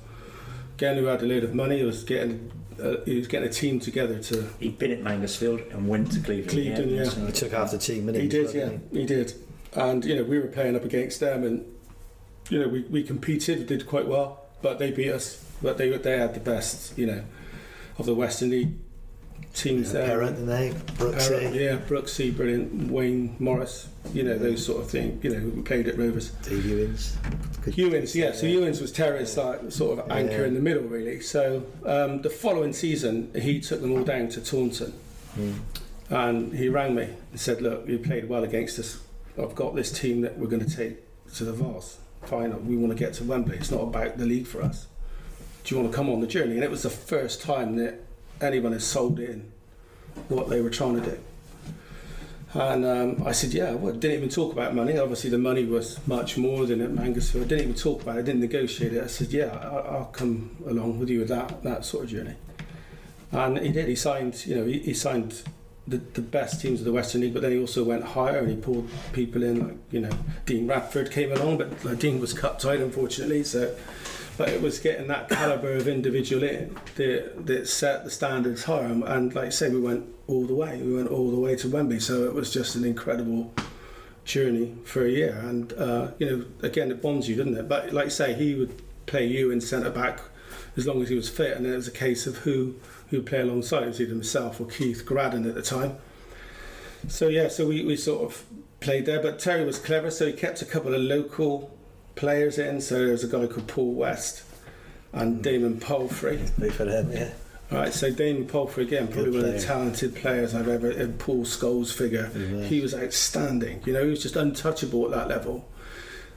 Again, 0.77 0.97
who 0.97 1.05
had 1.07 1.23
a 1.23 1.27
load 1.27 1.45
of 1.45 1.55
money, 1.55 1.83
was 1.83 2.05
getting 2.05 2.51
uh, 2.83 2.97
he 3.05 3.17
was 3.17 3.27
getting 3.27 3.49
a 3.49 3.53
team 3.53 3.81
together 3.81 4.19
to. 4.19 4.49
He'd 4.61 4.79
been 4.79 4.91
at 4.93 5.01
Mangotsfield 5.01 5.73
and 5.75 5.89
went 5.89 6.13
to 6.13 6.21
Clevedon. 6.21 6.51
Clevedon, 6.51 6.89
yeah. 6.91 7.05
So- 7.05 7.27
He 7.27 7.33
took 7.33 7.53
half 7.53 7.71
the 7.71 7.79
team, 7.79 8.07
didn't 8.07 8.17
he? 8.17 8.23
He 8.23 8.29
did, 8.29 8.47
as 8.47 8.55
yeah, 8.55 8.69
well, 8.69 8.81
he 8.93 9.07
did. 9.07 9.35
And 9.75 10.05
you 10.05 10.17
know, 10.17 10.25
we 10.25 10.39
were 10.39 10.47
playing 10.49 10.77
up 10.77 10.85
against 10.85 11.21
them, 11.21 11.45
and 11.45 11.65
you 12.51 12.61
know, 12.61 12.69
we, 12.69 12.83
we 12.83 13.03
competed, 13.03 13.67
did 13.67 13.87
quite 13.87 14.07
well, 14.07 14.47
but 14.63 14.79
they 14.79 14.91
beat 14.91 15.11
us. 15.11 15.45
But 15.63 15.79
they 15.79 15.97
they 15.97 16.19
had 16.19 16.35
the 16.35 16.41
best, 16.41 16.97
you 16.99 17.07
know, 17.07 17.23
of 17.99 18.07
the 18.07 18.15
Western 18.15 18.51
League 18.51 18.75
teams 19.55 19.92
didn't 19.92 20.07
there. 20.07 20.07
Parent, 20.18 20.37
didn't 20.37 20.47
they? 20.49 20.70
Brooksy. 20.94 21.55
Yeah, 21.55 21.77
Brooksy, 21.88 22.37
brilliant. 22.37 22.90
Wayne 22.90 23.37
Morris, 23.38 23.88
you 24.12 24.23
know 24.23 24.37
those 24.38 24.64
sort 24.64 24.83
of 24.83 24.90
things. 24.90 25.23
You 25.25 25.31
know, 25.31 25.38
who 25.38 25.62
played 25.62 25.87
at 25.88 25.97
Rovers. 25.97 26.33
Ewins. 26.51 27.16
Ewins, 27.75 28.14
yeah. 28.16 28.33
So 28.33 28.47
Ewins 28.47 28.81
was 28.81 28.92
Terry's 28.92 29.37
like 29.37 29.70
sort 29.73 29.99
of 29.99 30.11
anchor 30.11 30.40
Yeah. 30.42 30.47
in 30.47 30.55
the 30.55 30.61
middle, 30.61 30.83
really. 30.85 31.20
So 31.20 31.64
um, 31.85 32.23
the 32.23 32.31
following 32.31 32.73
season, 32.73 33.31
he 33.35 33.61
took 33.61 33.81
them 33.81 33.92
all 33.92 34.03
down 34.05 34.29
to 34.31 34.40
Taunton, 34.40 34.92
Hmm. 35.35 35.53
and 36.11 36.53
he 36.55 36.68
rang 36.68 36.94
me 36.94 37.09
and 37.31 37.40
said, 37.40 37.62
"Look, 37.62 37.88
you 37.88 37.99
played 37.99 38.29
well 38.29 38.44
against 38.44 38.79
us. 38.79 38.99
I've 39.40 39.55
got 39.55 39.75
this 39.75 39.90
team 39.90 40.20
that 40.20 40.38
we're 40.38 40.47
going 40.49 40.64
to 40.64 40.77
take 40.77 40.99
to 41.35 41.44
the 41.44 41.53
Vase 41.53 41.99
final. 42.23 42.59
We 42.61 42.77
want 42.77 42.92
to 42.92 42.99
get 42.99 43.14
to 43.14 43.25
Wembley. 43.25 43.57
It's 43.57 43.70
not 43.70 43.83
about 43.83 44.18
the 44.18 44.27
league 44.27 44.47
for 44.47 44.62
us. 44.62 44.87
Do 45.64 45.75
you 45.75 45.81
want 45.81 45.92
to 45.92 45.97
come 45.97 46.09
on 46.11 46.20
the 46.20 46.27
journey?" 46.27 46.55
And 46.55 46.62
it 46.64 46.70
was 46.70 46.83
the 46.83 46.90
first 46.90 47.40
time 47.42 47.77
that 47.77 48.04
anyone 48.40 48.73
has 48.73 48.85
sold 48.85 49.18
in 49.20 49.51
what 50.29 50.49
they 50.49 50.61
were 50.61 50.70
trying 50.70 51.01
to 51.01 51.11
do. 51.11 51.18
And 52.55 52.85
um, 52.85 53.27
I 53.27 53.33
said, 53.33 53.53
yeah, 53.53 53.70
I. 53.70 53.90
Didn't 53.90 54.12
even 54.12 54.29
talk 54.29 54.53
about 54.53 54.77
money. 54.77 54.97
Obviously, 54.97 55.29
the 55.29 55.38
money 55.38 55.64
was 55.64 55.99
much 56.07 56.37
more 56.37 56.66
than 56.66 56.81
at 56.81 56.90
Mangotsfield. 56.90 57.42
I 57.42 57.49
didn't 57.49 57.64
even 57.64 57.75
talk 57.75 58.03
about 58.03 58.16
it. 58.16 58.20
I 58.20 58.23
didn't 58.23 58.42
negotiate 58.42 58.92
it. 58.92 59.03
I 59.03 59.09
said, 59.09 59.33
yeah, 59.33 59.47
I- 59.47 59.97
I'll 59.97 60.11
come 60.12 60.57
along 60.64 61.01
with 61.01 61.09
you 61.11 61.18
with 61.18 61.29
that 61.29 61.64
that 61.64 61.85
sort 61.85 62.05
of 62.05 62.11
journey. 62.11 62.35
And 63.33 63.59
he 63.59 63.73
did. 63.73 63.88
He 63.88 63.97
signed, 63.97 64.47
you 64.47 64.55
know, 64.55 64.64
he, 64.66 64.79
he 64.79 64.94
signed 64.94 65.42
the, 65.88 65.97
the 65.97 66.23
best 66.23 66.61
teams 66.61 66.79
of 66.79 66.85
the 66.85 66.92
Western 66.92 67.23
League, 67.23 67.35
but 67.35 67.42
then 67.42 67.51
he 67.51 67.59
also 67.59 67.83
went 67.83 68.05
higher 68.05 68.38
and 68.38 68.49
he 68.49 68.57
pulled 68.57 68.88
people 69.12 69.42
in, 69.42 69.59
like, 69.66 69.77
you 69.90 70.01
know, 70.01 70.11
Dean 70.47 70.68
Radford 70.68 71.11
came 71.11 71.33
along, 71.33 71.59
but 71.59 71.85
like, 71.85 71.99
Dean 71.99 72.20
was 72.20 72.33
cut 72.33 72.61
tight, 72.61 72.81
unfortunately. 72.81 73.42
So, 73.42 73.75
but 74.37 74.49
it 74.49 74.61
was 74.61 74.79
getting 74.79 75.07
that 75.09 75.29
calibre 75.29 75.77
of 75.77 75.87
individual 75.87 76.42
in 76.42 76.77
that, 76.97 77.47
that 77.47 77.68
set 77.68 78.05
the 78.05 78.11
standards 78.11 78.64
higher. 78.64 78.87
And, 78.87 79.35
like 79.35 79.47
I 79.47 79.51
say, 79.51 79.70
we 79.70 79.81
went 79.81 80.07
all 80.27 80.47
the 80.47 80.55
way. 80.55 80.81
We 80.83 80.94
went 80.94 81.09
all 81.09 81.31
the 81.31 81.38
way 81.38 81.57
to 81.57 81.68
Wembley. 81.68 82.01
So 82.01 82.25
it 82.25 82.35
was 82.35 82.53
just 82.53 82.75
an 82.75 82.85
incredible 82.85 83.53
journey 84.25 84.75
for 84.85 85.05
a 85.05 85.11
year. 85.11 85.38
And, 85.44 85.73
uh, 85.75 86.12
you 86.18 86.31
know, 86.31 86.44
again, 86.62 86.90
it 86.90 87.01
bonds 87.01 87.29
you, 87.29 87.37
doesn't 87.37 87.57
it? 87.57 87.68
But 87.68 87.92
like 87.92 88.07
I 88.07 88.11
say, 88.11 88.35
he 88.35 88.55
would 88.55 88.83
play 89.07 89.27
you 89.27 89.51
in 89.51 89.61
centre 89.61 89.90
back 89.90 90.20
as 90.77 90.87
long 90.87 91.03
as 91.03 91.09
he 91.09 91.14
was 91.14 91.29
fit. 91.29 91.57
And 91.57 91.64
then 91.64 91.73
it 91.75 91.77
was 91.77 91.88
a 91.88 91.92
case 91.92 92.27
of 92.27 92.38
who 92.38 92.75
who 93.09 93.23
play 93.23 93.40
alongside. 93.40 93.85
It 93.85 93.88
was 93.88 94.01
either 94.01 94.11
himself 94.11 94.61
or 94.61 94.66
Keith 94.66 95.05
Graddon 95.07 95.47
at 95.47 95.55
the 95.55 95.62
time. 95.62 95.99
So 97.07 97.29
yeah, 97.29 97.49
so 97.49 97.66
we, 97.66 97.85
we 97.85 97.97
sort 97.97 98.25
of 98.25 98.44
played 98.81 99.07
there. 99.07 99.23
But 99.23 99.38
Terry 99.38 99.64
was 99.64 99.79
clever, 99.79 100.11
so 100.11 100.27
he 100.27 100.33
kept 100.33 100.62
a 100.62 100.64
couple 100.64 100.94
of 100.94 101.01
local 101.01 101.77
players 102.14 102.59
in. 102.59 102.81
So 102.81 102.98
there 102.98 103.12
was 103.12 103.24
a 103.24 103.29
guy 103.29 103.46
called 103.46 103.66
Paul 103.68 103.92
West 103.94 104.42
and 105.12 105.42
Damon 105.42 105.81
Palfrey. 105.81 106.38
Play 106.57 106.70
for 106.70 106.85
them, 106.85 107.12
yeah. 107.12 107.31
All 107.72 107.79
right, 107.79 107.92
so 107.92 108.11
Damon 108.11 108.46
Palfrey 108.46 108.85
again, 108.85 109.09
probably 109.09 109.31
one 109.31 109.44
of 109.48 109.53
the 109.53 109.61
talented 109.61 110.14
players 110.14 110.55
I've 110.55 110.68
ever. 110.68 110.90
And 110.90 111.18
Paul 111.18 111.44
Scholes 111.44 111.92
figure, 111.92 112.31
Yeah. 112.37 112.62
he 112.64 112.81
was 112.81 112.94
outstanding. 112.94 113.81
You 113.87 113.92
know, 113.94 114.05
he 114.05 114.11
was 114.11 114.22
just 114.22 114.37
untouchable 114.37 115.05
at 115.07 115.11
that 115.12 115.29
level. 115.29 115.64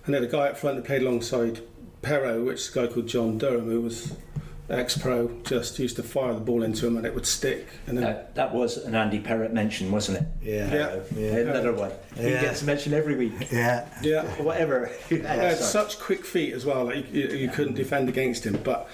And 0.06 0.14
then 0.16 0.24
a 0.24 0.28
guy 0.28 0.48
up 0.50 0.58
front 0.58 0.78
that 0.78 0.86
played 0.86 1.02
alongside 1.02 1.62
Perro, 2.02 2.44
which 2.46 2.60
is 2.62 2.76
a 2.76 2.88
guy 2.88 2.94
called 2.94 3.08
John 3.08 3.38
Durham, 3.38 3.66
who 3.70 3.82
was 3.82 4.14
ex-pro, 4.70 5.30
just 5.44 5.80
used 5.80 5.96
to 5.96 6.04
fire 6.04 6.34
the 6.34 6.40
ball 6.40 6.64
into 6.64 6.86
him 6.86 6.98
and 6.98 7.06
it 7.06 7.14
would 7.16 7.26
stick. 7.26 7.68
And 7.88 7.98
then 7.98 8.04
That, 8.06 8.36
that 8.36 8.54
was 8.54 8.78
an 8.78 8.96
Andy 8.96 9.20
Perrott 9.20 9.54
mention, 9.54 9.92
wasn't 9.92 10.20
it? 10.20 10.28
Yeah. 10.42 10.74
Yeah. 10.74 11.00
Yeah. 11.16 11.36
Another 11.38 11.74
one. 11.74 11.92
He 12.16 12.24
gets 12.24 12.64
mentioned 12.64 12.94
every 12.94 13.16
week. 13.16 13.34
Yeah. 13.52 13.88
yeah, 14.02 14.24
Or 14.40 14.44
whatever. 14.44 14.92
He 15.10 15.20
had 15.20 15.58
such 15.58 16.00
quick 16.00 16.26
feet 16.26 16.54
as 16.54 16.66
well. 16.66 16.86
Like 16.86 17.14
you, 17.14 17.28
you 17.28 17.50
couldn't 17.50 17.76
defend 17.76 18.10
against 18.10 18.46
him. 18.46 18.60
But 18.64 18.90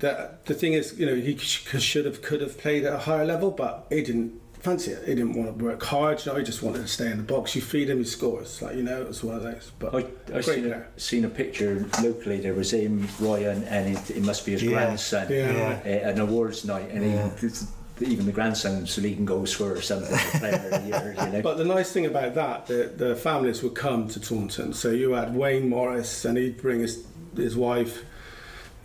the 0.00 0.30
the 0.44 0.54
thing 0.54 0.72
is, 0.74 0.98
you 0.98 1.06
know, 1.06 1.14
he 1.14 1.36
should 1.38 2.04
have 2.04 2.20
could 2.22 2.40
have 2.40 2.58
played 2.58 2.84
at 2.84 2.92
a 2.92 2.98
higher 2.98 3.24
level, 3.24 3.50
but 3.50 3.86
he 3.90 4.02
didn't 4.02 4.40
fancy 4.66 4.90
it. 4.90 5.06
He 5.08 5.14
didn't 5.14 5.34
want 5.34 5.56
to 5.58 5.64
work 5.64 5.82
hard. 5.82 6.24
You 6.24 6.32
know, 6.32 6.38
he 6.38 6.44
just 6.44 6.62
wanted 6.62 6.82
to 6.82 6.88
stay 6.88 7.10
in 7.10 7.18
the 7.18 7.22
box. 7.22 7.54
You 7.54 7.62
feed 7.62 7.88
him, 7.88 7.98
he 7.98 8.04
scores. 8.04 8.60
Like 8.60 8.74
you 8.76 8.82
know, 8.82 9.00
it 9.00 9.08
was 9.08 9.22
one 9.22 9.36
of 9.36 9.42
those. 9.42 9.70
But 9.78 9.94
I, 9.94 9.98
I 9.98 10.02
great 10.42 10.44
seen 10.44 10.72
a, 10.72 10.86
seen 10.96 11.24
a 11.24 11.28
picture 11.28 11.86
locally. 12.02 12.40
There 12.40 12.54
was 12.54 12.72
him, 12.72 13.08
Ryan, 13.20 13.62
and 13.64 13.96
it, 13.96 14.10
it 14.10 14.22
must 14.24 14.44
be 14.44 14.52
his 14.52 14.62
Yeah. 14.62 14.70
grandson 14.70 15.26
Yeah. 15.30 15.80
uh, 15.84 15.88
an 16.10 16.20
awards 16.20 16.64
night, 16.64 16.90
and 16.90 17.04
Yeah. 17.04 17.30
he, 17.34 17.46
this- 17.46 17.66
even 18.00 18.26
the 18.26 18.32
grandson's 18.32 18.98
leading 18.98 19.24
goal 19.24 19.46
scorer 19.46 19.72
or 19.72 19.80
something, 19.80 20.14
for 20.14 20.38
player 20.40 20.68
of 20.70 20.82
the 20.82 20.88
year. 20.88 21.14
You 21.18 21.32
know. 21.32 21.40
But 21.40 21.56
the 21.56 21.64
nice 21.64 21.90
thing 21.92 22.04
about 22.04 22.34
that, 22.34 22.66
the, 22.66 22.92
the 22.94 23.16
families 23.16 23.62
would 23.62 23.74
come 23.74 24.06
to 24.08 24.20
Taunton. 24.20 24.74
So 24.74 24.90
you 24.90 25.12
had 25.12 25.34
Wayne 25.34 25.70
Morris, 25.70 26.26
and 26.26 26.36
he'd 26.36 26.58
bring 26.60 26.80
his 26.80 27.06
his 27.34 27.56
wife. 27.56 28.04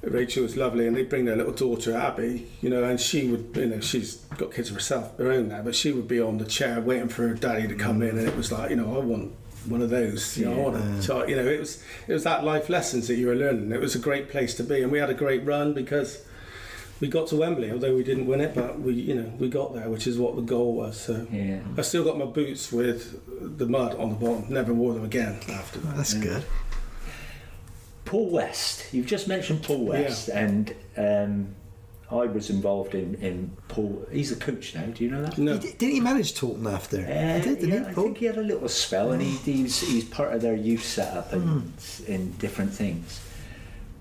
Rachel 0.03 0.43
was 0.43 0.57
lovely, 0.57 0.87
and 0.87 0.95
they'd 0.95 1.09
bring 1.09 1.25
their 1.25 1.35
little 1.35 1.53
daughter 1.53 1.95
Abby, 1.95 2.47
you 2.61 2.69
know, 2.69 2.83
and 2.83 2.99
she 2.99 3.27
would, 3.27 3.55
you 3.55 3.67
know, 3.67 3.79
she's 3.79 4.15
got 4.37 4.53
kids 4.53 4.69
of 4.69 4.75
herself, 4.75 5.17
her 5.17 5.31
own 5.31 5.49
now, 5.49 5.61
but 5.61 5.75
she 5.75 5.91
would 5.91 6.07
be 6.07 6.19
on 6.19 6.39
the 6.39 6.45
chair 6.45 6.81
waiting 6.81 7.09
for 7.09 7.27
her 7.27 7.33
daddy 7.35 7.67
to 7.67 7.75
come 7.75 8.01
in, 8.01 8.17
and 8.17 8.27
it 8.27 8.35
was 8.35 8.51
like, 8.51 8.71
you 8.71 8.75
know, 8.75 8.95
I 8.95 9.03
want 9.03 9.33
one 9.67 9.81
of 9.81 9.91
those, 9.91 10.37
you 10.37 10.45
know, 10.45 10.53
I 10.53 10.57
want 10.57 10.77
a 10.77 11.07
child, 11.07 11.29
you 11.29 11.35
know, 11.35 11.45
it 11.45 11.59
was 11.59 11.83
it 12.07 12.13
was 12.13 12.23
that 12.23 12.43
life 12.43 12.67
lessons 12.67 13.07
that 13.07 13.15
you 13.15 13.27
were 13.27 13.35
learning. 13.35 13.71
It 13.71 13.79
was 13.79 13.93
a 13.93 13.99
great 13.99 14.29
place 14.29 14.55
to 14.55 14.63
be, 14.63 14.81
and 14.81 14.91
we 14.91 14.97
had 14.97 15.11
a 15.11 15.13
great 15.13 15.45
run 15.45 15.73
because 15.73 16.25
we 16.99 17.07
got 17.07 17.27
to 17.27 17.35
Wembley, 17.35 17.71
although 17.71 17.95
we 17.95 18.03
didn't 18.03 18.27
win 18.27 18.41
it, 18.41 18.53
but 18.55 18.79
we, 18.79 18.93
you 18.93 19.15
know, 19.15 19.31
we 19.39 19.49
got 19.49 19.73
there, 19.73 19.89
which 19.89 20.07
is 20.07 20.17
what 20.19 20.35
the 20.35 20.41
goal 20.41 20.75
was. 20.75 20.99
So. 20.99 21.27
yeah. 21.31 21.59
I 21.77 21.81
still 21.81 22.03
got 22.03 22.17
my 22.17 22.25
boots 22.25 22.71
with 22.71 23.57
the 23.57 23.65
mud 23.65 23.95
on 23.95 24.09
the 24.09 24.15
bottom. 24.15 24.45
Never 24.49 24.73
wore 24.73 24.93
them 24.93 25.03
again 25.03 25.39
after 25.49 25.79
that. 25.79 25.97
That's 25.97 26.13
good. 26.13 26.43
Paul 28.11 28.29
West. 28.29 28.93
You've 28.93 29.05
just 29.05 29.29
mentioned 29.29 29.63
Paul 29.63 29.85
West, 29.85 30.27
and 30.27 30.75
um, 30.97 31.55
I 32.11 32.25
was 32.25 32.49
involved 32.49 32.93
in, 32.93 33.15
in 33.15 33.55
Paul. 33.69 34.05
He's 34.11 34.33
a 34.33 34.35
coach 34.35 34.75
now. 34.75 34.83
Do 34.87 35.05
you 35.05 35.09
know 35.09 35.21
that? 35.21 35.37
No. 35.37 35.53
He 35.53 35.59
did, 35.59 35.77
didn't 35.77 35.93
he 35.93 36.01
manage 36.01 36.35
Taunton 36.35 36.67
after? 36.67 36.97
Uh, 36.97 37.37
he 37.37 37.41
did, 37.41 37.59
didn't 37.59 37.69
yeah, 37.69 37.79
he? 37.85 37.85
I 37.85 37.93
think 37.93 38.17
he 38.17 38.25
had 38.25 38.37
a 38.37 38.41
little 38.43 38.67
spell, 38.67 39.13
and 39.13 39.21
he, 39.21 39.29
he's 39.37 39.79
he's 39.79 40.03
part 40.03 40.33
of 40.33 40.41
their 40.41 40.55
youth 40.55 40.83
setup 40.83 41.31
and 41.31 41.43
Hmm. 41.43 42.11
in 42.11 42.31
different 42.33 42.73
things. 42.73 43.21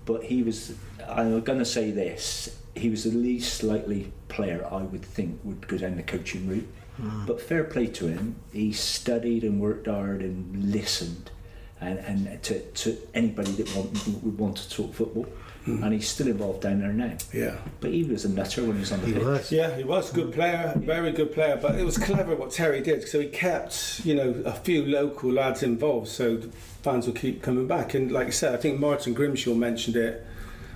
But 0.03 0.23
he 0.25 0.43
was. 0.43 0.73
I'm 1.07 1.39
going 1.41 1.59
to 1.59 1.65
say 1.65 1.91
this. 1.91 2.57
He 2.75 2.89
was 2.89 3.05
the 3.05 3.11
least 3.17 3.63
likely 3.63 4.11
player 4.27 4.67
I 4.69 4.81
would 4.81 5.05
think 5.05 5.39
would 5.45 5.65
go 5.69 5.77
down 5.77 5.95
the 5.95 6.03
coaching 6.03 6.49
route. 6.49 6.67
Hmm. 6.97 7.25
But 7.25 7.39
fair 7.39 7.63
play 7.63 7.87
to 7.87 8.07
him. 8.07 8.35
He 8.51 8.73
studied 8.73 9.45
and 9.45 9.61
worked 9.61 9.87
hard 9.87 10.21
and 10.21 10.69
listened, 10.73 11.31
and, 11.81 11.99
and 11.99 12.43
to, 12.43 12.59
to 12.61 12.97
anybody 13.13 13.51
that 13.53 13.75
want, 13.75 14.07
would 14.23 14.37
want 14.37 14.57
to 14.57 14.69
talk 14.69 14.93
football. 14.93 15.27
Hmm. 15.65 15.83
And 15.83 15.93
he's 15.93 16.09
still 16.09 16.27
involved 16.27 16.61
down 16.61 16.79
there 16.79 16.91
now. 16.91 17.15
Yeah. 17.31 17.55
But 17.81 17.91
he 17.91 18.03
was 18.03 18.25
a 18.25 18.29
nutter 18.29 18.63
when 18.63 18.73
he 18.73 18.79
was 18.79 18.91
on 18.91 19.01
the 19.01 19.07
He 19.07 19.13
pitch. 19.13 19.23
was. 19.23 19.51
Yeah, 19.51 19.75
he 19.75 19.83
was 19.83 20.11
a 20.11 20.15
good 20.15 20.33
player, 20.33 20.73
very 20.77 21.11
good 21.11 21.33
player. 21.33 21.55
But 21.61 21.75
it 21.75 21.83
was 21.83 21.99
clever 21.99 22.35
what 22.35 22.49
Terry 22.51 22.81
did. 22.81 23.07
So 23.07 23.19
he 23.19 23.27
kept, 23.27 24.01
you 24.03 24.15
know, 24.15 24.41
a 24.43 24.53
few 24.53 24.83
local 24.85 25.31
lads 25.31 25.61
involved, 25.61 26.07
so 26.07 26.37
the 26.37 26.47
fans 26.81 27.05
will 27.05 27.13
keep 27.13 27.43
coming 27.43 27.67
back. 27.67 27.93
And 27.93 28.11
like 28.11 28.25
I 28.27 28.31
said, 28.31 28.55
I 28.55 28.57
think 28.57 28.79
Martin 28.79 29.13
Grimshaw 29.13 29.53
mentioned 29.53 29.95
it 29.97 30.25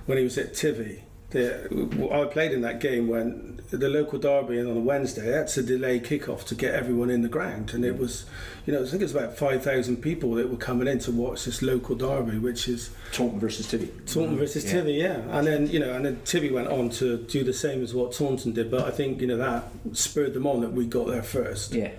when 0.06 0.18
he 0.18 0.24
was 0.24 0.38
at 0.38 0.54
Tivy. 0.54 1.00
The, 1.30 2.08
I 2.12 2.32
played 2.32 2.52
in 2.52 2.60
that 2.60 2.80
game 2.80 3.08
when 3.08 3.60
the 3.70 3.88
local 3.88 4.18
derby 4.18 4.58
and 4.58 4.70
on 4.70 4.76
a 4.76 4.80
Wednesday 4.80 5.28
that's 5.28 5.56
a 5.56 5.62
delay 5.62 5.98
kickoff 5.98 6.44
to 6.44 6.54
get 6.54 6.72
everyone 6.72 7.10
in 7.10 7.22
the 7.22 7.28
ground, 7.28 7.74
and 7.74 7.84
it 7.84 7.96
mm. 7.96 7.98
was, 7.98 8.26
you 8.64 8.72
know, 8.72 8.82
I 8.82 8.86
think 8.86 9.00
it 9.00 9.06
was 9.06 9.14
about 9.14 9.36
five 9.36 9.64
thousand 9.64 9.96
people 9.98 10.34
that 10.34 10.48
were 10.48 10.56
coming 10.56 10.86
in 10.86 11.00
to 11.00 11.10
watch 11.10 11.44
this 11.44 11.62
local 11.62 11.96
derby, 11.96 12.38
which 12.38 12.68
is 12.68 12.90
Taunton 13.12 13.40
versus 13.40 13.66
Tivy. 13.66 13.88
Taunton 14.06 14.32
mm-hmm. 14.32 14.36
versus 14.36 14.64
Yeah. 14.64 14.72
Tivy, 14.80 14.98
yeah. 14.98 15.36
And 15.36 15.46
then, 15.46 15.66
you 15.66 15.80
know, 15.80 15.94
and 15.94 16.04
then 16.04 16.20
Tivy 16.24 16.52
went 16.52 16.68
on 16.68 16.90
to 16.90 17.18
do 17.18 17.42
the 17.42 17.52
same 17.52 17.82
as 17.82 17.92
what 17.92 18.12
Taunton 18.12 18.52
did, 18.52 18.70
but 18.70 18.84
I 18.84 18.90
think, 18.90 19.20
you 19.20 19.26
know, 19.26 19.36
that 19.36 19.64
spurred 19.92 20.32
them 20.32 20.46
on 20.46 20.60
that 20.60 20.72
we 20.72 20.86
got 20.86 21.08
there 21.08 21.24
first. 21.24 21.74
Yeah. 21.74 21.90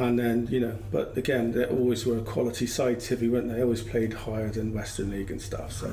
And 0.00 0.18
then, 0.18 0.48
you 0.50 0.60
know, 0.60 0.76
but 0.90 1.16
again, 1.16 1.52
they 1.52 1.64
always 1.66 2.06
were 2.06 2.18
a 2.18 2.22
quality 2.22 2.66
side, 2.66 3.00
Tivy, 3.00 3.28
weren't 3.28 3.48
they? 3.48 3.56
They 3.56 3.62
always 3.62 3.82
played 3.82 4.12
higher 4.14 4.48
than 4.48 4.72
Western 4.72 5.10
League 5.10 5.30
and 5.30 5.40
stuff, 5.40 5.72
so 5.72 5.92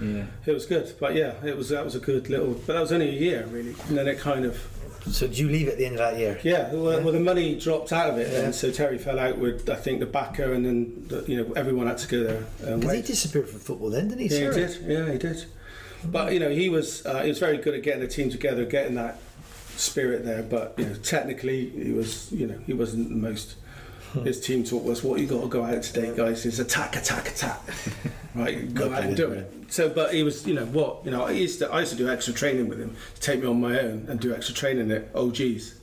Yeah. 0.00 0.24
it 0.46 0.52
was 0.52 0.64
good. 0.66 0.92
But 1.00 1.14
yeah, 1.16 1.32
it 1.44 1.56
was 1.56 1.68
that 1.70 1.84
was 1.84 1.94
a 1.94 2.00
good 2.00 2.28
little, 2.30 2.54
but 2.66 2.74
that 2.74 2.80
was 2.80 2.92
only 2.92 3.08
a 3.08 3.20
year, 3.20 3.46
really. 3.50 3.74
And 3.88 3.98
then 3.98 4.06
it 4.06 4.18
kind 4.18 4.44
of, 4.44 4.56
So 5.10 5.26
did 5.26 5.38
you 5.38 5.48
leave 5.48 5.68
at 5.68 5.76
the 5.78 5.86
end 5.86 5.94
of 5.94 5.98
that 5.98 6.18
year? 6.18 6.38
yeah, 6.42 6.72
well, 6.72 7.02
well 7.02 7.12
the 7.12 7.20
money 7.20 7.58
dropped 7.58 7.92
out 7.92 8.10
of 8.10 8.18
it, 8.18 8.32
Yeah. 8.32 8.40
and 8.44 8.54
so 8.54 8.70
Terry 8.70 8.98
fell 8.98 9.18
out 9.18 9.38
with, 9.38 9.68
I 9.68 9.74
think, 9.76 9.98
the 10.00 10.06
backer, 10.06 10.52
and 10.52 10.64
then, 10.64 11.04
the, 11.08 11.24
you 11.26 11.36
know, 11.42 11.52
everyone 11.56 11.86
had 11.88 11.98
to 11.98 12.08
go 12.08 12.22
there. 12.22 12.44
And 12.64 12.80
Because 12.80 12.96
he 12.96 13.02
disappeared 13.02 13.48
from 13.48 13.58
football 13.60 13.90
then, 13.90 14.08
didn't 14.08 14.28
he? 14.28 14.38
Yeah, 14.38 14.52
he 14.52 14.60
did. 14.60 14.78
Yeah, 14.86 15.12
he 15.12 15.18
did. 15.18 15.44
But 16.04 16.32
you 16.32 16.38
know, 16.38 16.48
he 16.50 16.68
was 16.68 17.04
uh, 17.04 17.22
he 17.22 17.28
was 17.28 17.40
very 17.40 17.56
good 17.56 17.74
at 17.74 17.82
getting 17.82 18.00
the 18.00 18.06
team 18.06 18.30
together, 18.30 18.64
getting 18.64 18.94
that 18.94 19.18
spirit 19.78 20.24
there. 20.24 20.42
But 20.42 20.74
you 20.76 20.86
know, 20.86 20.94
technically, 20.94 21.70
he 21.70 21.92
was 21.92 22.30
you 22.32 22.46
know 22.46 22.58
he 22.66 22.72
wasn't 22.72 23.08
the 23.10 23.16
most. 23.16 23.56
His 24.24 24.40
team 24.40 24.64
talk 24.64 24.84
was, 24.84 25.02
"What 25.04 25.20
you 25.20 25.26
got 25.26 25.42
to 25.42 25.48
go 25.48 25.64
out 25.64 25.82
today, 25.82 26.14
guys? 26.16 26.46
Is 26.46 26.58
attack, 26.58 26.96
attack, 26.96 27.28
attack." 27.28 27.60
right, 28.34 28.72
go 28.72 28.90
out 28.92 29.02
and 29.04 29.14
do 29.16 29.30
it. 29.30 29.52
So, 29.68 29.90
but 29.90 30.14
he 30.14 30.22
was, 30.22 30.46
you 30.46 30.54
know, 30.54 30.64
what 30.64 31.04
you 31.04 31.10
know. 31.10 31.24
I 31.24 31.32
used 31.32 31.58
to 31.58 31.70
I 31.70 31.80
used 31.80 31.92
to 31.92 31.98
do 31.98 32.08
extra 32.08 32.32
training 32.32 32.68
with 32.68 32.80
him 32.80 32.96
to 33.16 33.20
take 33.20 33.40
me 33.40 33.46
on 33.46 33.60
my 33.60 33.78
own 33.78 34.06
and 34.08 34.18
do 34.18 34.34
extra 34.34 34.54
training 34.54 34.90
at 34.90 35.14
OGs. 35.14 35.74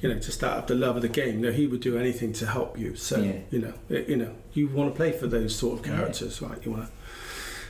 You 0.00 0.08
know, 0.08 0.18
to 0.18 0.30
start 0.32 0.56
up 0.58 0.66
the 0.68 0.76
love 0.76 0.94
of 0.96 1.02
the 1.02 1.08
game. 1.08 1.40
You 1.40 1.46
know, 1.46 1.52
he 1.52 1.66
would 1.66 1.80
do 1.80 1.98
anything 1.98 2.32
to 2.34 2.46
help 2.46 2.78
you. 2.78 2.94
So, 2.94 3.20
Yeah. 3.20 3.32
you 3.50 3.58
know, 3.58 3.74
it, 3.90 4.08
you 4.08 4.16
know, 4.16 4.32
you 4.54 4.68
want 4.68 4.92
to 4.92 4.96
play 4.96 5.10
for 5.10 5.26
those 5.26 5.56
sort 5.56 5.80
of 5.80 5.84
characters, 5.84 6.40
right? 6.40 6.56
You 6.64 6.70
want 6.70 6.88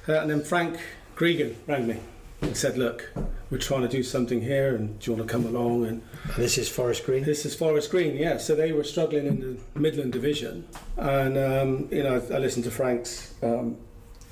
to. 0.07 0.19
Uh, 0.19 0.21
and 0.23 0.31
then 0.31 0.43
Frank 0.45 0.79
Gregan 1.17 1.55
rang 1.67 1.87
me 1.87 1.97
and 2.41 2.57
said, 2.57 2.79
"Look, 2.79 3.13
we're 3.51 3.59
trying 3.59 3.83
to 3.83 3.89
do 3.89 4.03
something 4.03 4.41
here, 4.41 4.75
and 4.75 4.99
do 4.99 5.11
you 5.11 5.17
want 5.17 5.29
to 5.29 5.33
come 5.33 5.47
along?" 5.47 5.87
And 5.87 6.03
this 6.37 6.59
is 6.59 6.69
Forest 6.69 7.05
Green. 7.05 7.25
this 7.25 7.45
is 7.45 7.55
Forest 7.55 7.91
Green, 7.91 8.17
yeah. 8.17 8.39
So 8.39 8.55
they 8.55 8.73
were 8.73 8.85
struggling 8.85 9.27
in 9.27 9.41
the 9.41 9.81
Midland 9.81 10.13
Division, 10.13 10.67
and 10.97 11.37
um, 11.37 11.89
you 11.91 12.03
know, 12.03 12.23
I, 12.31 12.35
I 12.35 12.39
listened 12.39 12.65
to 12.65 12.71
Frank's 12.71 13.35
um, 13.43 13.77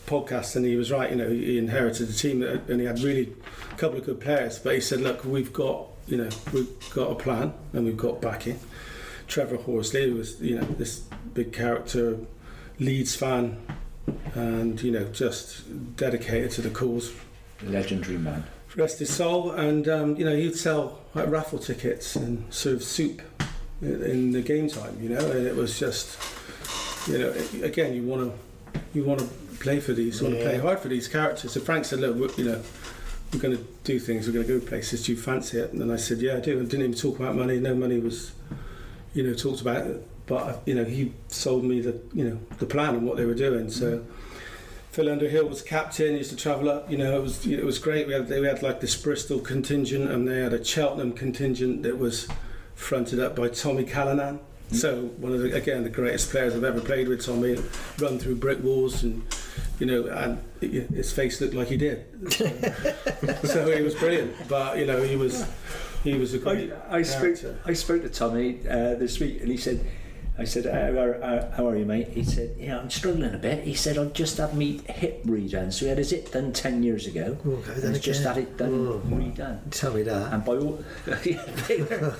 podcast, 0.07 0.57
and 0.57 0.64
he 0.64 0.77
was 0.77 0.90
right. 0.90 1.11
You 1.11 1.16
know, 1.16 1.29
he 1.29 1.59
inherited 1.59 2.09
a 2.09 2.12
team, 2.12 2.40
that, 2.40 2.69
and 2.69 2.81
he 2.81 2.87
had 2.87 3.01
really 3.01 3.33
a 3.73 3.77
couple 3.77 3.99
of 3.99 4.07
good 4.07 4.21
players. 4.21 4.59
But 4.59 4.75
he 4.75 4.81
said, 4.81 5.01
"Look, 5.01 5.25
we've 5.25 5.53
got, 5.53 5.87
you 6.07 6.16
know, 6.16 6.29
we've 6.53 6.95
got 6.95 7.11
a 7.11 7.14
plan, 7.14 7.55
and 7.73 7.85
we've 7.85 7.97
got 7.97 8.21
backing." 8.21 8.61
Trevor 9.27 9.57
Horsley 9.57 10.12
was, 10.12 10.40
you 10.40 10.55
know, 10.55 10.64
this 10.64 11.01
big 11.35 11.53
character, 11.53 12.19
Leeds 12.79 13.16
fan, 13.16 13.61
and 14.35 14.81
you 14.81 14.92
know, 14.92 15.05
just 15.07 15.97
dedicated 15.97 16.53
to 16.53 16.62
the 16.62 16.71
cause 16.71 17.12
Legendary 17.62 18.19
man. 18.19 18.45
rest 18.77 18.99
his 18.99 19.12
soul, 19.12 19.51
and 19.53 19.88
um, 19.88 20.16
you 20.16 20.25
know 20.25 20.37
he'd 20.37 20.57
sell 20.57 21.01
like 21.14 21.29
raffle 21.29 21.59
tickets 21.59 22.16
and 22.16 22.53
serve 22.53 22.83
soup 22.83 23.23
in, 23.81 24.03
in 24.03 24.33
the 24.33 24.42
game 24.42 24.69
time. 24.69 24.99
You 25.03 25.11
know, 25.11 25.31
and 25.31 25.47
it 25.47 25.57
was 25.57 25.79
just, 25.79 26.19
you 27.09 27.19
know, 27.19 27.35
again 27.62 27.95
you 27.95 28.03
want 28.03 28.33
to 28.33 28.81
you 28.92 29.05
want 29.05 29.21
to 29.21 29.27
play 29.59 29.81
for 29.81 29.92
these, 29.92 30.21
you 30.21 30.27
want 30.27 30.38
to 30.38 30.45
play 30.45 30.59
hard 30.59 30.79
for 30.81 30.88
these 30.88 31.09
characters. 31.09 31.53
So 31.53 31.61
Frank 31.61 31.85
said, 31.85 32.01
look, 32.01 32.16
we're, 32.16 32.42
you 32.42 32.51
know, 32.51 32.62
we're 33.33 33.40
going 33.40 33.57
to 33.57 33.64
do 33.85 33.99
things, 33.99 34.27
we're 34.27 34.35
going 34.35 34.47
to 34.47 34.59
go 34.61 34.66
places. 34.66 35.05
Do 35.05 35.12
you 35.12 35.19
fancy 35.19 35.59
it? 35.59 35.73
And 35.73 35.90
I 35.90 35.97
said, 35.97 36.19
yeah, 36.19 36.37
I 36.37 36.40
do. 36.40 36.59
And 36.59 36.69
didn't 36.69 36.87
even 36.87 36.99
talk 36.99 37.19
about 37.19 37.35
money. 37.35 37.59
No 37.59 37.75
money 37.75 37.99
was, 37.99 38.33
you 39.14 39.23
know, 39.23 39.35
talked 39.35 39.61
about 39.61 39.87
it. 39.87 40.07
But 40.27 40.62
you 40.66 40.75
know, 40.75 40.85
he 40.85 41.12
sold 41.29 41.64
me 41.64 41.81
the 41.81 42.01
you 42.12 42.29
know 42.29 42.38
the 42.59 42.66
plan 42.66 42.97
and 42.97 43.07
what 43.07 43.16
they 43.16 43.25
were 43.25 43.35
doing. 43.35 43.71
So. 43.71 44.05
Phil 44.90 45.11
Underhill 45.11 45.46
was 45.46 45.62
captain. 45.62 46.16
Used 46.16 46.31
to 46.31 46.37
travel 46.37 46.70
up. 46.70 46.90
You 46.90 46.99
know, 46.99 47.18
it 47.18 47.22
was 47.22 47.46
it 47.46 47.64
was 47.64 47.79
great. 47.79 48.07
We 48.07 48.14
had 48.14 48.29
we 48.29 48.46
had 48.46 48.62
like 48.62 48.81
this 48.81 48.96
Bristol 48.96 49.40
contingent, 49.40 50.11
and 50.11 50.27
they 50.27 50.40
had 50.40 50.53
a 50.53 50.64
Cheltenham 50.64 51.12
contingent 51.12 51.83
that 51.83 51.99
was 51.99 52.29
fronted 52.75 53.20
up 53.20 53.37
by 53.37 53.49
Tommy 53.49 53.85
Callanan. 53.85 54.40
So 54.72 55.03
one 55.18 55.33
of 55.33 55.40
the 55.40 55.55
again 55.55 55.85
the 55.85 55.90
greatest 55.90 56.31
players 56.31 56.55
I've 56.55 56.64
ever 56.64 56.81
played 56.81 57.09
with. 57.09 57.25
Tommy 57.25 57.57
run 57.99 58.18
through 58.18 58.37
brick 58.37 58.62
walls, 58.62 59.03
and 59.03 59.22
you 59.79 59.87
know, 59.87 60.07
and 60.07 60.42
his 60.61 61.12
face 61.12 61.40
looked 61.40 61.55
like 61.55 61.68
he 61.68 61.77
did. 61.77 62.05
so 63.44 63.70
he 63.70 63.83
was 63.83 63.94
brilliant. 63.94 64.35
But 64.49 64.79
you 64.79 64.87
know, 64.87 65.03
he 65.03 65.14
was 65.14 65.46
he 66.03 66.14
was 66.14 66.35
a 66.35 66.38
great. 66.38 66.72
I, 66.88 66.99
I 66.99 67.03
spoke. 67.03 67.37
I 67.64 67.72
spoke 67.75 68.03
to 68.03 68.09
Tommy 68.09 68.61
uh, 68.68 68.94
this 68.94 69.20
week, 69.20 69.40
and 69.40 69.51
he 69.51 69.57
said, 69.57 69.85
"I 70.38 70.44
said, 70.44 70.64
how 70.66 71.01
are, 71.01 71.20
how- 71.20 71.51
how 71.57 71.68
are 71.68 71.77
you, 71.77 71.85
mate?" 71.87 72.09
He 72.09 72.22
said, 72.25 72.57
"Yeah, 72.59 72.79
I'm 72.79 72.90
struggling 72.90 73.35
a 73.35 73.38
bit." 73.38 73.64
He 73.64 73.75
said, 73.75 73.96
"I've 73.99 74.12
just 74.12 74.37
had 74.38 74.55
me 74.55 74.81
hip 74.88 75.22
redone. 75.25 75.72
So 75.72 75.87
he 75.87 75.88
had 75.88 75.99
his 75.99 76.11
hip 76.11 76.31
done 76.33 76.53
ten 76.53 76.83
years 76.83 77.07
ago. 77.07 77.37
Oh, 77.46 77.57
have 77.62 77.77
you 77.79 77.83
and 77.85 77.94
he's 77.96 78.05
just 78.05 78.22
had 78.25 78.37
it 78.38 78.57
done 78.57 78.72
Oh. 78.88 79.03
redone." 79.09 79.59
Tell 79.70 79.92
me 79.94 80.03
that. 80.03 80.33
And 80.33 80.44
by 80.44 80.57
all, 80.57 80.79
yeah, 81.25 81.42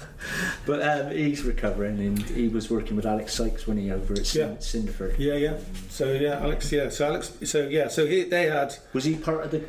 but 0.67 0.83
um, 0.83 1.11
he's 1.13 1.43
recovering, 1.43 1.99
and 2.01 2.19
he 2.23 2.49
was 2.49 2.71
working 2.71 2.97
with 2.97 3.07
Alex 3.07 3.35
Sykes 3.35 3.67
when 3.67 3.77
he 3.79 3.91
over 3.91 4.15
at 4.15 4.35
Yeah. 4.35 4.49
Cinderford. 4.59 5.17
Yeah, 5.19 5.35
yeah. 5.35 5.59
So 5.91 6.13
yeah, 6.13 6.41
Alex. 6.41 6.71
Yeah, 6.73 6.89
so 6.89 7.07
Alex. 7.07 7.33
So 7.45 7.69
yeah, 7.69 7.89
so 7.89 8.07
he, 8.07 8.23
they 8.25 8.47
had 8.47 8.75
Was 8.93 9.05
he 9.05 9.17
part 9.17 9.45
of 9.45 9.51
the? 9.51 9.63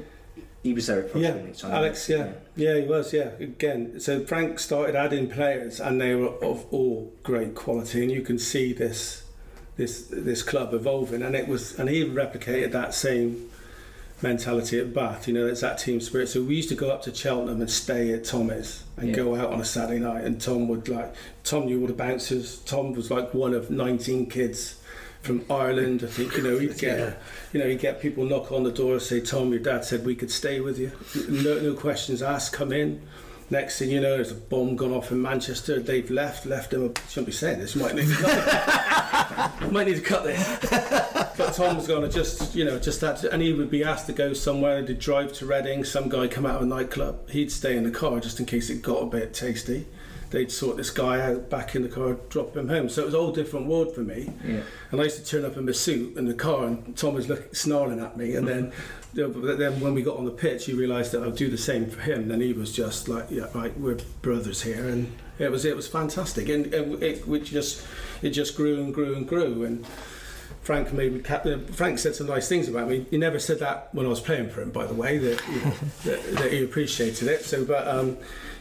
He 0.68 0.74
was 0.74 0.88
there 0.88 1.00
at 1.04 1.12
first. 1.12 1.24
Yeah? 1.24 1.38
So- 1.54 1.70
Alex, 1.72 2.10
yeah. 2.10 2.32
yeah, 2.58 2.76
he 2.76 2.82
was, 2.88 3.14
yeah. 3.14 3.30
Again, 3.40 4.00
so 4.02 4.26
Frank 4.26 4.60
started 4.60 4.96
adding 4.96 5.30
players, 5.30 5.80
and 5.80 6.02
they 6.02 6.14
were 6.14 6.34
of 6.44 6.66
all 6.72 7.14
great 7.24 7.56
quality, 7.56 8.04
and 8.04 8.12
you 8.12 8.22
can 8.22 8.38
see 8.38 8.74
this, 8.74 9.24
this, 9.78 10.08
this 10.12 10.44
club 10.44 10.74
evolving, 10.74 11.22
and 11.22 11.36
it 11.36 11.48
was, 11.48 11.80
and 11.80 11.88
he 11.90 12.04
replicated 12.04 12.74
that 12.74 12.94
same 12.94 13.50
mentality 14.22 14.80
at 14.80 14.94
Bath. 14.94 15.28
You 15.28 15.34
know, 15.36 15.48
it's 15.48 15.62
that 15.62 15.78
team 15.78 16.02
spirit. 16.02 16.28
So 16.28 16.42
we 16.44 16.56
used 16.56 16.70
to 16.70 16.76
go 16.76 16.90
up 16.90 17.02
to 17.04 17.14
Cheltenham 17.16 17.62
and 17.62 17.70
stay 17.70 18.12
at 18.14 18.26
Tommy's 18.26 18.84
and 18.98 19.10
Yeah. 19.10 19.16
go 19.16 19.36
out 19.36 19.54
on 19.54 19.62
a 19.62 19.66
Saturday 19.66 20.00
night, 20.00 20.24
and 20.26 20.42
Tom 20.42 20.68
would 20.68 20.90
like, 20.90 21.14
Tom 21.44 21.66
knew 21.68 21.80
all 21.82 21.88
the 21.88 21.94
bouncers. 21.94 22.58
Tom 22.66 22.94
was 22.94 23.10
like 23.10 23.34
one 23.34 23.54
of 23.54 23.70
19 23.70 24.26
kids 24.30 24.76
from 25.22 25.44
Ireland. 25.50 26.04
I 26.04 26.08
think 26.08 26.36
you 26.38 26.44
know 26.44 26.58
he'd 26.58 26.78
get 26.80 27.00
Yeah. 27.00 27.14
you 27.54 27.60
know, 27.60 27.66
you 27.68 27.78
get 27.78 28.02
people 28.02 28.26
knock 28.26 28.52
on 28.52 28.64
the 28.64 28.72
door, 28.72 28.94
and 28.94 29.02
say, 29.02 29.20
Tom, 29.22 29.50
your 29.52 29.60
dad 29.60 29.84
said 29.86 30.06
we 30.06 30.16
could 30.16 30.32
stay 30.32 30.60
with 30.60 30.78
you. 30.80 30.92
No, 31.30 31.60
no 31.60 31.74
questions 31.74 32.22
asked, 32.22 32.54
come 32.54 32.72
in. 32.72 33.02
Next 33.50 33.80
thing 33.80 33.90
you 33.90 34.02
know, 34.02 34.16
there's 34.18 34.32
a 34.32 34.36
bomb 34.36 34.76
gone 34.76 34.92
off 34.92 35.10
in 35.10 35.22
Manchester. 35.22 35.80
They've 35.80 36.10
left, 36.12 36.46
left 36.46 36.74
him. 36.74 36.84
A, 36.84 37.10
shouldn't 37.10 37.28
be 37.28 37.32
saying 37.32 37.60
this. 37.60 37.78
Might 37.78 37.96
need 37.96 38.10
to 38.10 38.14
cut, 38.16 39.62
might 39.72 39.88
need 39.88 39.96
to 39.96 40.02
cut 40.02 40.26
this. 40.26 40.60
But 41.38 41.54
Tom's 41.54 41.88
going 41.88 42.02
to 42.02 42.10
just, 42.10 42.56
you 42.56 42.66
know, 42.66 42.78
just 42.78 43.00
that, 43.02 43.24
and 43.24 43.42
he 43.42 43.54
would 43.54 43.70
be 43.72 43.86
asked 43.86 44.08
to 44.08 44.12
go 44.14 44.34
somewhere. 44.34 44.82
They'd 44.82 45.00
drive 45.00 45.32
to 45.34 45.46
Reading. 45.46 45.86
Some 45.86 46.10
guy 46.10 46.28
come 46.28 46.46
out 46.46 46.58
of 46.58 46.64
a 46.64 46.66
nightclub. 46.66 47.30
He'd 47.30 47.50
stay 47.52 47.78
in 47.78 47.84
the 47.86 47.92
car 47.92 48.20
just 48.20 48.38
in 48.42 48.46
case 48.46 48.70
it 48.70 48.82
got 48.82 49.02
a 49.04 49.06
bit 49.06 49.34
tasty. 49.34 49.88
They'd 50.30 50.52
sort 50.52 50.76
this 50.76 50.90
guy 50.90 51.22
out, 51.22 51.50
back 51.50 51.76
in 51.76 51.84
the 51.84 51.90
car, 51.90 52.18
drop 52.30 52.56
him 52.56 52.68
home. 52.68 52.90
So 52.90 53.04
it 53.04 53.06
was 53.06 53.14
a 53.14 53.18
whole 53.18 53.32
different 53.32 53.68
world 53.68 53.96
for 53.96 54.02
me. 54.02 54.34
Yeah. 54.46 54.62
And 54.92 55.00
I 55.00 55.06
used 55.06 55.18
to 55.18 55.26
turn 55.26 55.46
up 55.46 55.56
in 55.56 55.66
my 55.66 55.72
suit 55.72 56.18
in 56.18 56.26
the 56.26 56.34
car, 56.34 56.66
and 56.66 56.98
Tom 56.98 57.14
was 57.14 57.30
looking, 57.30 57.54
snarling 57.54 58.00
at 58.00 58.18
me. 58.18 58.36
And 58.36 58.48
then, 58.48 58.74
you 59.14 59.24
know, 59.24 59.30
but 59.30 59.58
then 59.58 59.80
when 59.80 59.94
we 59.94 60.02
got 60.02 60.18
on 60.18 60.26
the 60.26 60.32
pitch, 60.32 60.66
he 60.66 60.74
realised 60.74 61.14
that 61.14 61.24
I'd 61.24 61.36
do 61.36 61.50
the 61.50 61.58
same 61.58 61.90
for 61.90 62.02
him. 62.02 62.28
Then 62.28 62.42
he 62.42 62.52
was 62.54 62.74
just 62.74 63.08
like, 63.08 63.28
"Yeah, 63.30 63.48
right, 63.54 63.78
we're 63.80 63.98
brothers 64.22 64.62
here," 64.64 64.88
and 64.88 65.16
it 65.40 65.50
was 65.50 65.64
it 65.64 65.76
was 65.76 65.88
fantastic. 65.88 66.50
And, 66.50 66.74
and 66.74 67.02
it 67.02 67.28
which 67.28 67.52
just 67.52 67.86
it 68.22 68.32
just 68.32 68.56
grew 68.58 68.84
and 68.84 68.94
grew 68.94 69.16
and 69.16 69.28
grew. 69.28 69.64
And 69.64 69.86
Frank 70.62 70.92
made. 70.92 71.26
Frank 71.74 71.98
said 71.98 72.14
some 72.14 72.28
nice 72.28 72.50
things 72.50 72.68
about 72.68 72.90
me. 72.90 73.06
He 73.10 73.18
never 73.18 73.40
said 73.40 73.60
that 73.60 73.88
when 73.94 74.06
I 74.06 74.10
was 74.10 74.20
playing 74.20 74.50
for 74.50 74.62
him, 74.62 74.72
by 74.72 74.86
the 74.86 74.94
way. 74.94 75.18
That 75.18 75.42
you 75.48 75.62
know, 75.62 75.74
that, 76.04 76.36
that 76.36 76.52
he 76.52 76.62
appreciated 76.62 77.30
it. 77.30 77.46
So, 77.46 77.64
but 77.64 77.88
um, 77.88 78.18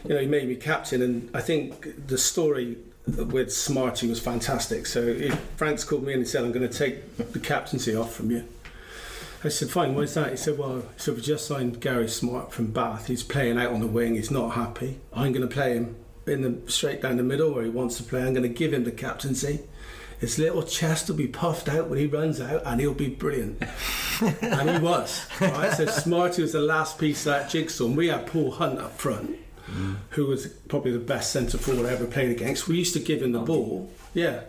you 0.07 0.15
know, 0.15 0.21
he 0.21 0.27
made 0.27 0.47
me 0.47 0.55
captain, 0.55 1.01
and 1.01 1.29
I 1.33 1.41
think 1.41 2.07
the 2.07 2.17
story 2.17 2.77
with 3.07 3.53
Smarty 3.53 4.07
was 4.07 4.19
fantastic. 4.19 4.85
So 4.85 5.13
he, 5.13 5.29
Frank's 5.55 5.83
called 5.83 6.03
me 6.03 6.13
and 6.13 6.21
he 6.21 6.27
said, 6.27 6.43
"I'm 6.43 6.51
going 6.51 6.67
to 6.67 6.77
take 6.77 7.17
the 7.31 7.39
captaincy 7.39 7.95
off 7.95 8.13
from 8.13 8.31
you." 8.31 8.47
I 9.43 9.49
said, 9.49 9.69
"Fine. 9.69 9.95
Why's 9.95 10.13
that?" 10.15 10.31
He 10.31 10.37
said, 10.37 10.57
"Well, 10.57 10.83
so 10.97 11.13
we 11.13 11.21
just 11.21 11.47
signed 11.47 11.81
Gary 11.81 12.07
Smart 12.07 12.51
from 12.51 12.71
Bath. 12.71 13.07
He's 13.07 13.23
playing 13.23 13.57
out 13.57 13.71
on 13.71 13.79
the 13.79 13.87
wing. 13.87 14.15
He's 14.15 14.31
not 14.31 14.51
happy. 14.51 14.99
I'm 15.13 15.31
going 15.31 15.47
to 15.47 15.53
play 15.53 15.73
him 15.73 15.95
in 16.25 16.41
the 16.41 16.71
straight 16.71 17.01
down 17.01 17.17
the 17.17 17.23
middle 17.23 17.53
where 17.53 17.63
he 17.63 17.69
wants 17.69 17.97
to 17.97 18.03
play. 18.03 18.21
I'm 18.21 18.33
going 18.33 18.43
to 18.43 18.49
give 18.49 18.73
him 18.73 18.83
the 18.83 18.91
captaincy." 18.91 19.61
His 20.19 20.39
little 20.39 20.63
chest 20.63 21.09
will 21.09 21.15
be 21.15 21.27
puffed 21.27 21.69
out 21.69 21.89
when 21.89 21.99
he 21.99 22.07
runs 22.07 22.41
out, 22.41 22.63
and 22.65 22.79
he'll 22.81 22.95
be 22.95 23.07
brilliant. 23.09 23.61
and 24.41 24.69
he 24.69 24.79
was. 24.79 25.27
Right? 25.39 25.71
So 25.73 25.85
Smarty 25.85 26.41
was 26.41 26.53
the 26.53 26.59
last 26.59 26.97
piece 26.97 27.19
of 27.27 27.33
that 27.33 27.51
jigsaw. 27.51 27.85
And 27.85 27.95
we 27.95 28.07
had 28.07 28.25
Paul 28.25 28.49
Hunt 28.49 28.79
up 28.79 28.97
front, 28.97 29.37
who 30.11 30.25
was 30.25 30.47
probably 30.69 30.91
the 30.91 30.99
best 30.99 31.31
centre 31.31 31.57
forward 31.57 31.85
I 31.85 31.93
ever 31.93 32.05
played 32.05 32.31
against. 32.31 32.67
We 32.67 32.77
used 32.77 32.93
to 32.93 32.99
give 32.99 33.21
him 33.21 33.31
the 33.33 33.39
ball, 33.39 33.91
yeah. 34.13 34.41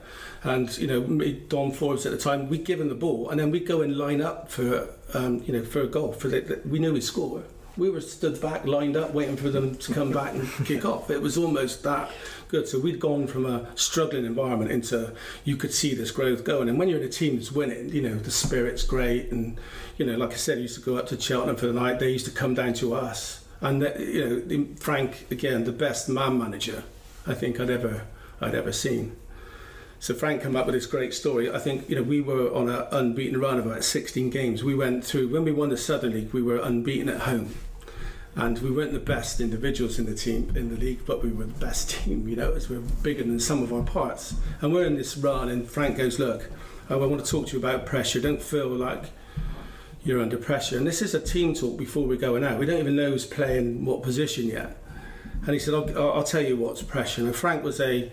And 0.44 0.76
you 0.78 0.86
know, 0.86 1.00
me, 1.00 1.32
Don 1.48 1.72
Forbes 1.72 2.06
at 2.06 2.12
the 2.12 2.18
time, 2.18 2.48
we'd 2.48 2.64
give 2.64 2.80
him 2.80 2.88
the 2.88 2.94
ball, 2.94 3.28
and 3.30 3.40
then 3.40 3.50
we'd 3.50 3.66
go 3.66 3.82
and 3.82 3.96
line 3.96 4.20
up 4.20 4.50
for, 4.50 4.88
um, 5.12 5.42
you 5.44 5.52
know, 5.52 5.64
for 5.64 5.80
a 5.80 5.86
goal. 5.88 6.12
For 6.12 6.28
the, 6.28 6.40
the- 6.40 6.60
we 6.68 6.78
knew 6.78 6.94
he'd 6.94 7.02
score. 7.02 7.42
We 7.76 7.90
were 7.90 8.00
stood 8.00 8.40
back, 8.40 8.64
lined 8.66 8.96
up, 8.96 9.14
waiting 9.14 9.36
for 9.36 9.50
them 9.50 9.76
to 9.76 9.94
come 9.94 10.10
back 10.10 10.34
and 10.34 10.48
kick 10.66 10.84
off. 10.84 11.10
It 11.10 11.22
was 11.22 11.38
almost 11.38 11.84
that 11.84 12.10
good. 12.48 12.66
So 12.66 12.78
we'd 12.80 12.98
gone 12.98 13.28
from 13.28 13.46
a 13.46 13.68
struggling 13.76 14.24
environment 14.24 14.72
into 14.72 15.12
you 15.44 15.56
could 15.56 15.72
see 15.72 15.94
this 15.94 16.10
growth 16.10 16.42
going. 16.42 16.68
And 16.68 16.76
when 16.78 16.88
you're 16.88 16.98
in 17.00 17.06
a 17.06 17.10
team 17.10 17.36
that's 17.36 17.52
winning, 17.52 17.90
you 17.90 18.02
know 18.02 18.16
the 18.16 18.32
spirit's 18.32 18.82
great. 18.82 19.30
And 19.30 19.60
you 19.96 20.06
know, 20.06 20.16
like 20.16 20.32
I 20.32 20.36
said, 20.36 20.58
I 20.58 20.62
used 20.62 20.74
to 20.76 20.80
go 20.80 20.96
up 20.96 21.06
to 21.08 21.20
Cheltenham 21.20 21.54
for 21.56 21.66
the 21.66 21.72
night. 21.72 22.00
They 22.00 22.10
used 22.10 22.26
to 22.26 22.32
come 22.32 22.54
down 22.54 22.72
to 22.74 22.94
us. 22.94 23.44
And 23.60 23.82
uh, 23.82 23.92
you 23.98 24.44
know, 24.46 24.66
Frank 24.76 25.26
again, 25.30 25.64
the 25.64 25.72
best 25.72 26.08
man 26.08 26.38
manager 26.38 26.84
I 27.26 27.34
think 27.34 27.60
I'd 27.60 27.70
ever 27.70 28.02
I'd 28.40 28.54
ever 28.54 28.72
seen. 28.72 29.16
So 30.00 30.14
Frank 30.14 30.42
came 30.42 30.54
up 30.54 30.66
with 30.66 30.76
this 30.76 30.86
great 30.86 31.12
story. 31.12 31.52
I 31.52 31.58
think 31.58 31.88
you 31.88 31.96
know 31.96 32.02
we 32.02 32.20
were 32.20 32.54
on 32.54 32.68
an 32.68 32.86
unbeaten 32.92 33.40
run 33.40 33.58
of 33.58 33.66
about 33.66 33.82
16 33.82 34.30
games. 34.30 34.62
We 34.62 34.74
went 34.74 35.04
through 35.04 35.28
when 35.28 35.44
we 35.44 35.52
won 35.52 35.70
the 35.70 35.76
Southern 35.76 36.12
League. 36.12 36.32
We 36.32 36.42
were 36.42 36.58
unbeaten 36.58 37.08
at 37.08 37.22
home, 37.22 37.54
and 38.36 38.58
we 38.60 38.70
weren't 38.70 38.92
the 38.92 39.00
best 39.00 39.40
individuals 39.40 39.98
in 39.98 40.06
the 40.06 40.14
team 40.14 40.52
in 40.54 40.70
the 40.70 40.76
league, 40.76 41.00
but 41.04 41.24
we 41.24 41.30
were 41.30 41.44
the 41.44 41.58
best 41.58 41.90
team. 42.04 42.28
You 42.28 42.36
know, 42.36 42.52
as 42.52 42.70
we're 42.70 42.78
bigger 42.78 43.24
than 43.24 43.40
some 43.40 43.62
of 43.62 43.72
our 43.72 43.82
parts. 43.82 44.34
And 44.60 44.72
we're 44.72 44.86
in 44.86 44.96
this 44.96 45.16
run, 45.16 45.48
and 45.48 45.68
Frank 45.68 45.96
goes, 45.96 46.20
"Look, 46.20 46.48
I 46.88 46.94
want 46.94 47.24
to 47.24 47.30
talk 47.30 47.48
to 47.48 47.52
you 47.54 47.58
about 47.58 47.86
pressure. 47.86 48.20
Don't 48.20 48.42
feel 48.42 48.68
like." 48.68 49.06
You're 50.08 50.22
under 50.22 50.38
pressure, 50.38 50.78
and 50.78 50.86
this 50.86 51.02
is 51.02 51.14
a 51.14 51.20
team 51.20 51.52
talk 51.52 51.76
before 51.76 52.06
we're 52.06 52.16
going 52.16 52.42
out. 52.42 52.58
We 52.58 52.64
don't 52.64 52.80
even 52.80 52.96
know 52.96 53.10
who's 53.10 53.26
playing 53.26 53.84
what 53.84 54.02
position 54.02 54.46
yet. 54.46 54.78
And 55.42 55.52
he 55.52 55.58
said, 55.58 55.74
"I'll, 55.74 56.14
I'll- 56.14 56.24
tell 56.24 56.40
you 56.40 56.56
what's 56.56 56.80
pressure." 56.82 57.22
And 57.26 57.36
Frank 57.36 57.62
was 57.62 57.78
a 57.78 58.10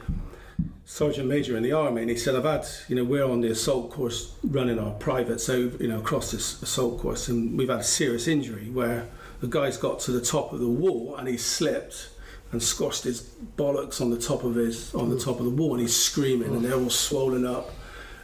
sergeant 0.83 1.29
major 1.29 1.55
in 1.55 1.63
the 1.63 1.71
army, 1.71 2.01
and 2.01 2.09
he 2.09 2.17
said, 2.17 2.35
"I've 2.35 2.43
had, 2.43 2.67
you 2.89 2.97
know, 2.97 3.05
we're 3.05 3.23
on 3.23 3.39
the 3.39 3.49
assault 3.49 3.91
course 3.91 4.33
running 4.43 4.77
our 4.77 4.91
private, 4.95 5.39
so 5.39 5.71
you 5.79 5.87
know, 5.87 5.99
across 5.99 6.31
this 6.31 6.61
assault 6.61 6.99
course, 6.99 7.29
and 7.29 7.57
we've 7.57 7.69
had 7.69 7.79
a 7.79 7.83
serious 7.83 8.27
injury 8.27 8.69
where 8.69 9.07
the 9.39 9.47
guy's 9.47 9.77
got 9.77 10.01
to 10.01 10.11
the 10.11 10.19
top 10.19 10.51
of 10.51 10.59
the 10.59 10.67
wall 10.67 11.15
and 11.15 11.29
he 11.29 11.37
slipped 11.37 12.09
and 12.51 12.61
squashed 12.61 13.05
his 13.05 13.21
bollocks 13.57 14.01
on 14.01 14.09
the 14.09 14.19
top 14.19 14.43
of 14.43 14.55
his 14.55 14.93
on 14.93 15.09
the 15.09 15.17
top 15.17 15.39
of 15.39 15.45
the 15.45 15.51
wall, 15.51 15.71
and 15.71 15.81
he's 15.81 15.95
screaming, 15.95 16.53
and 16.53 16.65
they're 16.65 16.75
all 16.75 16.89
swollen 16.89 17.45
up." 17.45 17.73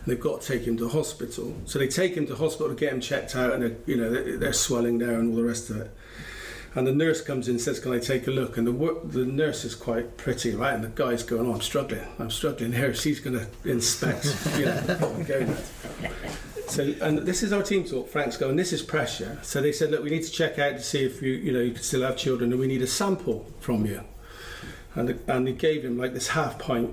They've 0.07 0.19
got 0.19 0.41
to 0.41 0.47
take 0.47 0.67
him 0.67 0.77
to 0.77 0.89
hospital. 0.89 1.55
So 1.65 1.77
they 1.77 1.87
take 1.87 2.15
him 2.15 2.25
to 2.27 2.35
hospital 2.35 2.69
to 2.69 2.75
get 2.75 2.91
him 2.91 3.01
checked 3.01 3.35
out, 3.35 3.53
and 3.53 3.77
you 3.85 3.97
know 3.97 4.09
they're, 4.09 4.37
they're 4.37 4.53
swelling 4.53 4.97
there 4.97 5.19
and 5.19 5.29
all 5.29 5.35
the 5.35 5.43
rest 5.43 5.69
of 5.69 5.77
it. 5.77 5.91
And 6.73 6.87
the 6.87 6.93
nurse 6.93 7.21
comes 7.21 7.47
in 7.49 7.55
and 7.55 7.61
says, 7.61 7.79
Can 7.79 7.91
I 7.91 7.99
take 7.99 8.27
a 8.27 8.31
look? 8.31 8.57
And 8.57 8.65
the, 8.65 9.01
the 9.03 9.25
nurse 9.25 9.65
is 9.65 9.75
quite 9.75 10.17
pretty, 10.17 10.55
right? 10.55 10.73
And 10.73 10.83
the 10.83 10.87
guy's 10.87 11.21
going, 11.21 11.45
Oh, 11.47 11.53
I'm 11.53 11.61
struggling. 11.61 12.07
I'm 12.17 12.31
struggling 12.31 12.71
here. 12.71 12.93
She's 12.93 13.19
going 13.19 13.37
to 13.37 13.69
inspect, 13.69 14.25
you 14.57 14.65
know. 14.65 15.55
So, 16.67 16.83
and 17.01 17.19
this 17.19 17.43
is 17.43 17.51
our 17.51 17.61
team 17.61 17.83
talk. 17.83 18.07
Frank's 18.07 18.37
going, 18.37 18.55
This 18.55 18.71
is 18.71 18.81
pressure. 18.81 19.37
So 19.41 19.61
they 19.61 19.73
said, 19.73 19.91
Look, 19.91 20.01
we 20.01 20.09
need 20.09 20.23
to 20.23 20.31
check 20.31 20.59
out 20.59 20.77
to 20.77 20.81
see 20.81 21.03
if 21.03 21.21
you, 21.21 21.33
you 21.33 21.51
know, 21.51 21.59
you 21.59 21.73
can 21.73 21.83
still 21.83 22.03
have 22.03 22.15
children 22.15 22.51
and 22.51 22.59
we 22.59 22.67
need 22.67 22.81
a 22.81 22.87
sample 22.87 23.45
from 23.59 23.85
you. 23.85 24.01
And, 24.95 25.19
and 25.27 25.47
he 25.47 25.53
gave 25.53 25.83
him 25.83 25.97
like 25.97 26.13
this 26.13 26.29
half 26.29 26.57
pint 26.57 26.91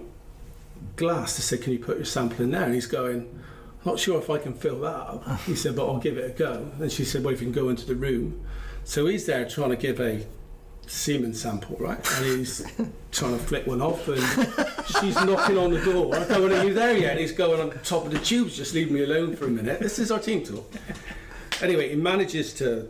glass 0.97 1.37
to 1.37 1.43
say, 1.43 1.59
Can 1.59 1.73
you 1.73 1.79
put 1.79 1.97
your 1.97 2.05
sample 2.05 2.43
in 2.43 2.51
there? 2.51 2.65
And 2.65 2.75
he's 2.75 2.87
going, 2.87 3.43
Not 3.85 3.99
sure 3.99 4.19
if 4.19 4.31
I 4.31 4.39
can 4.39 4.55
fill 4.55 4.81
that 4.81 4.95
up. 4.95 5.41
He 5.41 5.55
said, 5.55 5.77
But 5.77 5.87
I'll 5.89 5.99
give 5.99 6.19
it 6.19 6.31
a 6.31 6.39
go. 6.39 6.71
And 6.81 6.91
she 6.91 7.05
said, 7.05 7.25
Well, 7.25 7.35
if 7.35 7.41
you 7.41 7.47
can 7.47 7.55
go 7.55 7.69
into 7.69 7.87
the 7.87 7.95
room. 7.95 8.45
So 8.85 9.07
he's 9.07 9.27
there 9.27 9.49
trying 9.49 9.71
to 9.71 9.77
give 9.77 10.01
a 10.01 10.27
semen 10.87 11.35
sample, 11.35 11.77
right? 11.77 11.99
And 12.17 12.25
he's 12.25 12.65
trying 13.13 13.39
to 13.39 13.45
flick 13.45 13.67
one 13.67 13.83
off, 13.83 14.09
and 14.09 14.23
she's 15.01 15.15
knocking 15.17 15.59
on 15.59 15.73
the 15.73 15.83
door. 15.85 16.15
I'm 16.15 16.27
going, 16.29 16.53
Are 16.53 16.65
you 16.65 16.75
there 16.75 16.97
yet? 16.97 17.13
And 17.13 17.21
he's 17.21 17.33
going 17.33 17.61
on 17.61 17.79
top 17.83 18.07
of 18.07 18.13
the 18.13 18.19
tubes, 18.19 18.57
just 18.57 18.75
leave 18.75 18.91
me 18.91 19.05
alone 19.05 19.37
for 19.37 19.47
a 19.47 19.51
minute. 19.51 19.81
This 19.81 19.99
is 19.99 20.11
our 20.11 20.19
team 20.19 20.43
talk. 20.43 20.73
Anyway, 21.61 21.91
he 21.91 21.97
manages 21.97 22.55
to, 22.55 22.89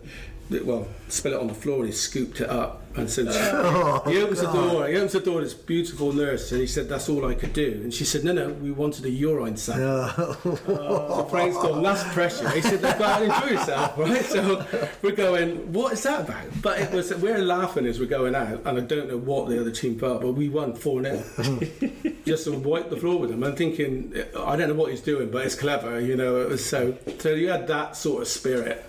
well, 0.50 0.88
spill 1.08 1.32
it 1.34 1.40
on 1.40 1.48
the 1.48 1.54
floor 1.54 1.78
and 1.80 1.86
he 1.86 1.92
scooped 1.92 2.40
it 2.40 2.48
up. 2.48 2.82
And 2.96 3.08
so 3.08 3.24
oh, 3.28 4.02
she, 4.06 4.14
he 4.14 4.22
opens 4.22 4.40
the 4.40 4.50
door, 4.50 4.88
he 4.88 4.96
opens 4.96 5.12
the 5.12 5.20
door 5.20 5.40
this 5.40 5.54
beautiful 5.54 6.12
nurse, 6.12 6.50
and 6.50 6.60
he 6.60 6.66
said, 6.66 6.88
That's 6.88 7.08
all 7.08 7.26
I 7.26 7.34
could 7.34 7.52
do. 7.52 7.80
And 7.84 7.94
she 7.94 8.04
said, 8.04 8.24
No, 8.24 8.32
no, 8.32 8.48
we 8.48 8.72
wanted 8.72 9.04
a 9.04 9.10
urine 9.10 9.56
sample. 9.56 10.34
So 10.34 11.26
Frank's 11.30 11.56
gone, 11.56 11.82
that's 11.82 12.02
pressure. 12.12 12.48
He 12.50 12.60
said, 12.60 12.80
go 12.80 13.04
out 13.04 13.22
and 13.22 13.32
enjoy 13.32 13.50
yourself, 13.50 13.98
right? 13.98 14.24
So 14.24 14.66
we're 15.02 15.12
going, 15.12 15.72
what 15.72 15.92
is 15.92 16.02
that 16.02 16.22
about? 16.22 16.46
But 16.60 16.80
it 16.80 16.90
was, 16.90 17.14
we're 17.14 17.38
laughing 17.38 17.86
as 17.86 18.00
we're 18.00 18.06
going 18.06 18.34
out, 18.34 18.62
and 18.64 18.78
I 18.78 18.80
don't 18.80 19.08
know 19.08 19.18
what 19.18 19.48
the 19.48 19.60
other 19.60 19.70
team 19.70 19.98
felt, 19.98 20.22
but 20.22 20.32
we 20.32 20.48
won 20.48 20.74
4 20.74 21.02
0. 21.02 21.60
Just 22.24 22.44
to 22.44 22.52
wipe 22.58 22.90
the 22.90 22.96
floor 22.96 23.20
with 23.20 23.30
them. 23.30 23.44
I'm 23.44 23.54
thinking, 23.54 24.12
I 24.36 24.56
don't 24.56 24.68
know 24.68 24.74
what 24.74 24.90
he's 24.90 25.00
doing, 25.00 25.30
but 25.30 25.46
it's 25.46 25.54
clever, 25.54 26.00
you 26.00 26.16
know. 26.16 26.40
It 26.40 26.48
was 26.48 26.64
so, 26.64 26.96
so 27.18 27.30
you 27.30 27.48
had 27.48 27.66
that 27.68 27.96
sort 27.96 28.22
of 28.22 28.28
spirit 28.28 28.84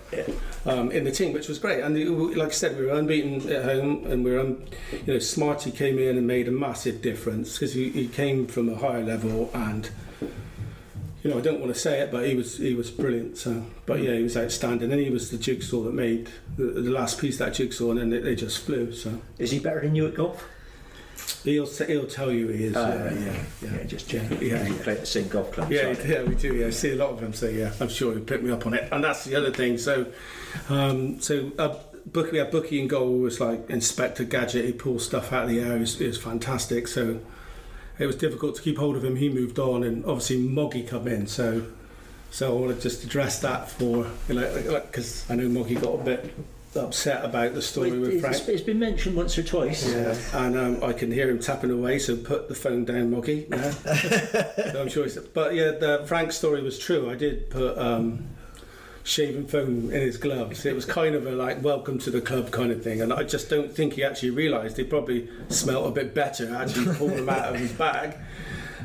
um, 0.66 0.90
in 0.90 1.04
the 1.04 1.10
team, 1.10 1.32
which 1.32 1.48
was 1.48 1.58
great. 1.58 1.80
And 1.80 1.96
the- 1.96 2.06
like 2.06 2.48
I 2.48 2.52
said, 2.52 2.78
we 2.78 2.86
were 2.86 2.92
unbeaten 2.92 3.50
at 3.50 3.64
home, 3.64 4.06
and 4.06 4.24
we 4.24 4.32
were, 4.32 4.40
un, 4.40 4.62
you 4.92 5.14
know, 5.14 5.18
Smarty 5.18 5.70
came 5.70 5.98
in 5.98 6.16
and 6.16 6.26
made 6.26 6.48
a 6.48 6.52
massive 6.52 7.02
difference 7.02 7.54
because 7.54 7.74
he, 7.74 7.90
he 7.90 8.08
came 8.08 8.46
from 8.46 8.68
a 8.68 8.76
higher 8.76 9.02
level 9.02 9.50
and 9.54 9.90
you 11.22 11.30
know, 11.30 11.36
I 11.36 11.42
don't 11.42 11.60
want 11.60 11.72
to 11.74 11.78
say 11.78 12.00
it, 12.00 12.10
but 12.10 12.26
he 12.26 12.34
was 12.34 12.56
he 12.56 12.74
was 12.74 12.90
brilliant. 12.90 13.36
So, 13.36 13.62
but 13.84 14.00
yeah, 14.00 14.14
he 14.14 14.22
was 14.22 14.38
outstanding, 14.38 14.90
and 14.90 14.98
he 14.98 15.10
was 15.10 15.30
the 15.30 15.36
jigsaw 15.36 15.82
that 15.82 15.92
made 15.92 16.30
the, 16.56 16.64
the 16.64 16.90
last 16.90 17.18
piece 17.20 17.38
of 17.38 17.46
that 17.46 17.54
jigsaw, 17.54 17.90
and 17.90 18.00
then 18.00 18.08
they, 18.08 18.20
they 18.20 18.34
just 18.34 18.60
flew. 18.60 18.90
So 18.92 19.20
Is 19.38 19.50
he 19.50 19.58
better 19.58 19.80
than 19.80 19.94
you 19.94 20.06
at 20.06 20.14
golf? 20.14 20.42
he'll 21.44 21.66
he'll 21.66 22.06
tell 22.06 22.30
you 22.30 22.48
he 22.48 22.64
is. 22.64 22.76
Uh, 22.76 23.12
yeah, 23.12 23.20
yeah, 23.20 23.42
yeah, 23.62 23.78
yeah. 23.78 23.84
just 23.84 24.08
generally. 24.08 24.50
Yeah, 24.50 24.66
yeah. 24.66 24.82
play 24.82 24.92
at 24.94 25.00
the 25.00 25.06
same 25.06 25.28
golf 25.28 25.52
club. 25.52 25.70
Yeah, 25.70 25.94
yeah, 26.06 26.22
we 26.22 26.34
do. 26.34 26.54
Yeah, 26.54 26.68
I 26.68 26.70
see 26.70 26.92
a 26.92 26.96
lot 26.96 27.10
of 27.10 27.20
them. 27.20 27.32
So 27.32 27.48
yeah, 27.48 27.72
I'm 27.80 27.88
sure 27.88 28.14
he'll 28.14 28.24
pick 28.24 28.42
me 28.42 28.50
up 28.50 28.66
on 28.66 28.74
it. 28.74 28.88
And 28.92 29.04
that's 29.04 29.24
the 29.24 29.36
other 29.36 29.50
thing. 29.50 29.78
So, 29.78 30.06
um, 30.68 31.20
so 31.20 31.52
uh, 31.58 31.76
Book, 32.06 32.32
we 32.32 32.38
had 32.38 32.50
Bookie 32.50 32.80
in 32.80 32.88
goal 32.88 33.18
was 33.18 33.40
like 33.40 33.68
Inspector 33.70 34.22
Gadget. 34.24 34.64
He 34.64 34.72
pulls 34.72 35.04
stuff 35.04 35.32
out 35.32 35.44
of 35.44 35.50
the 35.50 35.60
air. 35.60 35.76
It 35.76 35.80
was, 35.80 36.00
it 36.00 36.06
was 36.06 36.18
fantastic. 36.18 36.88
So 36.88 37.20
it 37.98 38.06
was 38.06 38.16
difficult 38.16 38.56
to 38.56 38.62
keep 38.62 38.78
hold 38.78 38.96
of 38.96 39.04
him. 39.04 39.16
He 39.16 39.28
moved 39.28 39.58
on, 39.58 39.84
and 39.84 40.04
obviously 40.04 40.38
Moggy 40.38 40.82
come 40.82 41.06
in. 41.06 41.26
So, 41.26 41.66
so 42.30 42.56
I 42.56 42.60
want 42.60 42.74
to 42.76 42.82
just 42.82 43.04
address 43.04 43.40
that 43.40 43.70
for 43.70 44.06
you 44.28 44.34
know, 44.34 44.80
because 44.86 45.30
I 45.30 45.36
know 45.36 45.48
Moggy 45.48 45.74
got 45.74 46.00
a 46.00 46.04
bit 46.04 46.34
upset 46.76 47.24
about 47.24 47.52
the 47.54 47.62
story 47.62 47.90
Well, 47.90 48.00
with 48.00 48.10
it's, 48.12 48.20
Frank. 48.20 48.48
it's 48.48 48.62
been 48.62 48.78
mentioned 48.78 49.16
once 49.16 49.36
or 49.36 49.42
twice. 49.42 49.92
Yeah, 49.92 50.16
and 50.32 50.56
um, 50.56 50.84
I 50.84 50.92
can 50.92 51.10
hear 51.10 51.28
him 51.28 51.40
tapping 51.40 51.70
away. 51.70 51.98
So 51.98 52.16
put 52.16 52.48
the 52.48 52.54
phone 52.54 52.84
down, 52.84 53.10
Moggy. 53.10 53.46
Yeah. 53.50 53.70
so 53.70 54.80
I'm 54.80 54.88
sure 54.88 55.04
he's. 55.04 55.16
But 55.18 55.54
yeah, 55.54 55.72
the 55.72 56.04
Frank's 56.06 56.36
story 56.36 56.62
was 56.62 56.78
true. 56.78 57.10
I 57.10 57.14
did 57.14 57.50
put 57.50 57.76
um, 57.76 58.28
shaving 59.10 59.46
foam 59.46 59.90
in 59.90 60.00
his 60.00 60.16
gloves. 60.16 60.64
It 60.64 60.74
was 60.74 60.84
kind 60.84 61.14
of 61.14 61.26
a 61.26 61.32
like 61.32 61.62
welcome 61.62 61.98
to 61.98 62.10
the 62.10 62.20
club 62.20 62.52
kind 62.52 62.70
of 62.70 62.82
thing, 62.82 63.02
and 63.02 63.12
I 63.12 63.24
just 63.24 63.50
don't 63.50 63.74
think 63.74 63.94
he 63.94 64.04
actually 64.04 64.30
realised. 64.30 64.76
He 64.76 64.84
probably 64.84 65.28
smelt 65.48 65.88
a 65.88 65.90
bit 65.90 66.14
better 66.14 66.54
actually 66.54 66.94
pulled 66.94 67.12
them 67.12 67.28
out 67.28 67.54
of 67.54 67.60
his 67.60 67.72
bag. 67.72 68.16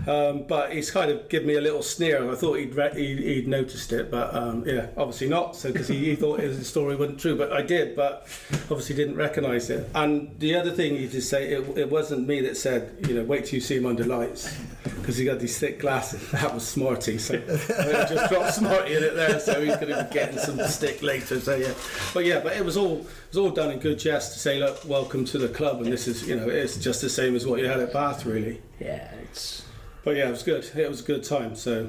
Um, 0.07 0.43
but 0.47 0.73
he's 0.73 0.91
kind 0.91 1.11
of 1.11 1.27
given 1.29 1.47
me 1.47 1.55
a 1.55 1.61
little 1.61 1.81
sneer. 1.83 2.21
And 2.21 2.31
I 2.31 2.35
thought 2.35 2.55
he'd 2.55 2.75
re- 2.75 2.93
he'd, 2.93 3.19
he'd 3.19 3.47
noticed 3.47 3.91
it, 3.91 4.11
but 4.11 4.33
um, 4.33 4.63
yeah, 4.67 4.87
obviously 4.97 5.29
not. 5.29 5.55
So 5.55 5.71
because 5.71 5.87
he, 5.87 6.05
he 6.05 6.15
thought 6.15 6.39
his 6.39 6.67
story 6.67 6.95
wasn't 6.95 7.19
true, 7.19 7.37
but 7.37 7.51
I 7.51 7.61
did, 7.61 7.95
but 7.95 8.27
obviously 8.69 8.95
didn't 8.95 9.15
recognise 9.15 9.69
it. 9.69 9.89
And 9.95 10.37
the 10.39 10.55
other 10.55 10.71
thing 10.71 10.95
you 10.95 11.07
just 11.07 11.29
say, 11.29 11.49
it, 11.53 11.77
it 11.77 11.89
wasn't 11.89 12.27
me 12.27 12.41
that 12.41 12.57
said, 12.57 12.97
you 13.07 13.15
know, 13.15 13.23
wait 13.23 13.45
till 13.45 13.55
you 13.55 13.61
see 13.61 13.77
him 13.77 13.85
under 13.85 14.05
lights, 14.05 14.57
because 14.83 15.17
he 15.17 15.25
got 15.25 15.39
these 15.39 15.57
thick 15.57 15.79
glasses. 15.79 16.21
That 16.45 16.53
was 16.53 16.67
Smarty. 16.67 17.17
So 17.17 17.35
I 17.35 18.05
just 18.05 18.29
dropped 18.29 18.53
Smarty 18.53 18.95
in 18.95 19.03
it 19.03 19.15
there, 19.15 19.39
so 19.39 19.63
he's 19.63 19.75
going 19.77 19.87
to 19.87 20.03
be 20.03 20.13
getting 20.13 20.37
some 20.37 20.59
stick 20.67 21.01
later. 21.01 21.39
So 21.39 21.55
yeah, 21.55 21.73
but 22.13 22.25
yeah, 22.25 22.39
but 22.39 22.55
it 22.55 22.63
was 22.63 22.77
all 22.77 22.99
it 22.99 23.29
was 23.29 23.37
all 23.37 23.49
done 23.49 23.71
in 23.71 23.79
good 23.79 23.97
jest 23.97 24.33
to 24.33 24.39
say, 24.39 24.59
look, 24.59 24.83
welcome 24.85 25.25
to 25.25 25.37
the 25.37 25.47
club, 25.47 25.81
and 25.81 25.91
this 25.91 26.07
is 26.07 26.27
you 26.27 26.35
know 26.35 26.47
it's 26.49 26.77
just 26.77 27.01
the 27.01 27.09
same 27.09 27.35
as 27.35 27.47
what 27.47 27.59
you 27.59 27.65
had 27.65 27.79
at 27.79 27.93
Bath, 27.93 28.25
really. 28.25 28.61
Yeah, 28.79 29.09
it's. 29.23 29.64
But 30.05 30.15
yeah, 30.15 30.27
it 30.29 30.31
was 30.31 30.43
good. 30.43 30.63
It 30.75 30.87
was 30.87 31.01
a 31.01 31.03
good 31.03 31.23
time. 31.25 31.55
So 31.55 31.87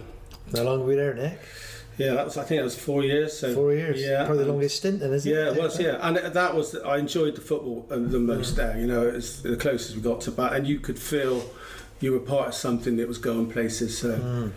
How 0.55 0.63
long 0.65 0.81
were 0.81 0.87
we 0.87 0.95
there, 0.97 1.15
Nick? 1.15 1.39
Yeah, 1.99 2.15
that 2.15 2.25
was. 2.25 2.37
I 2.37 2.45
think 2.45 2.61
it 2.61 2.65
was 2.65 2.77
four 2.79 3.05
years. 3.05 3.39
So 3.39 3.55
Four 3.55 3.73
years. 3.73 4.03
Yeah, 4.03 4.25
Probably 4.27 4.45
the 4.45 4.51
longest 4.53 4.77
stint, 4.77 5.01
then, 5.01 5.13
isn't 5.13 5.31
Yeah, 5.33 5.39
it? 5.39 5.45
Yeah, 5.45 5.53
it 5.53 5.63
was. 5.63 5.81
Yeah, 5.81 5.99
and 6.09 6.17
that 6.17 6.55
was. 6.55 6.75
I 6.77 6.97
enjoyed 6.99 7.37
the 7.37 7.41
football 7.41 7.87
uh, 7.91 7.97
the 7.97 8.19
most 8.19 8.55
Mm. 8.55 8.57
there. 8.57 8.79
You 8.79 8.87
know, 8.87 9.07
it's 9.07 9.41
the 9.43 9.57
closest 9.57 9.95
we 9.97 10.03
got 10.03 10.21
to 10.23 10.31
bat, 10.31 10.53
and 10.55 10.67
you 10.67 10.81
could 10.81 10.99
feel 10.99 11.45
you 12.01 12.13
were 12.13 12.19
part 12.21 12.49
of 12.49 12.55
something 12.55 12.97
that 12.97 13.07
was 13.09 13.19
going 13.19 13.51
places. 13.51 13.97
So 13.99 14.19
Mm. 14.19 14.53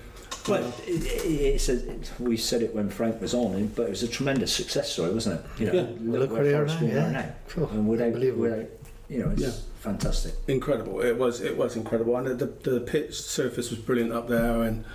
Well, 0.48 0.74
it, 0.88 1.04
it, 1.06 1.26
it's 1.56 1.70
a, 1.70 1.74
it, 1.92 2.12
we 2.18 2.36
said 2.38 2.62
it 2.62 2.74
when 2.74 2.90
Frank 2.90 3.22
was 3.22 3.34
on, 3.34 3.68
but 3.76 3.84
it 3.84 3.90
was 3.90 4.04
a 4.04 4.08
tremendous 4.08 4.52
success 4.54 4.92
story, 4.94 5.14
wasn't 5.14 5.40
it? 5.42 5.46
You 5.62 5.66
know, 5.68 5.74
Yeah. 5.74 6.20
Look 6.20 6.32
where 6.32 6.44
they 6.44 6.54
are 6.54 6.66
Forest 6.66 6.76
now, 6.76 6.80
Green 6.80 6.92
yeah. 6.96 7.08
are 7.08 7.12
now. 7.12 7.36
Phew, 7.48 7.66
and 7.74 7.88
without, 7.88 8.14
without, 8.14 8.66
you 9.10 9.20
know, 9.20 9.30
it's 9.32 9.42
Yeah. 9.42 9.52
Fantastic. 9.80 10.34
incredible. 10.48 11.02
It 11.02 11.18
was. 11.18 11.42
It 11.42 11.58
was 11.58 11.76
incredible, 11.76 12.16
and 12.18 12.28
the 12.40 12.46
the 12.46 12.80
pitch 12.82 13.20
surface 13.20 13.70
was 13.70 13.80
brilliant 13.80 14.12
up 14.12 14.28
there, 14.28 14.64
and 14.64 14.86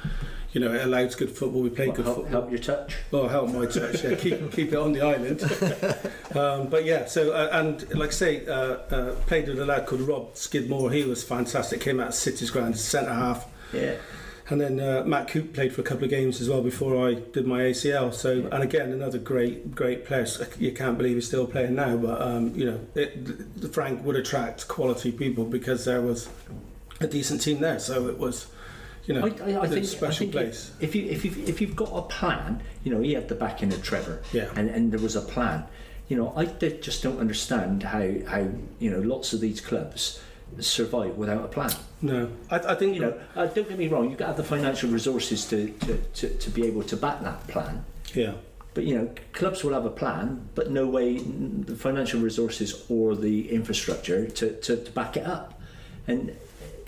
you 0.53 0.61
know 0.61 0.73
it 0.73 0.83
allowed 0.83 1.17
good 1.17 1.31
football. 1.31 1.63
We 1.63 1.71
played 1.71 1.95
good 1.95 2.05
help, 2.05 2.17
football. 2.17 2.41
help 2.41 2.51
your 2.51 2.61
touch. 2.61 2.97
Well, 3.11 3.29
help 3.29 3.51
my 3.51 3.67
touch. 3.67 4.05
Yeah, 4.05 4.15
keep 4.15 4.53
keep 4.57 4.73
it 4.73 4.77
on 4.77 4.93
the 4.93 5.03
island. 5.03 5.43
um, 6.37 6.69
but 6.69 6.85
yeah, 6.85 7.07
so 7.07 7.33
uh, 7.33 7.49
and 7.53 7.95
like 7.95 8.11
I 8.11 8.13
say, 8.13 8.47
uh, 8.47 8.53
uh, 8.53 9.15
played 9.27 9.49
with 9.49 9.59
a 9.59 9.67
lad 9.67 9.87
called 9.87 10.03
Rob 10.03 10.37
Skidmore. 10.37 10.91
He 10.91 11.05
was 11.05 11.25
fantastic. 11.25 11.81
Came 11.81 12.01
out 12.01 12.09
of 12.09 12.15
City's 12.15 12.51
ground, 12.51 12.79
centre 12.79 13.13
half. 13.13 13.47
Yeah. 13.73 13.97
And 14.51 14.61
then 14.61 14.79
uh, 14.79 15.05
Matt 15.07 15.29
Coop 15.29 15.55
played 15.55 15.75
for 15.75 15.81
a 15.81 15.85
couple 15.85 16.05
of 16.05 16.11
games 16.11 16.41
as 16.41 16.51
well 16.51 16.61
before 16.61 17.09
I 17.09 17.15
did 17.15 17.47
my 17.47 17.61
ACL. 17.61 18.13
So, 18.13 18.47
and 18.53 18.63
again, 18.63 18.93
another 18.93 19.19
great, 19.19 19.75
great 19.75 20.05
player. 20.05 20.27
You 20.59 20.71
can't 20.73 20.99
believe 20.99 21.15
he's 21.15 21.27
still 21.27 21.47
playing 21.47 21.75
now, 21.77 21.97
but 21.97 22.21
um, 22.21 22.55
you 22.55 22.67
know, 22.67 22.81
it, 22.95 23.73
Frank 23.73 24.05
would 24.05 24.17
attract 24.17 24.69
quality 24.69 25.13
people 25.13 25.45
because 25.45 25.87
there 25.87 26.03
was 26.03 26.29
a 27.01 27.07
decent 27.07 27.41
team 27.41 27.61
there. 27.61 27.79
So 27.79 28.09
it 28.09 28.19
was, 28.19 28.47
you 29.07 29.15
know, 29.15 29.27
I, 29.27 29.53
I, 29.53 29.61
I 29.61 29.65
a 29.65 29.69
think, 29.69 29.87
special 29.87 30.09
I 30.29 30.31
think 30.31 30.33
place. 30.33 30.73
If 30.79 30.95
you 30.95 31.07
if 31.07 31.25
you 31.25 31.33
if 31.47 31.63
you've 31.63 31.77
got 31.77 31.91
a 31.93 32.03
plan, 32.03 32.63
you 32.83 32.93
know, 32.93 33.01
he 33.01 33.15
had 33.15 33.29
the 33.29 33.35
backing 33.35 33.73
of 33.73 33.83
Trevor, 33.83 34.23
Yeah. 34.33 34.51
and 34.57 34.69
and 34.69 34.93
there 34.93 35.01
was 35.01 35.17
a 35.17 35.23
plan. 35.23 35.65
You 36.09 36.19
know, 36.19 36.35
I 36.37 36.45
just 36.45 37.03
don't 37.03 37.19
understand 37.19 37.83
how 37.83 38.11
how 38.27 38.47
you 38.79 38.91
know 38.91 39.01
lots 39.01 39.33
of 39.33 39.41
these 39.41 39.63
clubs 39.63 40.21
survive 40.63 41.17
without 41.17 41.45
a 41.45 41.49
plan. 41.49 41.73
No, 42.03 42.31
I, 42.51 42.59
I 42.59 42.75
think 42.75 42.95
You 42.95 43.01
know, 43.01 43.21
uh, 43.35 43.47
don't 43.47 43.69
get 43.69 43.79
me 43.79 43.89
wrong, 43.89 44.11
you've 44.11 44.19
got 44.19 44.27
to 44.27 44.33
have 44.33 44.37
the 44.37 44.45
financial 44.45 44.91
resources 44.91 45.47
to, 45.49 45.69
to, 45.69 45.97
to, 45.97 46.29
to 46.29 46.51
be 46.51 46.67
able 46.67 46.83
to 46.85 46.97
back 46.97 47.23
that 47.23 47.47
plan. 47.49 47.85
yeah. 48.15 48.35
But 48.75 48.85
you 48.85 48.97
know, 48.97 49.09
clubs 49.33 49.63
will 49.63 49.73
have 49.73 49.85
a 49.85 49.91
plan, 49.91 50.49
but 50.57 50.69
no 50.71 50.87
way 50.89 51.19
the 51.19 51.77
financial 51.77 52.21
resources 52.21 52.85
or 52.89 53.15
the 53.15 53.49
infrastructure 53.53 54.27
to, 54.29 54.53
to, 54.63 54.77
to 54.77 54.91
back 54.91 55.17
it 55.17 55.25
up. 55.25 55.61
And 56.09 56.37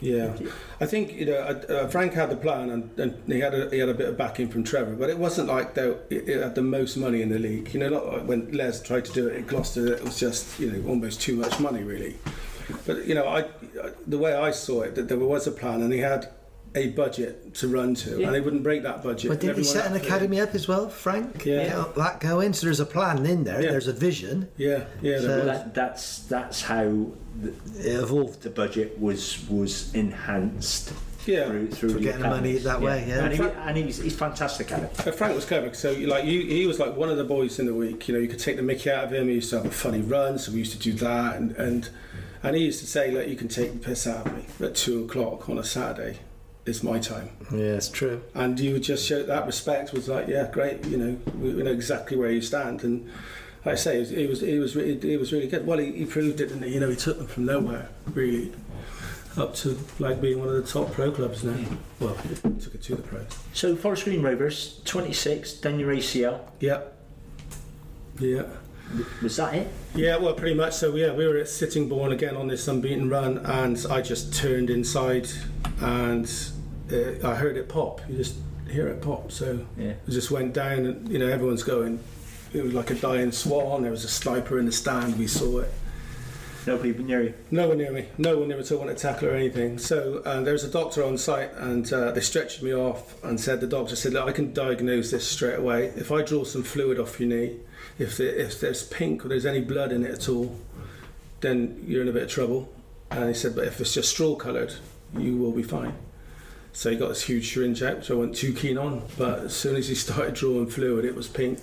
Yeah, 0.00 0.36
I 0.80 0.86
think 0.86 1.12
you 1.12 1.26
know 1.26 1.38
uh, 1.38 1.72
uh, 1.72 1.88
Frank 1.88 2.12
had 2.12 2.30
the 2.30 2.36
plan 2.36 2.70
and, 2.70 2.98
and 2.98 3.32
he 3.32 3.38
had 3.40 3.54
a, 3.54 3.70
he 3.70 3.78
had 3.78 3.88
a 3.88 3.94
bit 3.94 4.08
of 4.08 4.16
backing 4.18 4.48
from 4.48 4.64
Trevor, 4.64 4.94
but 4.96 5.08
it 5.10 5.18
wasn't 5.18 5.48
like 5.48 5.74
they 5.74 5.88
it, 6.10 6.28
it 6.28 6.42
had 6.42 6.54
the 6.54 6.62
most 6.62 6.96
money 6.96 7.22
in 7.22 7.28
the 7.28 7.38
league. 7.38 7.72
You 7.72 7.80
know, 7.80 7.88
not 7.88 8.06
like 8.06 8.24
when 8.24 8.50
Les 8.52 8.82
tried 8.82 9.04
to 9.06 9.12
do 9.12 9.28
it 9.28 9.36
at 9.36 9.46
Gloucester, 9.46 9.94
it 9.94 10.02
was 10.02 10.18
just 10.18 10.58
you 10.58 10.70
know 10.70 10.88
almost 10.88 11.20
too 11.20 11.36
much 11.36 11.58
money 11.60 11.82
really. 11.84 12.16
But 12.86 13.06
you 13.06 13.14
know, 13.14 13.26
I 13.28 13.44
the 14.06 14.18
way 14.18 14.34
I 14.34 14.50
saw 14.50 14.82
it, 14.82 14.94
that 14.96 15.08
there 15.08 15.18
was 15.18 15.46
a 15.46 15.52
plan 15.52 15.82
and 15.82 15.92
he 15.92 16.00
had 16.00 16.28
a 16.74 16.88
budget 16.90 17.54
to 17.54 17.68
run 17.68 17.94
to, 17.94 18.20
Yeah. 18.20 18.26
and 18.26 18.34
he 18.36 18.40
wouldn't 18.42 18.62
break 18.62 18.82
that 18.82 19.02
budget. 19.02 19.30
But 19.30 19.40
didn't 19.40 19.56
he 19.58 19.64
set 19.64 19.86
an 19.86 19.96
academy 19.96 20.40
up 20.40 20.54
as 20.54 20.68
well, 20.68 20.90
Frank? 20.90 21.44
Yeah. 21.46 21.68
Get 21.68 21.94
that 21.94 22.20
going. 22.20 22.52
So 22.52 22.66
there's 22.66 22.80
a 22.80 22.84
plan 22.86 23.24
in 23.24 23.44
there. 23.44 23.62
Yeah. 23.62 23.70
There's 23.70 23.88
a 23.88 23.94
vision. 23.94 24.48
Yeah, 24.58 24.84
yeah, 25.00 25.20
So- 25.20 25.26
there 25.28 25.44
that, 25.46 25.74
that's 25.74 26.18
that's 26.20 26.60
how 26.62 27.06
the, 27.40 27.48
It 27.78 28.02
evolved. 28.02 28.42
the 28.42 28.50
budget 28.50 28.98
was 29.00 29.38
was 29.48 29.94
enhanced 29.94 30.92
Yeah. 31.24 31.46
through 31.48 31.68
through 31.70 31.90
For 31.94 31.98
getting 32.00 32.20
the 32.22 32.28
money 32.28 32.56
academies. 32.56 32.64
that 32.64 32.80
way, 32.82 33.04
yeah. 33.08 33.24
And, 33.24 33.34
he, 33.34 33.42
and 33.42 33.76
he's, 33.78 33.96
he's 34.02 34.14
fantastic 34.16 34.70
at 34.72 34.82
it. 34.82 35.14
Frank 35.14 35.34
was 35.34 35.44
clever. 35.46 35.72
So, 35.72 35.90
you 35.92 36.08
like, 36.08 36.24
you, 36.24 36.42
he 36.42 36.66
was 36.66 36.78
like 36.78 36.94
one 36.94 37.08
of 37.08 37.16
the 37.16 37.24
boys 37.24 37.58
in 37.58 37.64
the 37.66 37.74
week. 37.74 38.06
You 38.06 38.14
know, 38.14 38.20
you 38.20 38.28
could 38.28 38.38
take 38.40 38.56
the 38.56 38.62
Mickey 38.62 38.90
out 38.90 39.04
of 39.04 39.12
him. 39.14 39.28
He 39.28 39.34
used 39.36 39.48
to 39.50 39.56
have 39.56 39.66
a 39.66 39.70
funny 39.70 40.02
run, 40.02 40.38
so 40.38 40.52
we 40.52 40.58
used 40.58 40.72
to 40.72 40.78
do 40.78 40.92
that. 40.94 41.36
And 41.36 41.52
and, 41.52 41.88
and 42.46 42.56
he 42.56 42.64
used 42.64 42.78
to 42.80 42.86
say, 42.86 43.10
"Look, 43.10 43.26
you 43.26 43.34
can 43.34 43.48
take 43.48 43.72
the 43.72 43.78
piss 43.78 44.06
out 44.06 44.26
of 44.26 44.36
me 44.36 44.44
at 44.64 44.76
two 44.76 45.04
o'clock 45.04 45.48
on 45.48 45.58
a 45.58 45.64
Saturday. 45.64 46.20
It's 46.64 46.82
my 46.82 47.00
time." 47.00 47.30
Yeah, 47.50 47.74
it's 47.74 47.88
true. 47.88 48.22
And 48.34 48.58
you 48.60 48.74
would 48.74 48.84
just 48.84 49.04
show 49.04 49.24
that 49.24 49.46
respect. 49.46 49.92
Was 49.92 50.08
like, 50.08 50.28
"Yeah, 50.28 50.48
great. 50.52 50.84
You 50.86 50.96
know, 50.96 51.18
we, 51.38 51.54
we 51.54 51.62
know 51.64 51.72
exactly 51.72 52.16
where 52.16 52.30
you 52.30 52.40
stand." 52.40 52.84
And 52.84 53.10
like 53.64 53.72
I 53.72 53.76
say, 53.76 54.04
he 54.04 54.26
was 54.28 54.40
he 54.40 54.60
was 54.60 54.74
he, 54.74 54.96
he 55.00 55.16
was 55.16 55.32
really 55.32 55.48
good. 55.48 55.66
Well, 55.66 55.78
he, 55.78 55.90
he 55.90 56.04
proved 56.04 56.40
it, 56.40 56.46
didn't 56.46 56.62
he? 56.62 56.74
You 56.74 56.80
know, 56.80 56.88
he 56.88 56.96
took 56.96 57.18
them 57.18 57.26
from 57.26 57.46
nowhere, 57.46 57.88
really, 58.14 58.52
up 59.36 59.56
to 59.56 59.76
like 59.98 60.20
being 60.20 60.38
one 60.38 60.48
of 60.48 60.54
the 60.54 60.62
top 60.62 60.92
pro 60.92 61.10
clubs 61.10 61.42
now. 61.42 61.52
Hmm. 61.52 61.76
Well, 61.98 62.14
he 62.14 62.34
took 62.60 62.76
it 62.76 62.82
to 62.84 62.94
the 62.94 63.02
pros. 63.02 63.26
So 63.54 63.74
Forest 63.74 64.04
Green 64.04 64.22
Rovers, 64.22 64.80
26, 64.84 65.54
done 65.54 65.80
your 65.80 65.92
ACL. 65.92 66.40
Yeah. 66.60 66.82
Yeah. 68.20 68.44
Was 69.22 69.36
that 69.36 69.54
it? 69.54 69.68
Yeah, 69.94 70.16
well, 70.16 70.34
pretty 70.34 70.54
much. 70.54 70.74
So, 70.74 70.94
yeah, 70.94 71.12
we 71.12 71.26
were 71.26 71.36
at 71.38 71.48
Sittingbourne 71.48 72.12
again 72.12 72.36
on 72.36 72.46
this 72.48 72.68
unbeaten 72.68 73.08
run, 73.08 73.38
and 73.38 73.84
I 73.90 74.00
just 74.00 74.34
turned 74.34 74.70
inside 74.70 75.28
and 75.80 76.30
uh, 76.92 77.26
I 77.28 77.34
heard 77.34 77.56
it 77.56 77.68
pop. 77.68 78.00
You 78.08 78.16
just 78.16 78.36
hear 78.70 78.88
it 78.88 79.02
pop. 79.02 79.32
So, 79.32 79.66
Yeah. 79.76 79.90
it 80.06 80.10
just 80.10 80.30
went 80.30 80.52
down, 80.54 80.86
and, 80.86 81.08
you 81.08 81.18
know, 81.18 81.26
everyone's 81.28 81.62
going, 81.62 81.98
it 82.52 82.62
was 82.62 82.74
like 82.74 82.90
a 82.90 82.94
dying 82.94 83.32
swan. 83.32 83.82
There 83.82 83.90
was 83.90 84.04
a 84.04 84.08
sniper 84.08 84.58
in 84.58 84.66
the 84.66 84.72
stand. 84.72 85.18
We 85.18 85.26
saw 85.26 85.58
it. 85.60 85.72
Nobody 86.66 86.92
near 86.92 87.22
you. 87.22 87.34
No 87.52 87.68
one 87.68 87.78
near 87.78 87.92
me. 87.92 88.06
No 88.18 88.38
one 88.38 88.48
near 88.48 88.56
me 88.56 88.64
at 88.64 88.72
all 88.72 88.78
wanted 88.78 88.96
to 88.96 89.02
tackle 89.02 89.28
or 89.28 89.32
anything. 89.32 89.78
So 89.78 90.20
uh, 90.24 90.40
there 90.40 90.52
was 90.52 90.64
a 90.64 90.70
doctor 90.70 91.04
on 91.04 91.16
site, 91.16 91.52
and 91.54 91.90
uh, 91.92 92.10
they 92.10 92.20
stretched 92.20 92.60
me 92.60 92.74
off 92.74 93.22
and 93.22 93.40
said 93.40 93.60
the 93.60 93.68
doctor 93.68 93.94
said, 93.94 94.12
"Look, 94.12 94.28
I 94.28 94.32
can 94.32 94.52
diagnose 94.52 95.12
this 95.12 95.26
straight 95.26 95.58
away. 95.58 95.92
If 95.96 96.10
I 96.10 96.22
draw 96.22 96.42
some 96.42 96.64
fluid 96.64 96.98
off 96.98 97.20
your 97.20 97.28
knee, 97.28 97.56
if 97.98 98.18
if 98.18 98.60
there's 98.60 98.82
pink 98.82 99.24
or 99.24 99.28
there's 99.28 99.46
any 99.46 99.60
blood 99.60 99.92
in 99.92 100.04
it 100.04 100.10
at 100.10 100.28
all, 100.28 100.58
then 101.40 101.84
you're 101.86 102.02
in 102.02 102.08
a 102.08 102.12
bit 102.12 102.24
of 102.24 102.30
trouble." 102.30 102.72
And 103.12 103.28
he 103.28 103.34
said, 103.34 103.54
"But 103.54 103.68
if 103.68 103.80
it's 103.80 103.94
just 103.94 104.10
straw 104.10 104.34
coloured, 104.34 104.74
you 105.16 105.36
will 105.36 105.52
be 105.52 105.62
fine." 105.62 105.94
So 106.76 106.90
he 106.90 106.96
got 106.96 107.08
this 107.08 107.22
huge 107.22 107.54
syringe 107.54 107.82
out, 107.82 107.96
which 107.96 108.10
I 108.10 108.14
wasn't 108.14 108.36
too 108.36 108.52
keen 108.52 108.76
on. 108.76 109.02
But 109.16 109.38
as 109.44 109.56
soon 109.56 109.76
as 109.76 109.88
he 109.88 109.94
started 109.94 110.34
drawing 110.34 110.66
fluid, 110.66 111.06
it 111.06 111.14
was 111.14 111.26
pink. 111.26 111.58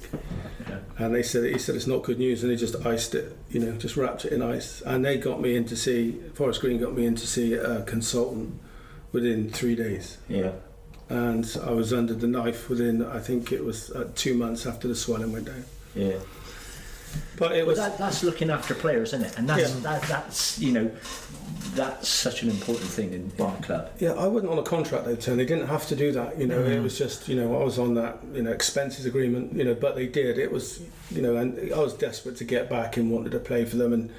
Yeah. 0.68 0.80
And 0.98 1.14
they 1.14 1.22
said 1.22 1.44
he 1.44 1.60
said 1.60 1.76
it's 1.76 1.86
not 1.86 2.02
good 2.02 2.18
news, 2.18 2.42
and 2.42 2.52
they 2.52 2.56
just 2.56 2.84
iced 2.84 3.14
it, 3.14 3.38
you 3.52 3.60
know, 3.60 3.74
just 3.74 3.96
wrapped 3.96 4.26
it 4.26 4.34
in 4.34 4.42
ice. 4.42 4.82
And 4.82 5.06
they 5.06 5.20
got 5.20 5.40
me 5.40 5.56
in 5.56 5.66
to 5.66 5.76
see 5.76 6.20
Forest 6.34 6.62
Green 6.62 6.80
got 6.82 6.96
me 6.96 7.06
in 7.06 7.14
to 7.14 7.28
see 7.28 7.54
a 7.54 7.84
consultant 7.84 8.60
within 9.12 9.52
three 9.52 9.76
days, 9.76 10.18
Yeah. 10.28 10.54
and 11.10 11.46
I 11.64 11.70
was 11.74 11.94
under 11.94 12.16
the 12.16 12.26
knife 12.26 12.68
within 12.68 13.06
I 13.06 13.20
think 13.20 13.52
it 13.52 13.64
was 13.64 13.92
uh, 13.92 14.10
two 14.16 14.34
months 14.34 14.66
after 14.66 14.88
the 14.88 14.96
swelling 14.96 15.32
went 15.32 15.46
down. 15.46 15.66
Yeah. 15.94 16.18
But 17.38 17.54
it 17.54 17.66
was 17.66 17.78
that, 17.78 17.98
that's 17.98 18.24
looking 18.24 18.50
after 18.50 18.74
players, 18.76 19.10
isn't 19.14 19.26
it? 19.26 19.38
And 19.38 19.50
that's 19.50 19.74
Yeah. 19.74 19.80
that, 19.82 20.02
that's 20.04 20.60
you 20.60 20.72
know 20.72 20.92
that's 21.76 22.08
such 22.08 22.44
an 22.44 22.50
important 22.50 22.88
thing 22.90 23.14
in, 23.14 23.32
in 23.38 23.46
a 23.46 23.62
club. 23.64 23.90
Yeah, 24.00 24.12
I 24.14 24.28
wasn't 24.28 24.52
on 24.52 24.60
a 24.60 24.64
contract 24.64 25.06
though, 25.06 25.16
Tony. 25.16 25.38
They 25.44 25.48
didn't 25.54 25.68
have 25.68 25.88
to 25.88 25.96
do 25.96 26.12
that. 26.12 26.38
You 26.40 26.46
know, 26.48 26.60
Mm. 26.60 26.70
it 26.76 26.80
was 26.82 26.98
just 26.98 27.28
you 27.28 27.36
know 27.36 27.60
I 27.60 27.64
was 27.64 27.80
on 27.80 27.96
that 27.96 28.20
you 28.34 28.44
know 28.44 28.52
expenses 28.52 29.06
agreement. 29.06 29.54
You 29.54 29.64
know, 29.64 29.74
but 29.74 29.96
they 29.96 30.08
did. 30.08 30.38
It 30.38 30.52
was 30.52 30.82
you 31.12 31.22
know, 31.22 31.36
and 31.36 31.74
I 31.74 31.80
was 31.80 31.94
desperate 31.94 32.38
to 32.38 32.44
get 32.44 32.70
back 32.70 32.98
and 32.98 33.12
wanted 33.12 33.32
to 33.32 33.40
play 33.40 33.66
for 33.66 33.78
them. 33.78 33.94
And 33.94 34.10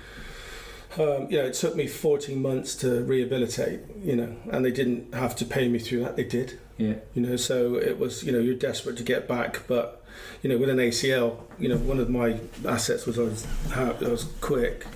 um, 0.99 1.29
you 1.31 1.39
know, 1.39 1.45
it 1.47 1.55
took 1.55 1.75
me 1.75 1.87
14 1.87 2.41
months 2.41 2.75
to 2.77 3.03
rehabilitate. 3.05 3.81
You 4.03 4.17
know, 4.17 4.37
and 4.51 4.65
they 4.65 4.71
didn't 4.73 5.15
have 5.15 5.35
to 5.37 5.45
pay 5.45 5.69
me 5.69 5.79
through 5.79 6.01
that. 6.01 6.17
They 6.17 6.25
did. 6.25 6.59
Yeah. 6.79 6.95
You 7.15 7.23
know, 7.23 7.37
so 7.37 7.77
it 7.77 7.99
was 7.99 8.25
you 8.25 8.33
know 8.33 8.39
you're 8.41 8.55
desperate 8.57 8.97
to 8.97 9.05
get 9.05 9.29
back, 9.29 9.63
but 9.69 10.04
you 10.43 10.51
know 10.51 10.59
with 10.59 10.71
an 10.71 10.79
ACL, 10.79 11.39
you 11.59 11.69
know 11.69 11.77
one 11.77 11.99
of 11.99 12.09
my 12.09 12.39
assets 12.67 13.07
was 13.07 13.19
I 13.19 13.23
was 13.23 13.47
I 13.75 13.93
was 14.09 14.25
quick, 14.41 14.87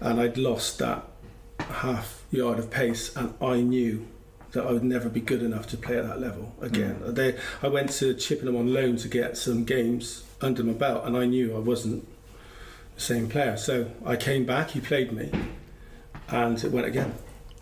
and 0.00 0.20
I'd 0.20 0.36
lost 0.36 0.78
that 0.78 1.04
half 1.58 2.22
yard 2.30 2.58
of 2.58 2.70
pace, 2.70 3.14
and 3.16 3.34
I 3.40 3.60
knew 3.60 4.06
that 4.52 4.66
I 4.66 4.72
would 4.72 4.84
never 4.84 5.08
be 5.08 5.20
good 5.20 5.42
enough 5.42 5.66
to 5.68 5.76
play 5.76 5.96
at 5.96 6.06
that 6.06 6.20
level 6.20 6.54
again. 6.60 6.96
Mm. 6.96 7.14
They, 7.14 7.38
I 7.62 7.68
went 7.68 7.90
to 7.92 8.14
Chippenham 8.14 8.56
on 8.56 8.72
loan 8.72 8.96
to 8.96 9.08
get 9.08 9.36
some 9.36 9.64
games 9.64 10.24
under 10.40 10.64
my 10.64 10.72
belt, 10.72 11.04
and 11.04 11.16
I 11.16 11.26
knew 11.26 11.54
I 11.56 11.60
wasn't 11.60 12.06
the 12.94 13.00
same 13.00 13.28
player. 13.28 13.56
So 13.56 13.90
I 14.04 14.16
came 14.16 14.44
back, 14.44 14.70
he 14.70 14.80
played 14.80 15.12
me, 15.12 15.30
and 16.28 16.62
it 16.62 16.72
went 16.72 16.86
again. 16.86 17.14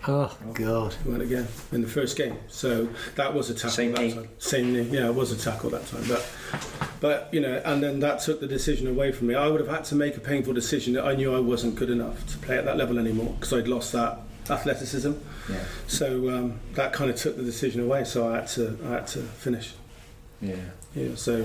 Oh 0.07 0.34
God. 0.55 0.94
It 1.05 1.11
went 1.11 1.22
again 1.22 1.49
in 1.72 1.82
the 1.82 1.88
first 1.88 2.16
game. 2.16 2.38
So 2.49 2.88
that 3.16 3.34
was 3.34 3.51
a 3.51 3.55
tackle 3.55 3.70
Same 3.70 3.92
that 3.92 4.01
knee. 4.01 4.12
time. 4.14 4.28
Same 4.38 4.72
knee. 4.72 4.82
Yeah, 4.82 5.09
it 5.09 5.14
was 5.14 5.32
a 5.32 5.36
tackle 5.36 5.70
that 5.70 5.86
time. 5.88 6.05
But 6.07 6.24
but 7.01 7.28
you 7.34 7.40
know, 7.40 7.61
and 7.64 7.82
then 7.82 7.99
that 8.01 8.20
took 8.20 8.40
the 8.40 8.46
decision 8.46 8.86
away 8.86 9.11
from 9.11 9.26
me. 9.26 9.34
I 9.34 9.49
would 9.49 9.61
have 9.61 9.68
had 9.68 9.84
to 9.86 9.94
make 9.96 10.16
a 10.16 10.20
painful 10.20 10.53
decision 10.55 10.94
that 10.94 11.05
I 11.05 11.14
knew 11.16 11.34
I 11.34 11.40
wasn't 11.40 11.74
good 11.74 11.90
enough 11.90 12.24
to 12.28 12.38
play 12.38 12.57
at 12.59 12.64
that 12.64 12.76
level 12.76 12.99
anymore 12.99 13.34
because 13.40 13.53
I'd 13.53 13.66
lost 13.68 13.92
that 13.92 14.20
athleticism. 14.49 15.12
Yeah. 15.51 15.64
So 15.88 16.30
um, 16.30 16.61
that 16.74 16.92
kind 16.92 17.11
of 17.11 17.16
took 17.16 17.36
the 17.36 17.42
decision 17.42 17.82
away. 17.82 18.05
So 18.05 18.28
I 18.32 18.36
had 18.36 18.46
to 18.49 18.78
I 18.86 18.90
had 18.90 19.07
to 19.09 19.18
finish. 19.18 19.74
Yeah. 20.40 20.55
Yeah. 20.94 21.16
So 21.16 21.44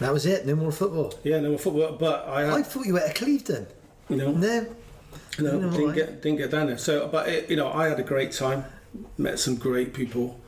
That 0.00 0.12
was 0.12 0.26
it. 0.26 0.44
No 0.44 0.56
more 0.56 0.72
football. 0.72 1.14
yeah, 1.22 1.38
no 1.38 1.50
more 1.50 1.58
football. 1.58 1.92
But 1.92 2.26
I 2.26 2.56
I 2.58 2.62
thought 2.64 2.84
you 2.84 2.94
were 2.94 3.00
at 3.00 3.14
Clevedon. 3.14 3.68
you 4.08 4.16
know 4.16 4.32
No. 5.38 5.58
No, 5.58 5.70
didn't 5.70 5.90
I- 5.90 5.94
get 5.94 6.22
didn't 6.22 6.38
get 6.38 6.50
down 6.50 6.66
there. 6.68 6.78
So, 6.78 7.08
but 7.08 7.28
it, 7.28 7.50
you 7.50 7.56
know, 7.56 7.72
I 7.72 7.88
had 7.88 7.98
a 8.00 8.02
great 8.04 8.32
time. 8.32 8.64
Met 9.18 9.38
some 9.38 9.56
great 9.56 9.92
people. 9.94 10.40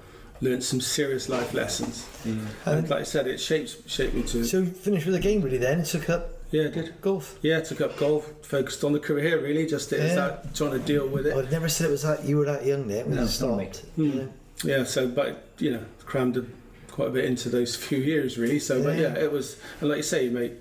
learned 0.43 0.63
some 0.63 0.81
serious 0.83 1.29
life 1.31 1.55
lessons. 1.55 2.07
Mm. 2.25 2.47
And 2.67 2.91
like 2.91 3.01
I 3.01 3.05
said, 3.05 3.27
it 3.27 3.41
shapes 3.41 3.77
shaped 3.87 4.15
me 4.15 4.23
to. 4.25 4.45
So 4.45 4.59
you 4.59 4.67
finished 4.67 5.07
with 5.07 5.15
the 5.15 5.21
game 5.21 5.41
really 5.43 5.57
then 5.59 5.83
took 5.83 6.11
up 6.11 6.29
Yeah, 6.51 6.65
it 6.65 6.75
did. 6.75 7.01
golf. 7.01 7.39
Yeah, 7.43 7.61
took 7.61 7.81
up 7.81 7.97
golf, 7.97 8.31
focused 8.43 8.85
on 8.85 8.93
the 8.93 9.01
career 9.01 9.41
really. 9.43 9.67
Just 9.67 9.93
it 9.95 10.01
Yeah. 10.01 10.15
that 10.15 10.55
trying 10.55 10.73
to 10.73 10.79
deal 10.79 11.09
with 11.09 11.27
it. 11.27 11.35
I'd 11.35 11.51
never 11.51 11.69
said 11.71 11.89
it 11.89 11.91
was 11.91 12.03
that 12.03 12.25
you 12.27 12.37
were 12.37 12.45
that 12.45 12.67
young 12.67 12.87
then 12.87 13.07
when 13.07 13.15
No, 13.17 13.23
you 13.23 13.27
not 13.27 13.31
stopped. 13.31 13.83
me. 13.97 14.07
Yeah. 14.13 14.25
Yeah, 14.63 14.85
so 14.85 15.09
but 15.09 15.49
you 15.59 15.71
know, 15.73 15.85
crammed 16.05 16.37
a, 16.37 16.45
quite 16.93 17.09
a 17.09 17.11
bit 17.13 17.25
into 17.25 17.49
those 17.49 17.75
few 17.87 17.99
years 17.99 18.37
really. 18.39 18.59
So 18.61 18.83
but 18.85 18.97
Yeah. 18.97 19.15
yeah, 19.15 19.25
it 19.25 19.33
was 19.33 19.57
and 19.81 19.89
like 19.89 19.97
you 19.97 20.03
say, 20.03 20.27
you 20.27 20.31
make 20.31 20.53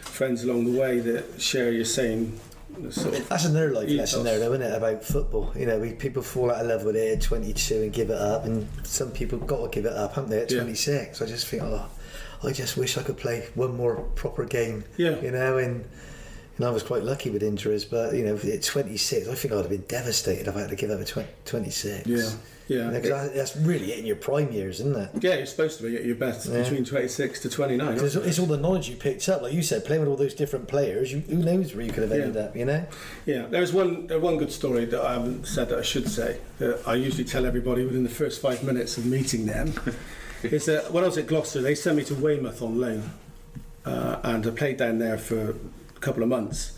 friends 0.00 0.42
along 0.44 0.64
the 0.72 0.80
way 0.80 0.98
that 1.00 1.40
share 1.40 1.70
your 1.70 1.84
same 1.84 2.40
sort 2.90 3.14
of 3.14 3.28
That's 3.28 3.44
another 3.44 3.70
life 3.72 3.88
lesson 3.90 4.24
there, 4.24 4.38
though, 4.38 4.52
isn't 4.52 4.66
it? 4.66 4.74
About 4.74 5.04
football. 5.04 5.52
You 5.56 5.66
know, 5.66 5.78
we, 5.78 5.92
people 5.92 6.22
fall 6.22 6.50
out 6.50 6.60
of 6.62 6.66
love 6.66 6.84
with 6.84 6.96
it 6.96 7.16
at 7.18 7.22
22 7.22 7.82
and 7.82 7.92
give 7.92 8.10
it 8.10 8.18
up, 8.18 8.44
and 8.44 8.66
some 8.84 9.10
people 9.10 9.38
got 9.38 9.62
to 9.62 9.68
give 9.68 9.84
it 9.84 9.92
up, 9.92 10.14
haven't 10.14 10.30
they? 10.30 10.42
At 10.42 10.50
Yeah. 10.50 10.60
26, 10.60 11.20
I 11.22 11.26
just 11.26 11.46
think, 11.46 11.62
oh, 11.62 11.86
I 12.42 12.52
just 12.52 12.76
wish 12.76 12.96
I 12.96 13.02
could 13.02 13.16
play 13.18 13.48
one 13.54 13.76
more 13.76 13.96
proper 14.14 14.44
game. 14.44 14.84
Yeah. 14.96 15.20
You 15.20 15.30
know, 15.32 15.58
and 15.58 15.84
and 16.56 16.66
I 16.66 16.70
was 16.70 16.82
quite 16.82 17.02
lucky 17.04 17.30
with 17.30 17.42
injuries, 17.42 17.84
but 17.86 18.14
you 18.14 18.22
know, 18.24 18.36
at 18.36 18.62
26, 18.62 19.28
I 19.28 19.34
think 19.34 19.52
I'd 19.54 19.58
have 19.58 19.70
been 19.70 19.84
devastated 19.88 20.46
if 20.46 20.56
I 20.56 20.60
had 20.60 20.70
to 20.70 20.76
give 20.76 20.90
up 20.90 21.00
at 21.00 21.06
20, 21.06 21.28
26. 21.46 22.06
Yeah. 22.06 22.30
Yeah. 22.70 22.90
know, 22.90 23.00
'cause 23.00 23.08
that- 23.10 23.34
that's 23.34 23.56
really 23.56 23.92
it 23.92 23.98
in 23.98 24.06
your 24.06 24.14
prime 24.16 24.52
years, 24.52 24.78
isn't 24.80 24.96
it? 24.96 25.08
yeah, 25.20 25.36
you're 25.38 25.46
supposed 25.46 25.78
to 25.78 25.82
be 25.88 25.96
at 25.96 26.04
your 26.04 26.14
best 26.14 26.46
Yeah. 26.46 26.62
between 26.62 26.84
26 26.84 27.40
to 27.40 27.48
29. 27.50 27.98
It's, 27.98 28.14
it's 28.14 28.38
all 28.38 28.46
the 28.46 28.56
knowledge 28.56 28.88
you 28.88 28.94
picked 28.96 29.28
up, 29.28 29.42
like 29.42 29.52
you 29.52 29.62
said, 29.62 29.84
playing 29.84 30.02
with 30.02 30.08
all 30.08 30.16
those 30.16 30.34
different 30.34 30.68
players. 30.68 31.12
You, 31.12 31.18
who 31.28 31.38
knows 31.38 31.74
where 31.74 31.84
you 31.84 31.90
could 31.92 32.04
have 32.04 32.12
ended 32.12 32.36
Yeah. 32.36 32.42
up? 32.42 32.56
You 32.56 32.64
know. 32.66 32.84
Yeah, 33.26 33.46
there's 33.50 33.72
one 33.72 34.08
uh, 34.12 34.20
one 34.20 34.38
good 34.38 34.52
story 34.52 34.84
that 34.84 35.00
I 35.00 35.14
haven't 35.14 35.46
said 35.48 35.68
that 35.70 35.78
I 35.78 35.82
should 35.82 36.08
say 36.08 36.36
that 36.60 36.78
I 36.86 36.94
usually 36.94 37.24
tell 37.24 37.44
everybody 37.44 37.84
within 37.84 38.04
the 38.04 38.08
first 38.08 38.40
five 38.40 38.62
minutes 38.62 38.96
of 38.96 39.04
meeting 39.04 39.46
them. 39.46 39.72
is 40.44 40.66
that 40.66 40.92
when 40.92 41.02
I 41.02 41.08
was 41.08 41.18
at 41.18 41.26
Gloucester, 41.26 41.60
they 41.60 41.74
sent 41.74 41.96
me 41.96 42.04
to 42.04 42.14
Weymouth 42.14 42.62
on 42.62 42.80
loan, 42.80 43.10
uh, 43.84 44.16
and 44.22 44.46
I 44.46 44.50
played 44.50 44.76
down 44.76 44.98
there 45.00 45.18
for 45.18 45.50
a 45.50 46.00
couple 46.00 46.22
of 46.22 46.28
months. 46.28 46.72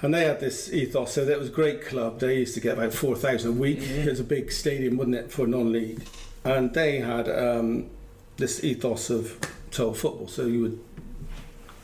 And 0.00 0.14
they 0.14 0.24
had 0.24 0.38
this 0.38 0.72
ethos, 0.72 1.12
so 1.12 1.24
that 1.24 1.38
was 1.38 1.48
a 1.48 1.52
great 1.52 1.84
club. 1.84 2.20
They 2.20 2.38
used 2.38 2.54
to 2.54 2.60
get 2.60 2.74
about 2.74 2.92
four 2.94 3.16
thousand 3.16 3.50
a 3.50 3.54
week. 3.54 3.80
It 3.82 4.08
was 4.08 4.20
a 4.20 4.24
big 4.24 4.52
stadium, 4.52 4.96
wasn't 4.96 5.16
it, 5.16 5.32
for 5.32 5.46
non-league? 5.46 6.06
And 6.44 6.72
they 6.72 7.00
had 7.00 7.28
um, 7.28 7.90
this 8.36 8.62
ethos 8.62 9.10
of 9.10 9.38
total 9.72 9.94
football. 9.94 10.28
So 10.28 10.46
you 10.46 10.62
would 10.62 10.80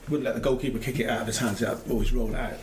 wouldn't 0.09 0.25
let 0.25 0.35
the 0.35 0.41
goalkeeper 0.41 0.79
kick 0.79 1.01
it 1.01 1.09
out 1.11 1.23
of 1.23 1.27
his 1.27 1.39
hands; 1.39 1.61
it 1.61 1.77
always 1.91 2.13
roll 2.13 2.31
it 2.31 2.37
out. 2.37 2.55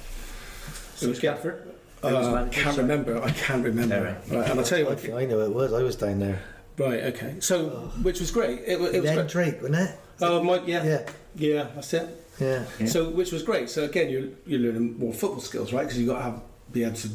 So 0.96 1.08
it 1.08 1.10
was 1.10 1.20
Gafford? 1.20 1.64
Who 2.02 2.08
was 2.16 2.28
Uh, 2.28 2.32
manager, 2.32 2.62
can't 2.62 2.78
remember. 2.78 3.22
I 3.22 3.32
can't 3.32 3.64
remember. 3.64 3.96
No, 3.96 4.04
right. 4.06 4.16
Right, 4.30 4.50
and 4.52 4.60
I'll 4.60 4.66
tell 4.66 4.80
you 4.80 4.86
I, 4.86 4.90
what. 4.90 5.00
think 5.02 5.14
I 5.16 5.26
know 5.26 5.42
it 5.42 5.52
was. 5.54 5.74
I 5.74 5.84
was 5.84 5.96
down 5.98 6.20
there. 6.20 6.42
Right, 6.78 7.04
okay. 7.14 7.36
So, 7.42 7.70
which 8.02 8.20
was 8.22 8.32
great. 8.32 8.60
It, 8.62 8.80
it 8.80 8.80
was 8.80 9.04
then 9.04 9.16
great. 9.16 9.28
Drake, 9.28 9.62
wasn't 9.62 9.90
it? 9.90 10.00
Oh, 10.22 10.42
my, 10.42 10.62
yeah, 10.66 10.84
yeah, 10.84 11.10
Yeah, 11.36 11.68
that's 11.76 11.94
it. 11.94 12.08
Yeah. 12.42 12.86
So, 12.88 13.10
which 13.10 13.32
was 13.32 13.44
great. 13.44 13.70
So 13.70 13.84
again, 13.84 14.10
you're 14.10 14.30
you're 14.46 14.60
learning 14.60 14.98
more 14.98 15.14
football 15.14 15.42
skills, 15.42 15.72
right? 15.72 15.84
Because 15.84 15.98
you've 15.98 16.10
got 16.10 16.18
to 16.18 16.24
have 16.24 16.42
be 16.72 16.84
able 16.84 16.96
to 16.96 17.10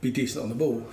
be 0.00 0.10
decent 0.10 0.42
on 0.42 0.48
the 0.48 0.54
ball. 0.54 0.86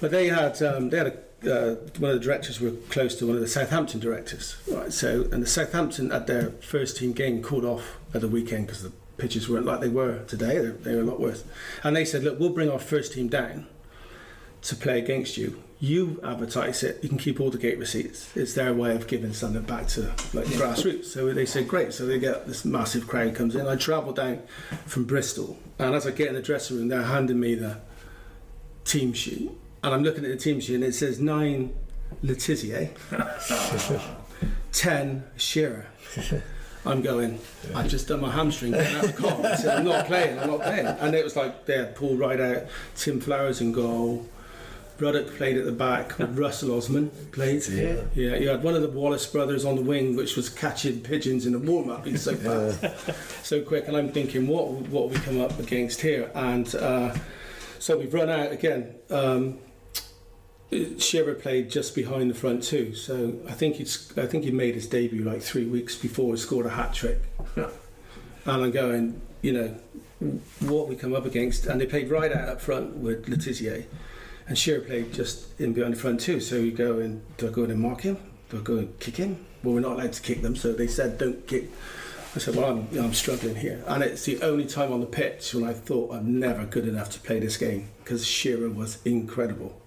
But 0.00 0.10
they 0.10 0.28
had 0.28 0.60
um, 0.62 0.90
they 0.90 0.98
had 0.98 1.06
a, 1.06 1.14
uh, 1.44 1.74
one 1.98 2.10
of 2.10 2.18
the 2.18 2.24
directors 2.24 2.60
were 2.60 2.72
close 2.90 3.14
to 3.16 3.26
one 3.26 3.36
of 3.36 3.42
the 3.42 3.48
Southampton 3.48 4.00
directors, 4.00 4.56
right? 4.68 4.92
So, 4.92 5.28
and 5.32 5.42
the 5.42 5.46
Southampton 5.46 6.10
had 6.10 6.26
their 6.26 6.50
first 6.60 6.96
team 6.96 7.12
game 7.12 7.42
called 7.42 7.64
off 7.64 7.98
at 8.12 8.20
the 8.20 8.28
weekend 8.28 8.66
because 8.66 8.82
the 8.82 8.92
pitches 9.16 9.48
weren't 9.48 9.66
like 9.66 9.80
they 9.80 9.88
were 9.88 10.24
today. 10.24 10.58
They, 10.58 10.70
they 10.70 10.94
were 10.96 11.02
a 11.02 11.04
lot 11.04 11.20
worse. 11.20 11.44
And 11.82 11.94
they 11.96 12.04
said, 12.04 12.24
look, 12.24 12.38
we'll 12.40 12.50
bring 12.50 12.70
our 12.70 12.78
first 12.78 13.12
team 13.12 13.28
down 13.28 13.66
to 14.62 14.74
play 14.74 14.98
against 14.98 15.36
you. 15.36 15.62
You 15.84 16.18
advertise 16.24 16.82
it. 16.82 17.00
You 17.02 17.10
can 17.10 17.18
keep 17.18 17.40
all 17.40 17.50
the 17.50 17.58
gate 17.58 17.78
receipts. 17.78 18.34
It's 18.34 18.54
their 18.54 18.72
way 18.72 18.94
of 18.94 19.06
giving 19.06 19.34
something 19.34 19.60
back 19.64 19.86
to 19.88 20.00
like 20.32 20.46
grassroots. 20.46 21.04
So 21.04 21.30
they 21.30 21.44
said, 21.44 21.68
great. 21.68 21.92
So 21.92 22.06
they 22.06 22.18
get 22.18 22.46
this 22.46 22.64
massive 22.64 23.06
crowd 23.06 23.34
comes 23.34 23.54
in. 23.54 23.66
I 23.66 23.76
travel 23.76 24.14
down 24.14 24.40
from 24.86 25.04
Bristol, 25.04 25.58
and 25.78 25.94
as 25.94 26.06
I 26.06 26.12
get 26.12 26.28
in 26.28 26.34
the 26.36 26.40
dressing 26.40 26.78
room, 26.78 26.88
they're 26.88 27.02
handing 27.02 27.38
me 27.38 27.54
the 27.54 27.80
team 28.86 29.12
sheet, 29.12 29.50
and 29.82 29.92
I'm 29.92 30.02
looking 30.02 30.24
at 30.24 30.30
the 30.30 30.38
team 30.38 30.58
sheet, 30.58 30.76
and 30.76 30.84
it 30.84 30.94
says 30.94 31.20
nine 31.20 31.74
Le 32.22 32.34
Tissier, 32.34 32.88
ten 34.72 35.24
Shearer. 35.36 35.86
I'm 36.86 37.02
going. 37.02 37.40
I've 37.74 37.88
just 37.88 38.08
done 38.08 38.22
my 38.22 38.30
hamstring 38.30 38.74
out 38.74 39.04
of 39.04 39.16
the 39.16 39.22
car. 39.22 39.40
I 39.44 39.56
said, 39.56 39.78
I'm 39.78 39.84
not 39.84 40.06
playing. 40.06 40.38
I'm 40.38 40.50
not 40.50 40.62
playing. 40.62 40.86
And 40.86 41.14
it 41.14 41.24
was 41.24 41.34
like 41.34 41.66
they 41.66 41.78
had 41.78 41.94
Paul 41.94 42.16
Rideout, 42.16 42.68
Tim 42.94 43.20
Flowers 43.20 43.60
in 43.62 43.72
goal. 43.72 44.26
Ruddock 44.98 45.36
played 45.36 45.56
at 45.56 45.64
the 45.64 45.72
back. 45.72 46.14
Russell 46.18 46.76
Osman 46.76 47.10
played. 47.32 47.66
Yeah. 47.68 48.02
Yeah, 48.14 48.36
you 48.36 48.48
had 48.48 48.62
one 48.62 48.74
of 48.74 48.82
the 48.82 48.88
Wallace 48.88 49.26
brothers 49.26 49.64
on 49.64 49.76
the 49.76 49.82
wing, 49.82 50.16
which 50.16 50.36
was 50.36 50.48
catching 50.48 51.00
pigeons 51.00 51.46
in 51.46 51.52
the 51.52 51.58
warm 51.58 51.90
up. 51.90 52.06
He's 52.06 52.22
so 52.22 52.34
fast, 52.36 52.84
so 53.44 53.62
quick. 53.62 53.88
And 53.88 53.96
I'm 53.96 54.12
thinking, 54.12 54.46
what 54.46 54.68
what 54.88 55.10
we 55.10 55.16
come 55.16 55.40
up 55.40 55.58
against 55.58 56.00
here? 56.00 56.30
And 56.34 56.72
uh, 56.76 57.14
so 57.78 57.98
we've 57.98 58.14
run 58.14 58.30
out 58.30 58.52
again. 58.52 58.94
Um, 59.10 59.58
Shearer 60.98 61.34
played 61.34 61.70
just 61.70 61.94
behind 61.94 62.30
the 62.30 62.34
front 62.34 62.62
two, 62.62 62.94
so 62.94 63.34
I 63.48 63.52
think 63.52 63.76
he's 63.76 64.12
I 64.16 64.26
think 64.26 64.44
he 64.44 64.50
made 64.50 64.74
his 64.74 64.86
debut 64.86 65.22
like 65.22 65.42
three 65.42 65.66
weeks 65.66 65.94
before 65.96 66.34
he 66.34 66.40
scored 66.40 66.66
a 66.66 66.70
hat 66.70 66.94
trick. 66.94 67.20
and 67.56 67.70
I'm 68.46 68.70
going, 68.70 69.20
you 69.42 69.52
know, 69.52 69.76
what 70.60 70.88
we 70.88 70.96
come 70.96 71.14
up 71.14 71.26
against, 71.26 71.66
and 71.66 71.80
they 71.80 71.86
played 71.86 72.08
Rideout 72.10 72.48
up 72.48 72.60
front 72.60 72.96
with 72.96 73.28
Le 73.28 73.36
Tissier, 73.36 73.84
and 74.46 74.58
Shearer 74.58 74.80
played 74.80 75.12
just 75.12 75.58
in 75.60 75.72
behind 75.72 75.94
the 75.94 75.98
front 75.98 76.20
too. 76.20 76.40
So 76.40 76.56
you 76.56 76.72
go 76.72 76.98
and 76.98 77.22
do 77.36 77.48
I 77.48 77.50
go 77.50 77.64
in 77.64 77.70
and 77.70 77.80
mark 77.80 78.02
him? 78.02 78.18
Do 78.50 78.58
I 78.58 78.62
go 78.62 78.76
and 78.76 78.98
kick 79.00 79.16
him? 79.16 79.44
Well, 79.62 79.74
we're 79.74 79.80
not 79.80 79.92
allowed 79.92 80.12
to 80.12 80.22
kick 80.22 80.42
them, 80.42 80.56
so 80.56 80.72
they 80.72 80.86
said 80.86 81.18
don't 81.18 81.46
kick. 81.46 81.70
I 82.36 82.40
said, 82.40 82.56
well, 82.56 82.68
I'm, 82.68 82.98
I'm 82.98 83.14
struggling 83.14 83.54
here, 83.54 83.84
and 83.86 84.02
it's 84.02 84.24
the 84.24 84.42
only 84.42 84.66
time 84.66 84.92
on 84.92 85.00
the 85.00 85.06
pitch 85.06 85.54
when 85.54 85.62
I 85.62 85.72
thought 85.72 86.12
I'm 86.12 86.40
never 86.40 86.64
good 86.64 86.88
enough 86.88 87.10
to 87.10 87.20
play 87.20 87.38
this 87.38 87.56
game 87.56 87.90
because 88.02 88.26
Shearer 88.26 88.68
was 88.68 88.98
incredible. 89.04 89.80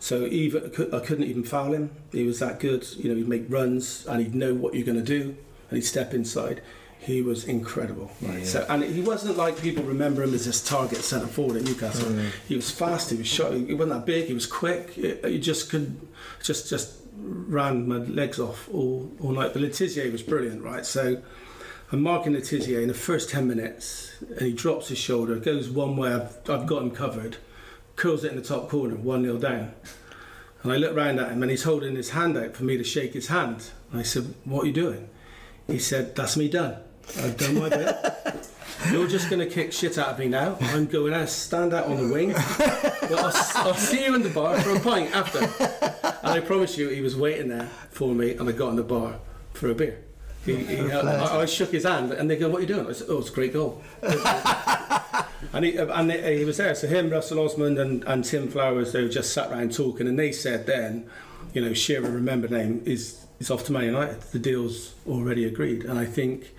So 0.00 0.26
even 0.26 0.72
I 0.92 0.98
couldn't 1.00 1.24
even 1.24 1.44
foul 1.44 1.74
him. 1.74 1.90
He 2.10 2.24
was 2.24 2.40
that 2.40 2.58
good. 2.60 2.88
You 2.96 3.10
know, 3.10 3.14
he'd 3.14 3.28
make 3.28 3.44
runs 3.48 4.06
and 4.06 4.20
he'd 4.20 4.34
know 4.34 4.54
what 4.54 4.74
you're 4.74 4.86
going 4.86 4.98
to 4.98 5.04
do, 5.04 5.36
and 5.68 5.76
he'd 5.76 5.82
step 5.82 6.14
inside. 6.14 6.62
He 7.02 7.20
was 7.22 7.44
incredible. 7.44 8.10
Right. 8.20 8.38
Yeah. 8.38 8.44
So 8.44 8.66
and 8.68 8.84
he 8.84 9.00
wasn't 9.00 9.36
like 9.36 9.60
people 9.60 9.82
remember 9.82 10.22
him 10.22 10.34
as 10.34 10.46
this 10.46 10.62
target 10.62 10.98
centre 10.98 11.26
forward 11.26 11.56
at 11.56 11.64
Newcastle. 11.64 12.12
He 12.46 12.54
was 12.54 12.70
fast. 12.70 13.10
He 13.10 13.16
was 13.16 13.26
shot. 13.26 13.52
He 13.52 13.74
wasn't 13.74 13.90
that 13.90 14.06
big. 14.06 14.26
He 14.26 14.34
was 14.34 14.46
quick. 14.46 14.90
He 14.90 15.38
just 15.38 15.70
could 15.70 16.00
just 16.42 16.68
just 16.70 16.94
ran 17.14 17.88
my 17.88 17.96
legs 17.96 18.38
off 18.38 18.68
all 18.72 19.10
all 19.20 19.32
night. 19.32 19.52
But 19.52 19.62
Le 19.62 19.68
Tissier 19.68 20.10
was 20.10 20.22
brilliant, 20.22 20.62
right? 20.62 20.86
So. 20.86 21.22
I'm 21.94 22.00
marking 22.00 22.32
Le 22.32 22.40
Tissier 22.40 22.80
in 22.80 22.88
the 22.88 22.94
first 22.94 23.28
10 23.28 23.46
minutes 23.46 24.14
and 24.22 24.40
he 24.40 24.54
drops 24.54 24.88
his 24.88 24.96
shoulder, 24.96 25.36
goes 25.36 25.68
one 25.68 25.94
way, 25.94 26.10
I've, 26.10 26.38
I've 26.48 26.66
got 26.66 26.80
him 26.80 26.90
covered, 26.90 27.36
curls 27.96 28.24
it 28.24 28.30
in 28.30 28.38
the 28.38 28.42
top 28.42 28.70
corner, 28.70 28.94
1 28.94 29.22
0 29.24 29.36
down. 29.36 29.74
And 30.62 30.72
I 30.72 30.76
look 30.76 30.94
round 30.94 31.18
at 31.18 31.30
him 31.30 31.42
and 31.42 31.50
he's 31.50 31.64
holding 31.64 31.96
his 31.96 32.10
hand 32.10 32.36
out 32.36 32.54
for 32.54 32.64
me 32.64 32.76
to 32.76 32.84
shake 32.84 33.14
his 33.14 33.28
hand. 33.28 33.70
And 33.90 34.00
I 34.00 34.04
said, 34.04 34.34
What 34.44 34.64
are 34.64 34.66
you 34.66 34.72
doing? 34.72 35.08
He 35.66 35.78
said, 35.78 36.14
That's 36.14 36.36
me 36.36 36.48
done. 36.48 36.76
I've 37.18 37.36
done 37.36 37.58
my 37.58 37.68
bit. 37.68 38.48
You're 38.90 39.06
just 39.06 39.30
going 39.30 39.40
to 39.40 39.52
kick 39.52 39.72
shit 39.72 39.96
out 39.98 40.08
of 40.08 40.18
me 40.18 40.28
now. 40.28 40.56
I'm 40.60 40.86
going 40.86 41.14
out, 41.14 41.28
stand 41.28 41.72
out 41.72 41.86
on 41.86 41.96
the 41.96 42.12
wing. 42.12 42.32
But 42.32 43.12
I'll, 43.12 43.66
I'll 43.66 43.74
see 43.74 44.04
you 44.04 44.14
in 44.14 44.22
the 44.22 44.30
bar 44.30 44.58
for 44.60 44.70
a 44.70 44.80
pint 44.80 45.14
after. 45.14 45.38
And 45.38 46.32
I 46.32 46.40
promise 46.40 46.76
you, 46.76 46.88
he 46.88 47.00
was 47.00 47.16
waiting 47.16 47.48
there 47.48 47.68
for 47.90 48.14
me 48.14 48.32
and 48.32 48.48
I 48.48 48.52
got 48.52 48.70
in 48.70 48.76
the 48.76 48.82
bar 48.82 49.16
for 49.52 49.70
a 49.70 49.74
beer. 49.74 50.02
He, 50.44 50.56
he, 50.56 50.90
uh, 50.90 51.06
I, 51.06 51.42
I 51.42 51.46
shook 51.46 51.70
his 51.70 51.84
hand 51.84 52.12
and 52.12 52.28
they 52.28 52.36
go, 52.36 52.48
What 52.48 52.58
are 52.58 52.60
you 52.62 52.66
doing? 52.66 52.88
I 52.88 52.92
said, 52.92 53.06
Oh, 53.10 53.18
it's 53.18 53.30
a 53.30 53.32
great 53.32 53.52
goal. 53.52 53.82
And 55.52 55.64
he, 55.64 55.78
uh, 55.78 55.86
and 55.98 56.10
he 56.10 56.38
he 56.38 56.44
was 56.44 56.56
there. 56.56 56.74
So 56.74 56.86
him, 56.86 57.10
Russell 57.10 57.40
Osman, 57.40 57.78
and, 57.78 58.04
and 58.04 58.24
Tim 58.24 58.48
Flowers, 58.48 58.92
they 58.92 59.02
were 59.02 59.08
just 59.08 59.32
sat 59.32 59.50
around 59.50 59.74
talking, 59.74 60.06
and 60.06 60.18
they 60.18 60.32
said 60.32 60.66
then, 60.66 61.08
you 61.52 61.62
know, 61.62 61.74
Shearer, 61.74 62.10
remember 62.10 62.48
name, 62.48 62.82
is 62.86 63.26
is 63.38 63.50
off 63.50 63.64
to 63.66 63.72
Man 63.72 63.84
United. 63.84 64.20
The 64.32 64.38
deal's 64.38 64.94
already 65.06 65.44
agreed, 65.44 65.84
and 65.84 65.98
I 65.98 66.06
think 66.06 66.54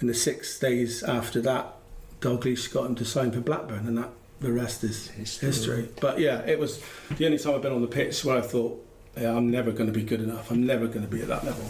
in 0.00 0.06
the 0.06 0.14
six 0.14 0.58
days 0.58 1.02
after 1.02 1.40
that, 1.42 1.74
Dalglish 2.20 2.72
got 2.72 2.86
him 2.86 2.94
to 2.96 3.04
sign 3.04 3.30
for 3.32 3.40
Blackburn, 3.40 3.86
and 3.86 3.98
that 3.98 4.10
the 4.40 4.52
rest 4.52 4.84
is 4.84 5.08
History. 5.10 5.46
history. 5.48 5.88
But 6.00 6.18
yeah, 6.18 6.40
it 6.46 6.58
was 6.58 6.82
the 7.16 7.26
only 7.26 7.38
time 7.38 7.54
I've 7.54 7.62
been 7.62 7.72
on 7.72 7.80
the 7.82 7.86
pitch 7.86 8.24
where 8.24 8.36
I 8.36 8.40
thought, 8.42 8.82
yeah, 9.16 9.34
I'm 9.34 9.50
never 9.50 9.70
going 9.72 9.86
to 9.86 9.92
be 9.92 10.02
good 10.02 10.20
enough. 10.20 10.50
I'm 10.50 10.66
never 10.66 10.86
going 10.86 11.02
to 11.02 11.08
be 11.08 11.22
at 11.22 11.28
that 11.28 11.44
level. 11.44 11.64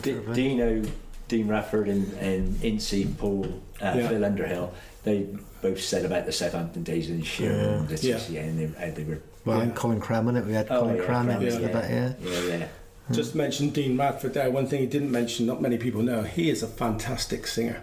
D- 0.00 0.18
Dino, 0.32 0.82
Dean 1.28 1.46
Radford, 1.48 1.88
and, 1.88 2.12
and 2.14 2.54
Incy, 2.56 3.16
Paul, 3.18 3.44
uh, 3.82 3.92
Yeah. 3.96 4.08
Phil 4.08 4.24
Underhill, 4.24 4.72
they 5.04 5.26
both 5.62 5.80
said 5.80 6.04
about 6.06 6.24
the 6.26 6.32
Southampton 6.32 6.82
days 6.82 7.10
in 7.10 7.22
Shearer 7.22 7.52
and 7.76 7.88
the 7.88 7.96
Yeah. 8.06 8.16
TCA, 8.16 8.40
and 8.48 8.58
they, 8.74 8.86
how 8.86 8.94
they 8.94 9.04
were. 9.04 9.18
Well, 9.44 9.58
Yeah. 9.58 9.62
and 9.64 9.74
Colin 9.76 10.00
Cram 10.00 10.28
in 10.28 10.36
it. 10.36 10.46
We 10.46 10.52
had 10.54 10.66
Oh, 10.70 10.80
Colin 10.80 10.96
yeah, 10.96 11.02
Cram 11.04 11.28
in 11.30 11.36
Cram, 11.36 11.46
it. 11.48 11.60
yeah. 11.60 11.68
About, 11.68 11.90
yeah. 11.90 12.12
Yeah, 12.22 12.40
yeah. 12.58 12.68
Hmm. 13.10 13.14
Just 13.14 13.34
mentioned 13.34 13.74
Dean 13.74 13.96
Radford 13.96 14.34
there. 14.34 14.50
One 14.50 14.66
thing 14.66 14.80
he 14.80 14.86
didn't 14.86 15.10
mention, 15.10 15.44
not 15.46 15.60
many 15.60 15.76
people 15.78 16.00
know, 16.02 16.22
he 16.22 16.48
is 16.48 16.62
a 16.62 16.68
fantastic 16.68 17.46
singer. 17.46 17.82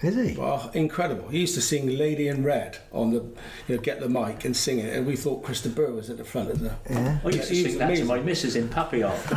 Is 0.00 0.16
he? 0.16 0.36
Well, 0.36 0.68
incredible. 0.74 1.28
He 1.28 1.40
used 1.40 1.54
to 1.54 1.60
sing 1.60 1.86
Lady 1.86 2.26
in 2.26 2.42
Red 2.42 2.78
on 2.90 3.12
the, 3.12 3.20
you 3.68 3.76
know, 3.76 3.82
get 3.82 4.00
the 4.00 4.08
mic 4.08 4.44
and 4.44 4.56
sing 4.56 4.80
it, 4.80 4.96
and 4.96 5.06
we 5.06 5.14
thought 5.14 5.44
Chris 5.44 5.60
de 5.62 5.68
Burgh 5.68 5.94
was 5.94 6.10
at 6.10 6.16
the 6.16 6.24
front 6.24 6.50
of 6.50 6.58
the. 6.58 6.74
Yeah. 6.90 7.18
I 7.24 7.28
used 7.28 7.48
to 7.48 7.54
He's 7.54 7.66
sing 7.66 7.78
that 7.78 7.94
to 7.96 8.04
my 8.04 8.18
missus 8.18 8.56
in 8.56 8.68
Papillon. 8.68 9.12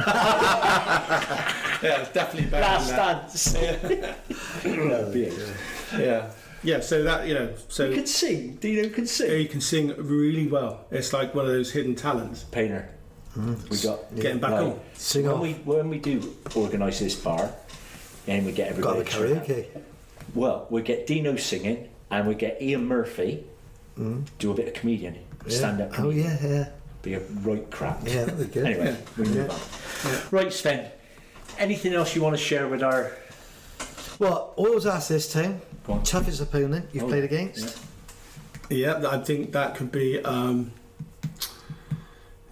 Yeah, 1.83 2.01
it's 2.01 2.11
definitely 2.13 2.49
better 2.49 2.63
Last 2.65 2.87
than 2.87 2.97
that. 2.97 3.83
dance. 3.83 5.13
Yeah, 5.15 5.99
yeah. 5.99 6.31
Yeah, 6.63 6.79
So 6.79 7.03
that 7.03 7.27
you 7.27 7.35
know, 7.35 7.53
so 7.67 7.89
He 7.89 7.95
could 7.95 8.07
sing. 8.07 8.55
Dino 8.55 8.89
could 8.89 9.07
sing. 9.07 9.29
he 9.29 9.45
can 9.45 9.61
sing 9.61 9.93
really 9.97 10.47
well. 10.47 10.85
It's 10.89 11.13
like 11.13 11.35
one 11.35 11.45
of 11.45 11.51
those 11.51 11.71
hidden 11.71 11.93
talents. 11.93 12.43
Painter. 12.45 12.89
We 13.35 13.77
got 13.81 14.15
Getting 14.15 14.39
back 14.39 14.51
right. 14.51 14.63
on. 14.63 14.79
Sing 14.93 15.25
when 15.25 15.35
off. 15.35 15.41
we 15.41 15.53
when 15.53 15.89
we 15.89 15.99
do 15.99 16.35
organise 16.55 16.99
this 16.99 17.15
bar, 17.15 17.51
and 18.27 18.45
we 18.45 18.51
get 18.53 18.69
everybody. 18.69 19.03
to 19.03 19.11
have 19.11 19.21
a 19.21 19.35
karaoke. 19.35 19.65
Well, 20.33 20.67
we 20.69 20.81
get 20.81 21.05
Dino 21.07 21.35
singing, 21.35 21.89
and 22.09 22.27
we 22.27 22.35
get 22.35 22.61
Ian 22.61 22.87
Murphy 22.87 23.43
do 24.39 24.51
a 24.51 24.53
bit 24.53 24.67
of 24.67 24.73
comedian, 24.73 25.17
stand 25.47 25.81
up. 25.81 25.91
Mm. 25.93 26.03
Oh 26.03 26.09
yeah, 26.09 26.37
yeah, 26.41 26.69
Be 27.01 27.13
a 27.13 27.19
right 27.43 27.69
crap. 27.71 28.01
yeah. 28.05 28.25
That'd 28.25 28.39
be 28.39 28.45
good. 28.45 28.65
Anyway, 28.67 28.97
we 29.17 29.23
move 29.25 29.49
on. 29.51 30.17
Right, 30.31 30.51
Sven. 30.51 30.91
Anything 31.57 31.93
else 31.93 32.15
you 32.15 32.21
want 32.21 32.35
to 32.35 32.41
share 32.41 32.67
with 32.67 32.83
our? 32.83 33.11
Well, 34.19 34.53
always 34.57 34.75
was 34.75 34.85
asked 34.87 35.09
this 35.09 35.31
time. 35.31 35.61
Go 35.87 35.93
on. 35.93 36.03
Toughest 36.03 36.41
opponent 36.41 36.89
you've 36.93 37.03
Oh, 37.03 37.07
played 37.07 37.19
yeah. 37.31 37.37
against? 37.39 37.79
Yeah, 38.69 39.03
I 39.09 39.19
think 39.19 39.51
that 39.53 39.75
could 39.75 39.91
be. 39.91 40.21
Um, 40.23 40.71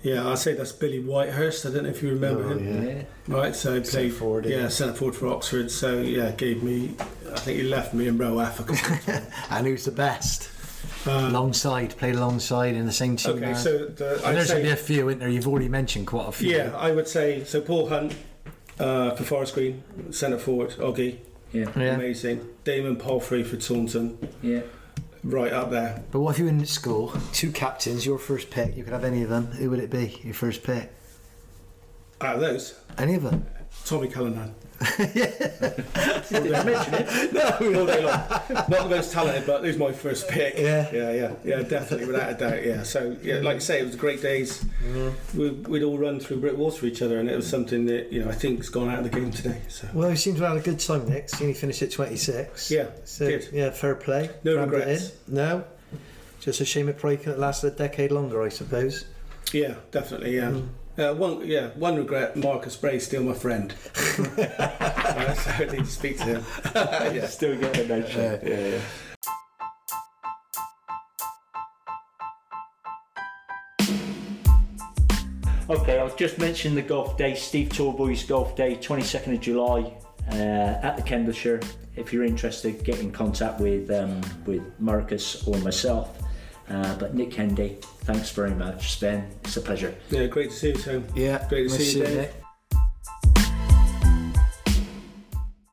yeah, 0.04 0.28
I'd 0.30 0.38
say 0.38 0.54
that's 0.54 0.72
Billy 0.72 1.02
Whitehurst. 1.02 1.66
I 1.66 1.74
don't 1.74 1.84
know 1.84 1.90
if 1.90 2.04
you 2.04 2.10
remember 2.10 2.44
Oh, 2.46 2.50
him. 2.58 2.88
yeah. 2.88 3.04
Right, 3.28 3.56
so 3.56 3.74
he 3.74 3.80
played 3.82 4.14
forward, 4.14 4.46
Yeah, 4.46 4.58
yeah. 4.58 4.68
centre 4.68 4.94
forward 4.94 5.16
for 5.16 5.28
Oxford. 5.28 5.72
So 5.72 6.02
yeah, 6.02 6.32
gave 6.32 6.62
me. 6.62 6.94
I 7.32 7.40
think 7.40 7.58
he 7.62 7.64
left 7.64 7.94
me 7.94 8.08
in 8.08 8.18
row 8.18 8.38
F. 8.40 8.60
a 8.60 8.64
couple 8.64 8.94
of 8.94 9.02
times. 9.06 9.26
And 9.50 9.66
who's 9.68 9.86
the 9.86 9.92
best? 9.92 10.50
Um, 11.08 11.26
alongside, 11.26 11.98
played 11.98 12.16
alongside 12.16 12.76
in 12.76 12.86
the 12.86 12.92
same 12.92 13.16
team. 13.18 13.38
okay, 13.38 13.52
as- 13.52 13.64
so 13.64 13.86
the, 13.88 14.22
and 14.26 14.38
there's 14.38 14.50
going 14.50 14.62
to 14.62 14.68
be 14.68 14.72
a 14.74 14.76
few 14.76 15.10
in 15.10 15.20
there. 15.20 15.30
You've 15.30 15.48
already 15.48 15.70
mentioned 15.70 16.08
quite 16.08 16.28
a 16.28 16.32
few. 16.32 16.50
yeah, 16.56 16.72
I 16.78 16.92
would 16.92 17.08
say 17.08 17.44
so. 17.46 17.60
Paul 17.62 17.88
Hunt 17.90 18.16
uh, 18.80 19.12
for 19.12 19.24
Forest 19.24 19.54
Green, 19.56 19.84
centre 20.12 20.38
forward, 20.38 20.72
Oggy, 20.72 21.18
Yeah, 21.52 21.70
Yeah. 21.76 21.96
amazing. 21.96 22.48
Damon 22.64 22.96
Palfrey 22.98 23.44
for 23.44 23.58
Taunton, 23.58 24.18
yeah. 24.42 24.62
Right 25.24 25.52
up 25.54 25.72
there. 25.72 26.04
But 26.12 26.20
what 26.20 26.32
if 26.32 26.40
you 26.40 26.46
were 26.46 26.50
in 26.52 26.66
school? 26.66 27.14
Two 27.32 27.52
captains, 27.52 28.06
your 28.06 28.18
first 28.20 28.50
pick. 28.50 28.76
You 28.76 28.84
could 28.84 28.94
have 28.94 29.04
any 29.04 29.24
of 29.24 29.30
them. 29.30 29.48
Who 29.48 29.70
would 29.70 29.80
it 29.80 29.90
be? 29.90 30.20
Your 30.24 30.34
first 30.34 30.64
pick? 30.64 30.92
Out 32.22 32.36
of 32.36 32.42
those, 32.42 32.80
Any 32.98 33.16
of 33.16 33.24
them? 33.24 33.46
Tommy 33.86 34.08
Callanan. 34.08 34.56
I 34.84 36.64
mention 36.64 36.94
it? 36.94 37.34
no, 37.34 37.80
all 37.80 37.86
day 37.86 38.04
long. 38.04 38.20
Not 38.50 38.70
the 38.70 38.88
most 38.90 39.12
talented, 39.12 39.46
but 39.46 39.64
he's 39.64 39.78
my 39.78 39.92
first 39.92 40.28
pick. 40.28 40.58
Yeah. 40.58 40.90
yeah, 40.94 41.12
yeah, 41.12 41.34
yeah, 41.44 41.62
definitely, 41.64 42.08
without 42.08 42.32
a 42.32 42.34
doubt. 42.36 42.66
Yeah. 42.66 42.84
So, 42.84 43.16
yeah, 43.22 43.36
like 43.38 43.58
I 43.58 43.60
say, 43.60 43.80
it 43.80 43.86
was 43.86 43.96
great 43.96 44.22
days. 44.22 44.64
Mm-hmm. 44.84 45.38
We, 45.40 45.50
we'd 45.50 45.84
all 45.84 45.98
run 45.98 46.20
through 46.20 46.38
brick 46.42 46.58
walls 46.58 46.78
for 46.78 46.86
each 46.86 47.02
other, 47.02 47.20
and 47.20 47.30
it 47.30 47.36
was 47.36 47.48
something 47.50 47.86
that 47.86 48.12
you 48.12 48.24
know 48.24 48.30
I 48.30 48.34
think's 48.34 48.70
gone 48.70 48.90
out 48.90 49.00
of 49.00 49.04
the 49.06 49.10
game 49.10 49.32
today. 49.32 49.62
So, 49.70 49.88
Well, 49.94 50.10
you 50.10 50.16
seem 50.16 50.36
to 50.36 50.42
have 50.42 50.50
had 50.54 50.62
a 50.62 50.64
good 50.64 50.80
time, 50.80 51.08
Nick. 51.10 51.30
You 51.34 51.48
only 51.48 51.54
finished 51.54 51.82
at 51.82 51.92
26. 51.92 52.72
yeah, 52.72 52.88
So, 53.06 53.28
good. 53.28 53.48
yeah, 53.52 53.70
fair 53.72 53.96
play. 53.96 54.30
No 54.44 54.56
Rammed 54.58 54.72
regrets. 54.72 55.12
No. 55.28 55.64
Just 56.40 56.60
a 56.60 56.66
shame 56.66 56.90
it 56.90 56.98
probably 56.98 57.18
couldn't 57.18 57.40
last 57.40 57.64
a 57.64 57.72
decade 57.72 58.12
longer, 58.12 58.42
I 58.44 58.50
suppose. 58.50 59.06
Yeah, 59.54 59.76
definitely. 59.92 60.36
Yeah. 60.36 60.52
Mm. 60.52 60.68
Uh, 60.96 61.12
one, 61.16 61.46
yeah, 61.46 61.70
one 61.70 61.96
regret: 61.96 62.36
Marcus 62.36 62.76
Bray 62.76 63.00
still 63.00 63.24
my 63.24 63.34
friend. 63.34 63.74
uh, 63.96 65.34
so 65.34 65.52
I 65.52 65.66
need 65.72 65.86
to 65.86 65.86
speak 65.86 66.18
to 66.20 66.26
him. 66.26 66.46
yeah. 66.76 67.26
Still 67.26 67.58
getting 67.58 67.86
a 67.86 67.88
mention. 67.88 68.22
Yeah, 68.22 68.60
yeah. 68.60 68.82
Okay, 75.70 75.98
I'll 75.98 76.16
just 76.16 76.38
mention 76.38 76.76
the 76.76 76.82
golf 76.84 77.18
day, 77.18 77.34
Steve 77.34 77.70
Talboys' 77.70 78.24
golf 78.24 78.56
day, 78.56 78.76
22nd 78.76 79.34
of 79.34 79.40
July 79.40 79.94
uh, 80.30 80.80
at 80.84 80.98
the 80.98 81.02
Kendleshire. 81.02 81.62
If 81.96 82.14
you're 82.14 82.26
interested, 82.26 82.84
get 82.84 83.00
in 83.00 83.12
contact 83.12 83.60
with 83.60 83.90
um, 83.90 84.22
with 84.46 84.62
Marcus 84.80 85.48
or 85.48 85.58
myself. 85.60 86.23
Uh, 86.70 86.98
but 86.98 87.14
Nick 87.14 87.34
Hendy, 87.34 87.78
thanks 88.02 88.32
very 88.32 88.52
much, 88.52 88.94
Sven. 88.94 89.30
It's 89.44 89.58
a 89.58 89.62
pleasure. 89.62 89.96
Yeah, 90.10 90.28
great 90.28 90.50
to 90.52 90.56
see 90.56 90.70
you, 90.70 90.76
Tom. 90.76 91.06
Yeah. 91.16 91.46
Great 91.50 91.64
to 91.64 91.70
nice 91.70 91.78
see 91.78 92.00
you, 92.00 92.06
seeing 92.06 92.18
Dave. 92.18 92.34